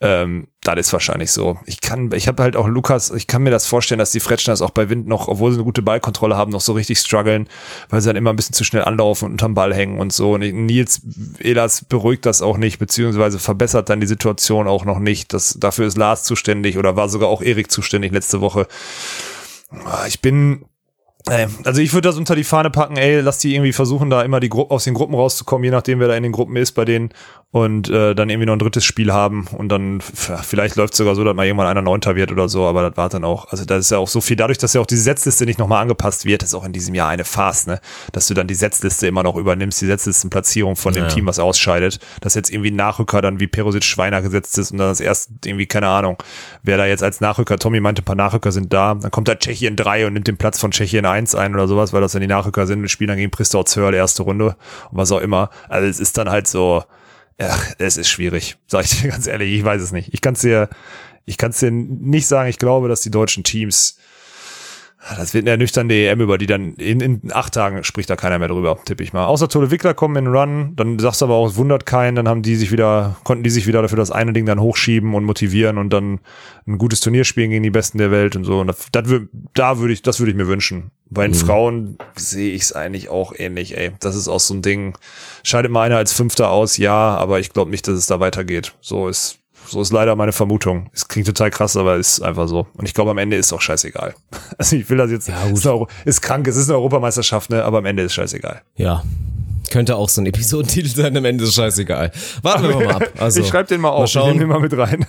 [0.03, 1.59] ähm, das ist wahrscheinlich so.
[1.65, 4.61] Ich kann, ich habe halt auch Lukas, ich kann mir das vorstellen, dass die Fretschners
[4.61, 7.49] auch bei Wind noch, obwohl sie eine gute Ballkontrolle haben, noch so richtig strugglen,
[7.89, 10.35] weil sie dann immer ein bisschen zu schnell anlaufen und unterm Ball hängen und so.
[10.35, 11.01] Und Nils
[11.39, 15.33] Elas beruhigt das auch nicht, beziehungsweise verbessert dann die Situation auch noch nicht.
[15.33, 18.67] Das, dafür ist Lars zuständig oder war sogar auch Erik zuständig letzte Woche.
[19.87, 20.67] Ah, Ich bin,
[21.65, 24.41] also ich würde das unter die Fahne packen, ey, lass die irgendwie versuchen, da immer
[24.41, 26.85] die Gru aus den Gruppen rauszukommen, je nachdem, wer da in den Gruppen ist bei
[26.85, 27.11] denen
[27.53, 31.17] und äh, dann irgendwie noch ein drittes Spiel haben und dann vielleicht läuft es sogar
[31.17, 33.65] so, dass mal irgendwann einer Neunter wird oder so, aber das war dann auch, also
[33.65, 36.25] das ist ja auch so viel, dadurch, dass ja auch die Setzliste nicht nochmal angepasst
[36.25, 37.81] wird, ist auch in diesem Jahr eine Farce, ne,
[38.13, 41.09] dass du dann die Setzliste immer noch übernimmst, die Setzlistenplatzierung von dem Ja.
[41.09, 44.79] Team, was ausscheidet, dass jetzt irgendwie ein Nachrücker dann wie Perosic Schweiner gesetzt ist und
[44.79, 46.19] dann das erst irgendwie, keine Ahnung,
[46.63, 49.35] wer da jetzt als Nachrücker, Tommy meinte, ein paar Nachrücker sind da, dann kommt da
[49.35, 52.21] Tschechien 3 und nimmt den Platz von Tschechien 1 ein oder sowas, weil das dann
[52.21, 54.55] die Nachrücker sind, wir spielen dann gegen Pristau Zörl erste Runde
[54.93, 55.51] und was auch immer.
[55.69, 56.85] Also es ist dann halt so,
[57.41, 60.13] ja, es ist schwierig, sag ich dir ganz ehrlich, ich weiß es nicht.
[60.13, 60.69] Ich kann es dir,
[61.25, 63.99] ich kann dir nicht sagen, ich glaube, dass die deutschen Teams
[65.17, 68.39] Das wird eine ernüchternde EM, über die dann in, in acht Tagen spricht da keiner
[68.39, 69.25] mehr drüber, tippe ich mal.
[69.25, 72.29] Außer Tolle Wickler kommen in Run, dann sagst du aber auch, es wundert keinen, dann
[72.29, 75.25] haben die sich wieder, konnten die sich wieder dafür das eine Ding dann hochschieben und
[75.25, 76.21] motivieren und dann
[76.67, 78.61] ein gutes Turnier spielen gegen die Besten der Welt und so.
[78.61, 79.09] Und das, das
[79.55, 80.91] da würde ich, das würde ich mir wünschen.
[81.09, 83.91] Bei den Frauen sehe ich es eigentlich auch ähnlich, ey.
[83.99, 84.97] Das ist auch so ein Ding.
[85.43, 88.75] Scheidet mal einer als Fünfter aus, ja, aber ich glaube nicht, dass es da weitergeht.
[88.81, 90.91] So ist so ist leider meine Vermutung.
[90.93, 92.67] Es klingt total krass, aber ist einfach so.
[92.77, 94.15] Und ich glaube, am Ende ist auch scheißegal.
[94.59, 97.65] Also ich will das jetzt, Ja, ist, Euro- ist krank, es ist eine Europameisterschaft, ne?
[97.65, 98.63] aber am Ende ist scheißegal.
[98.77, 99.03] Ja.
[99.71, 102.11] Könnte auch so ein Episodentitel sein, am Ende ist scheißegal.
[102.43, 103.05] Warten wir mal ab.
[103.19, 104.29] Also, ich schreibe den mal auf, ich schauen.
[104.31, 105.07] nehme den mal mit rein.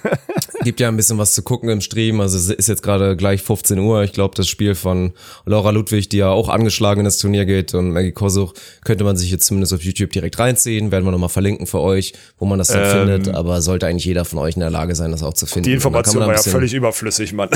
[0.64, 2.22] Gibt ja ein bisschen was zu gucken im Stream.
[2.22, 4.04] Also es ist jetzt gerade gleich 15 Uhr.
[4.04, 5.14] Ich glaube, das Spiel von
[5.46, 8.54] Laura Ludwig, die ja auch angeschlagen in das Turnier geht und Maggie Kosuch,
[8.84, 10.92] könnte man sich jetzt zumindest auf YouTube direkt reinziehen.
[10.92, 13.36] Werden wir nochmal verlinken für euch, wo man das dann Ähm, findet.
[13.36, 15.70] Aber sollte eigentlich jeder von euch in der Lage sein, das auch zu finden.
[15.70, 17.50] Die Information war ja völlig überflüssig, Mann.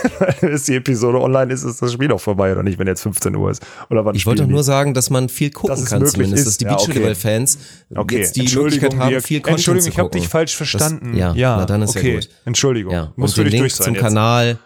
[0.42, 3.34] ist die Episode online, ist, ist das Spiel auch vorbei oder nicht, wenn jetzt 15
[3.34, 3.62] Uhr ist?
[3.90, 6.46] Oder wann Ich wollte doch nur sagen, dass man viel gucken kann zumindest, ist.
[6.46, 6.86] dass die Ja, okay.
[6.86, 7.58] Beachvolleyball-Fans
[7.94, 11.12] Okay, jetzt die Möglichkeit haben, viel Content Entschuldigung, ich habe dich falsch verstanden.
[11.12, 12.14] Das, ja, na, dann ist okay.
[12.14, 12.28] ja gut.
[12.52, 12.92] Entschuldigung.
[12.92, 14.02] Ja, Muss und für den dich Link durch sein zum jetzt.
[14.02, 14.58] Kanal,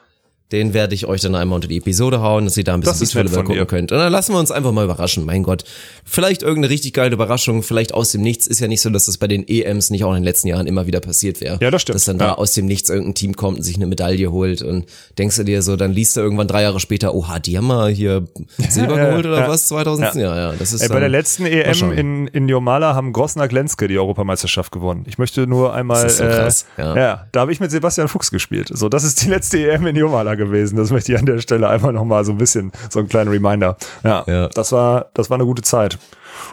[0.52, 3.00] den werde ich euch dann einmal unter die Episode hauen, dass ihr da ein bisschen
[3.00, 3.66] Beachvolleyball gucken dir.
[3.66, 3.90] könnt.
[3.90, 5.24] Und dann lassen wir uns einfach mal überraschen.
[5.24, 5.64] Mein Gott,
[6.04, 8.46] vielleicht irgendeine richtig geile Überraschung, vielleicht aus dem Nichts.
[8.46, 10.68] Ist ja nicht so, dass das bei den EMs nicht auch in den letzten Jahren
[10.68, 11.58] immer wieder passiert wäre.
[11.60, 11.96] Ja, das stimmt.
[11.96, 12.28] Dass dann Ja.
[12.28, 14.86] da aus dem Nichts irgendein Team kommt und sich eine Medaille holt und
[15.18, 17.90] denkst du dir so, dann liest du irgendwann drei Jahre später, oha, die haben mal
[17.90, 18.28] hier
[18.68, 19.48] Silber ja, geholt oder ja.
[19.48, 19.66] was?
[19.66, 20.20] 2010?
[20.22, 23.88] Ja, ja, das ist Ey, bei der letzten EM in, in Jomala haben Grosner Glenske
[23.88, 25.04] die Europameisterschaft gewonnen.
[25.08, 26.08] Ich möchte nur einmal.
[26.08, 26.96] So äh, ja.
[26.96, 27.26] ja.
[27.32, 28.70] da habe ich mit Sebastian Fuchs gespielt.
[28.72, 30.76] So, das ist die letzte EM in Jomala gewesen.
[30.76, 33.76] Das möchte ich an der Stelle einfach nochmal so ein bisschen, so einen kleinen Reminder.
[34.04, 34.48] Ja, Ja.
[34.48, 35.98] das war, das war eine gute Zeit.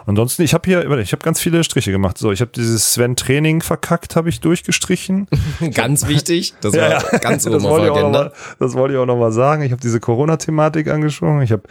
[0.06, 2.16] Ansonsten, ich habe hier, warte, ich habe ganz viele Striche gemacht.
[2.16, 5.28] So, ich habe dieses Sven Training verkackt, habe ich durchgestrichen.
[5.74, 8.24] Ganz wichtig, das war ganz oben das auf wollte der ich auch noch Agenda.
[8.30, 9.62] mal, das wollte ich auch noch mal sagen.
[9.62, 11.42] Ich habe diese Corona-Thematik angesprochen.
[11.42, 11.64] Ich habe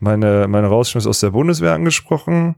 [0.00, 2.56] meine, meine Rausschmiss aus der Bundeswehr angesprochen.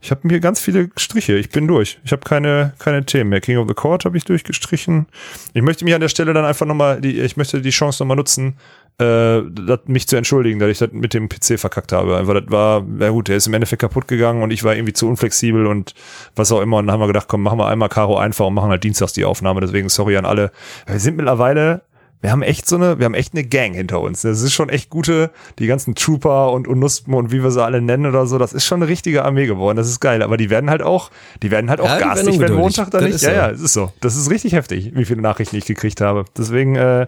[0.00, 1.34] Ich habe mir ganz viele Striche.
[1.34, 1.98] Ich bin durch.
[2.04, 3.40] Ich habe keine, keine Themen mehr.
[3.40, 5.06] King of the Court habe ich durchgestrichen.
[5.54, 8.16] Ich möchte mich an der Stelle dann einfach nochmal, die, ich möchte die Chance nochmal
[8.16, 8.56] nutzen,
[9.00, 9.40] äh,
[9.86, 12.16] mich zu entschuldigen, dass ich das mit dem PC verkackt habe.
[12.16, 14.92] Einfach, das war, ja gut, der ist im Endeffekt kaputt gegangen und ich war irgendwie
[14.92, 15.94] zu unflexibel und
[16.34, 16.78] was auch immer.
[16.78, 19.12] Und dann haben wir gedacht, komm, machen wir einmal Karo einfach und machen halt dienstags
[19.12, 19.60] die Aufnahme.
[19.60, 20.50] Deswegen sorry an alle.
[20.86, 21.82] Wir sind mittlerweile
[22.20, 24.22] wir haben echt so eine, wir haben echt eine Gang hinter uns.
[24.22, 27.80] Das ist schon echt gute, die ganzen Trooper und Unuspen und wie wir sie alle
[27.80, 29.76] nennen oder so, das ist schon eine richtige Armee geworden.
[29.76, 30.22] Das ist geil.
[30.22, 31.10] Aber die werden halt auch,
[31.42, 32.54] die werden halt auch Ja, garstig, wenn.
[32.54, 33.22] Montag da Das nicht.
[33.22, 33.36] Ja, so.
[33.36, 33.92] ja, es ist so.
[34.00, 36.24] Das ist richtig heftig, wie viele Nachrichten ich gekriegt habe.
[36.36, 37.06] Deswegen, äh,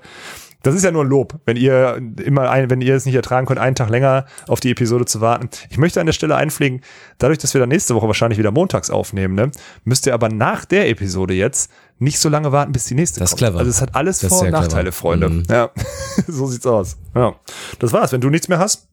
[0.62, 3.46] das ist ja nur ein Lob, wenn ihr immer ein, wenn ihr es nicht ertragen
[3.46, 5.48] könnt, einen Tag länger auf die Episode zu warten.
[5.70, 6.82] Ich möchte an der Stelle einpflegen,
[7.18, 9.50] dadurch, dass wir dann nächste Woche wahrscheinlich wieder montags aufnehmen, ne,
[9.84, 13.30] müsst ihr aber nach der Episode jetzt nicht so lange warten, bis die nächste Das
[13.30, 13.38] ist kommt.
[13.40, 13.58] clever.
[13.58, 14.66] Also es hat alles Das ist Vor- und sehr clever.
[14.66, 15.28] Nachteile, Freunde.
[15.28, 15.42] Mhm.
[15.50, 15.70] Ja,
[16.26, 16.96] so sieht's aus.
[17.14, 17.34] Ja,
[17.78, 18.12] das war's.
[18.12, 18.86] Wenn du nichts mehr hast,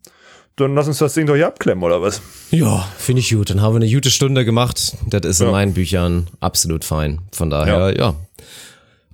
[0.57, 2.19] dann lass uns das Ding doch hier abklemmen, oder was?
[2.49, 3.49] Ja, finde ich gut.
[3.49, 4.97] Dann haben wir eine gute Stunde gemacht.
[5.05, 5.51] Das ist in Ja.
[5.51, 7.19] meinen Büchern absolut fein.
[7.31, 8.15] Von daher, ja.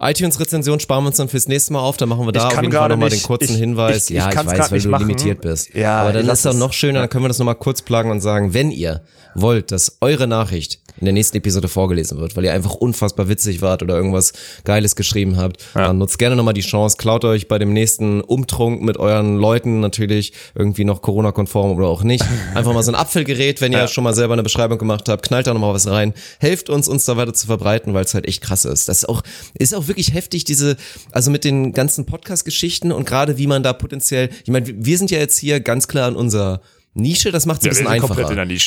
[0.09, 1.97] iTunes-Rezension sparen wir uns dann fürs nächste Mal auf.
[1.97, 4.09] Dann machen wir da auf jeden Fall nochmal den kurzen Ich- Hinweis.
[4.09, 5.07] ich- ich ja, ich weiß, weil du machen.
[5.07, 5.73] limitiert bist.
[5.73, 6.57] Ja, Aber dann lass ist doch es.
[6.57, 9.01] noch schöner, dann können wir das nochmal kurz plagen und sagen, wenn ihr
[9.35, 13.63] wollt, dass eure Nachricht in der nächsten Episode vorgelesen wird, weil ihr einfach unfassbar witzig
[13.63, 14.31] wart oder irgendwas
[14.63, 18.83] Geiles geschrieben habt, dann nutzt gerne nochmal die Chance, klaut euch bei dem nächsten Umtrunk
[18.83, 22.23] mit euren Leuten natürlich irgendwie noch Corona-konform oder auch nicht.
[22.53, 25.47] Einfach mal so ein Apfelgerät, wenn ihr schon mal selber eine Beschreibung gemacht habt, knallt
[25.47, 26.13] da nochmal was rein.
[26.39, 28.87] Helft uns, uns da weiter zu verbreiten, weil es halt echt krass ist.
[28.87, 29.23] Das ist auch,
[29.57, 30.77] ist auch wirklich heftig, diese,
[31.11, 35.11] also mit den ganzen Podcast-Geschichten und gerade wie man da potenziell, ich meine, wir sind
[35.11, 36.61] ja jetzt hier ganz klar in unserer
[36.95, 38.15] Nische, das macht es ein Ja, wir bisschen einfacher.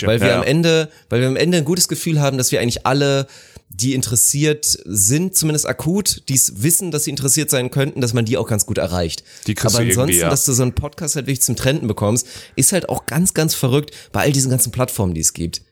[0.09, 2.61] Weil wir Ja, am Ende, weil wir am Ende ein gutes Gefühl haben, dass wir
[2.61, 3.29] eigentlich alle,
[3.69, 8.37] die interessiert sind, zumindest akut, die wissen, dass sie interessiert sein könnten, dass man die
[8.37, 9.23] auch ganz gut erreicht.
[9.47, 10.31] Die Aber ansonsten, ja.
[10.31, 13.55] dass du so einen Podcast halt wirklich zum Trenden bekommst, ist halt auch ganz, ganz
[13.55, 15.63] verrückt bei all diesen ganzen Plattformen, die es gibt.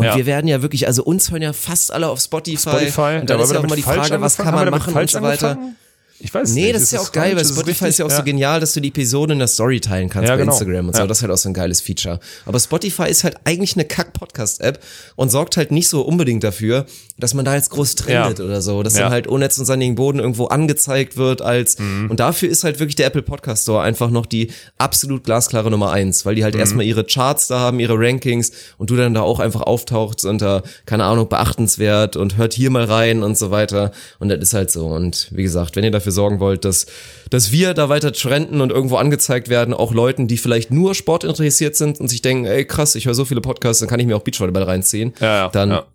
[0.00, 0.16] Und Ja.
[0.16, 2.58] wir werden ja wirklich, also uns hören ja fast alle auf Spotify.
[2.70, 3.18] Spotify.
[3.20, 5.20] Und dann Ja, ist ja auch immer die Frage, was kann man machen und so
[5.20, 5.50] weiter.
[5.50, 5.76] angefangen?
[6.22, 6.74] Ich weiß Nee, nicht.
[6.74, 8.24] das ist ja auch geil, weil Ist es Spotify ist ja auch richtig?
[8.26, 10.52] so genial, dass du die Episoden in der Story teilen kannst Ja, bei genau.
[10.52, 11.00] Instagram und so.
[11.00, 11.06] Ja.
[11.06, 12.20] Das ist halt auch so ein geiles Feature.
[12.44, 14.80] Aber Spotify ist halt eigentlich eine Kack-Podcast-App
[15.16, 16.84] und sorgt halt nicht so unbedingt dafür,
[17.18, 18.44] dass man da jetzt groß trendet Ja.
[18.44, 18.82] oder so.
[18.82, 19.04] Dass Ja.
[19.04, 22.10] dann halt unnetz und sandigen Boden irgendwo angezeigt wird als, Mhm.
[22.10, 25.90] und dafür ist halt wirklich der Apple Podcast Store einfach noch die absolut glasklare Nummer
[25.92, 26.44] eins, weil die Mhm.
[26.44, 30.24] halt erstmal ihre Charts da haben, ihre Rankings und du dann da auch einfach auftauchst
[30.26, 33.90] unter, keine Ahnung, beachtenswert und hört hier mal rein und so weiter.
[34.18, 34.86] Und das ist halt so.
[34.86, 36.86] Und wie gesagt, wenn ihr dafür sorgen wollt, dass,
[37.30, 41.24] dass wir da weiter trenden und irgendwo angezeigt werden, auch Leuten, die vielleicht nur Sport
[41.24, 44.06] interessiert sind und sich denken, ey krass, ich höre so viele Podcasts, dann kann ich
[44.06, 45.14] mir auch Beachvolleyball reinziehen.
[45.20, 45.86] Ja, ja, dann ja.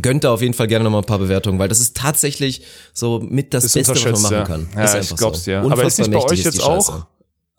[0.00, 2.62] gönnt da auf jeden Fall gerne nochmal ein paar Bewertungen, weil das ist tatsächlich
[2.92, 4.44] so mit das Ist Beste, was man machen ja.
[4.44, 4.68] kann.
[4.74, 5.50] Ja, ist ich einfach glaub's so.
[5.50, 5.60] dir.
[5.60, 7.06] Aber ist nicht bei euch jetzt auch?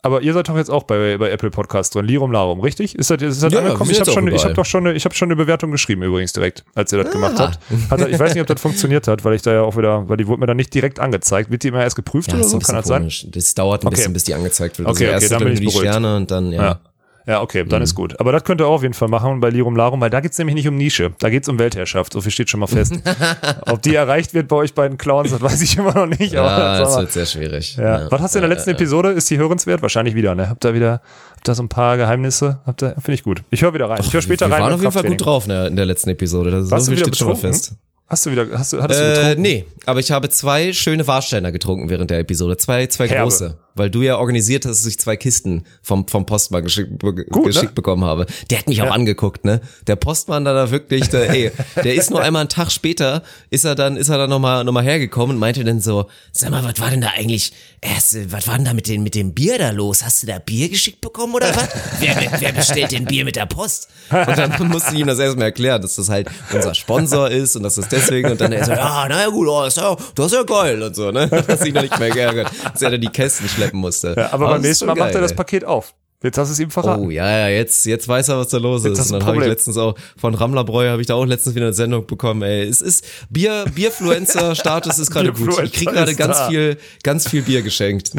[0.02, 2.04] Aber ihr seid doch jetzt auch bei, bei Apple Podcast drin.
[2.04, 2.94] Lirum Larum, richtig?
[2.94, 3.90] Ist das, ist das Ja, angekommen?
[3.90, 6.32] Ich habe schon, ich habe doch schon, eine, ich habe schon eine Bewertung geschrieben übrigens
[6.32, 7.52] direkt, als ihr das gemacht Ah.
[7.52, 7.90] habt.
[7.90, 10.16] Hat ich weiß nicht, ob das funktioniert hat, weil ich da ja auch wieder, weil
[10.16, 11.50] die wurde mir dann nicht direkt angezeigt.
[11.50, 12.58] Wird die immer erst geprüft Ja, oder so?
[12.60, 13.10] Kann das sein?
[13.32, 13.96] Das dauert ein Okay.
[13.96, 14.88] bisschen, bis die angezeigt wird.
[14.88, 15.88] Okay, okay, erst dann bin ich die beruhigt.
[15.88, 16.62] Sterne und dann, ja.
[16.62, 16.80] Ja.
[17.28, 17.84] Ja, okay, dann Mhm.
[17.84, 18.18] ist gut.
[18.18, 20.38] Aber das könnt ihr auch auf jeden Fall machen bei Lirum Larum, weil da geht's
[20.38, 21.12] nämlich nicht um Nische.
[21.18, 22.14] Da geht's um Weltherrschaft.
[22.14, 22.94] So viel steht schon mal fest.
[23.66, 26.34] Ob die erreicht wird bei euch beiden Clowns, das weiß ich immer noch nicht.
[26.34, 27.00] Aber Ja, das mal.
[27.02, 27.76] wird sehr schwierig.
[27.76, 28.10] ja.
[28.10, 29.10] Was hast du in der letzten Episode?
[29.10, 29.82] Ist die hörenswert?
[29.82, 30.48] Wahrscheinlich wieder, ne?
[30.48, 31.02] Habt ihr wieder,
[31.36, 32.60] habt ihr so ein paar Geheimnisse?
[32.66, 33.42] Habt ihr, finde ich gut.
[33.50, 34.00] Ich höre wieder rein.
[34.00, 34.62] Ich höre später wir rein.
[34.62, 36.50] waren beim auf jeden Fall gut drauf in der, in der letzten Episode.
[36.50, 37.74] Das Warst so du viel wieder steht schon mal fest.
[38.10, 39.42] Hast du wieder, hast du, hattest du Äh, getrunken?
[39.42, 42.56] nee, aber ich habe zwei schöne Warsteiner getrunken während der Episode.
[42.56, 43.24] Zwei, zwei Herbe.
[43.24, 43.58] große.
[43.78, 47.46] Weil du ja organisiert hast, dass ich zwei Kisten vom, vom Postmann geschickt, be- Gut,
[47.46, 47.72] geschickt ne?
[47.74, 48.26] bekommen habe.
[48.50, 49.60] Der hat mich auch angeguckt, ne?
[49.86, 51.52] Der Postmann da, da wirklich, der, ey,
[51.82, 54.72] der ist nur einmal einen Tag später, ist er dann, ist er dann nochmal, noch
[54.72, 58.46] mal hergekommen und meinte dann so, sag mal, was war denn da eigentlich, erst, was
[58.48, 60.04] war denn da mit dem, mit dem Bier da los?
[60.04, 61.68] Hast du da Bier geschickt bekommen oder was?
[62.00, 63.88] wer, wer bestellt denn Bier mit der Post?
[64.10, 67.62] Und dann musste ich ihm das erstmal erklären, dass das halt unser Sponsor ist und
[67.62, 70.32] dass das deswegen und dann er so, ja, naja gut, oh, ist ja, das ist
[70.32, 71.28] ja geil und so, ne?
[71.28, 74.14] Dass ich noch nicht mehr geärgert, dass er dann die Kästen schleppen musste.
[74.16, 75.34] Ja, aber beim das ist nächsten Mal macht er geil, das.
[75.34, 75.94] Paket auf.
[76.20, 77.06] Jetzt hast du es ihm verraten.
[77.06, 79.12] Oh ja, ja, jetzt, jetzt weiß er, was da los Jetzt ist.
[79.12, 81.74] Und dann habe ich letztens auch von Rammlerbräu habe ich da auch letztens wieder eine
[81.74, 82.42] Sendung bekommen.
[82.42, 85.50] Ey, es ist Bier, Bierfluencer-Status ist gerade gut.
[85.62, 86.48] Ich krieg Bierfluencer gerade ganz da.
[86.48, 88.10] viel, ganz viel Bier geschenkt.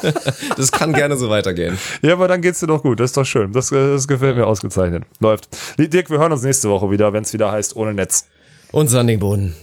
[0.58, 1.78] das kann gerne so weitergehen.
[2.02, 3.00] Ja, aber dann geht's dir doch gut.
[3.00, 3.50] Das ist doch schön.
[3.52, 5.04] Das, das gefällt mir ausgezeichnet.
[5.18, 5.48] Läuft.
[5.78, 8.26] Dirk, wir hören uns nächste Woche wieder, wenn es wieder heißt ohne Netz.
[8.72, 9.54] Und Sandingboden.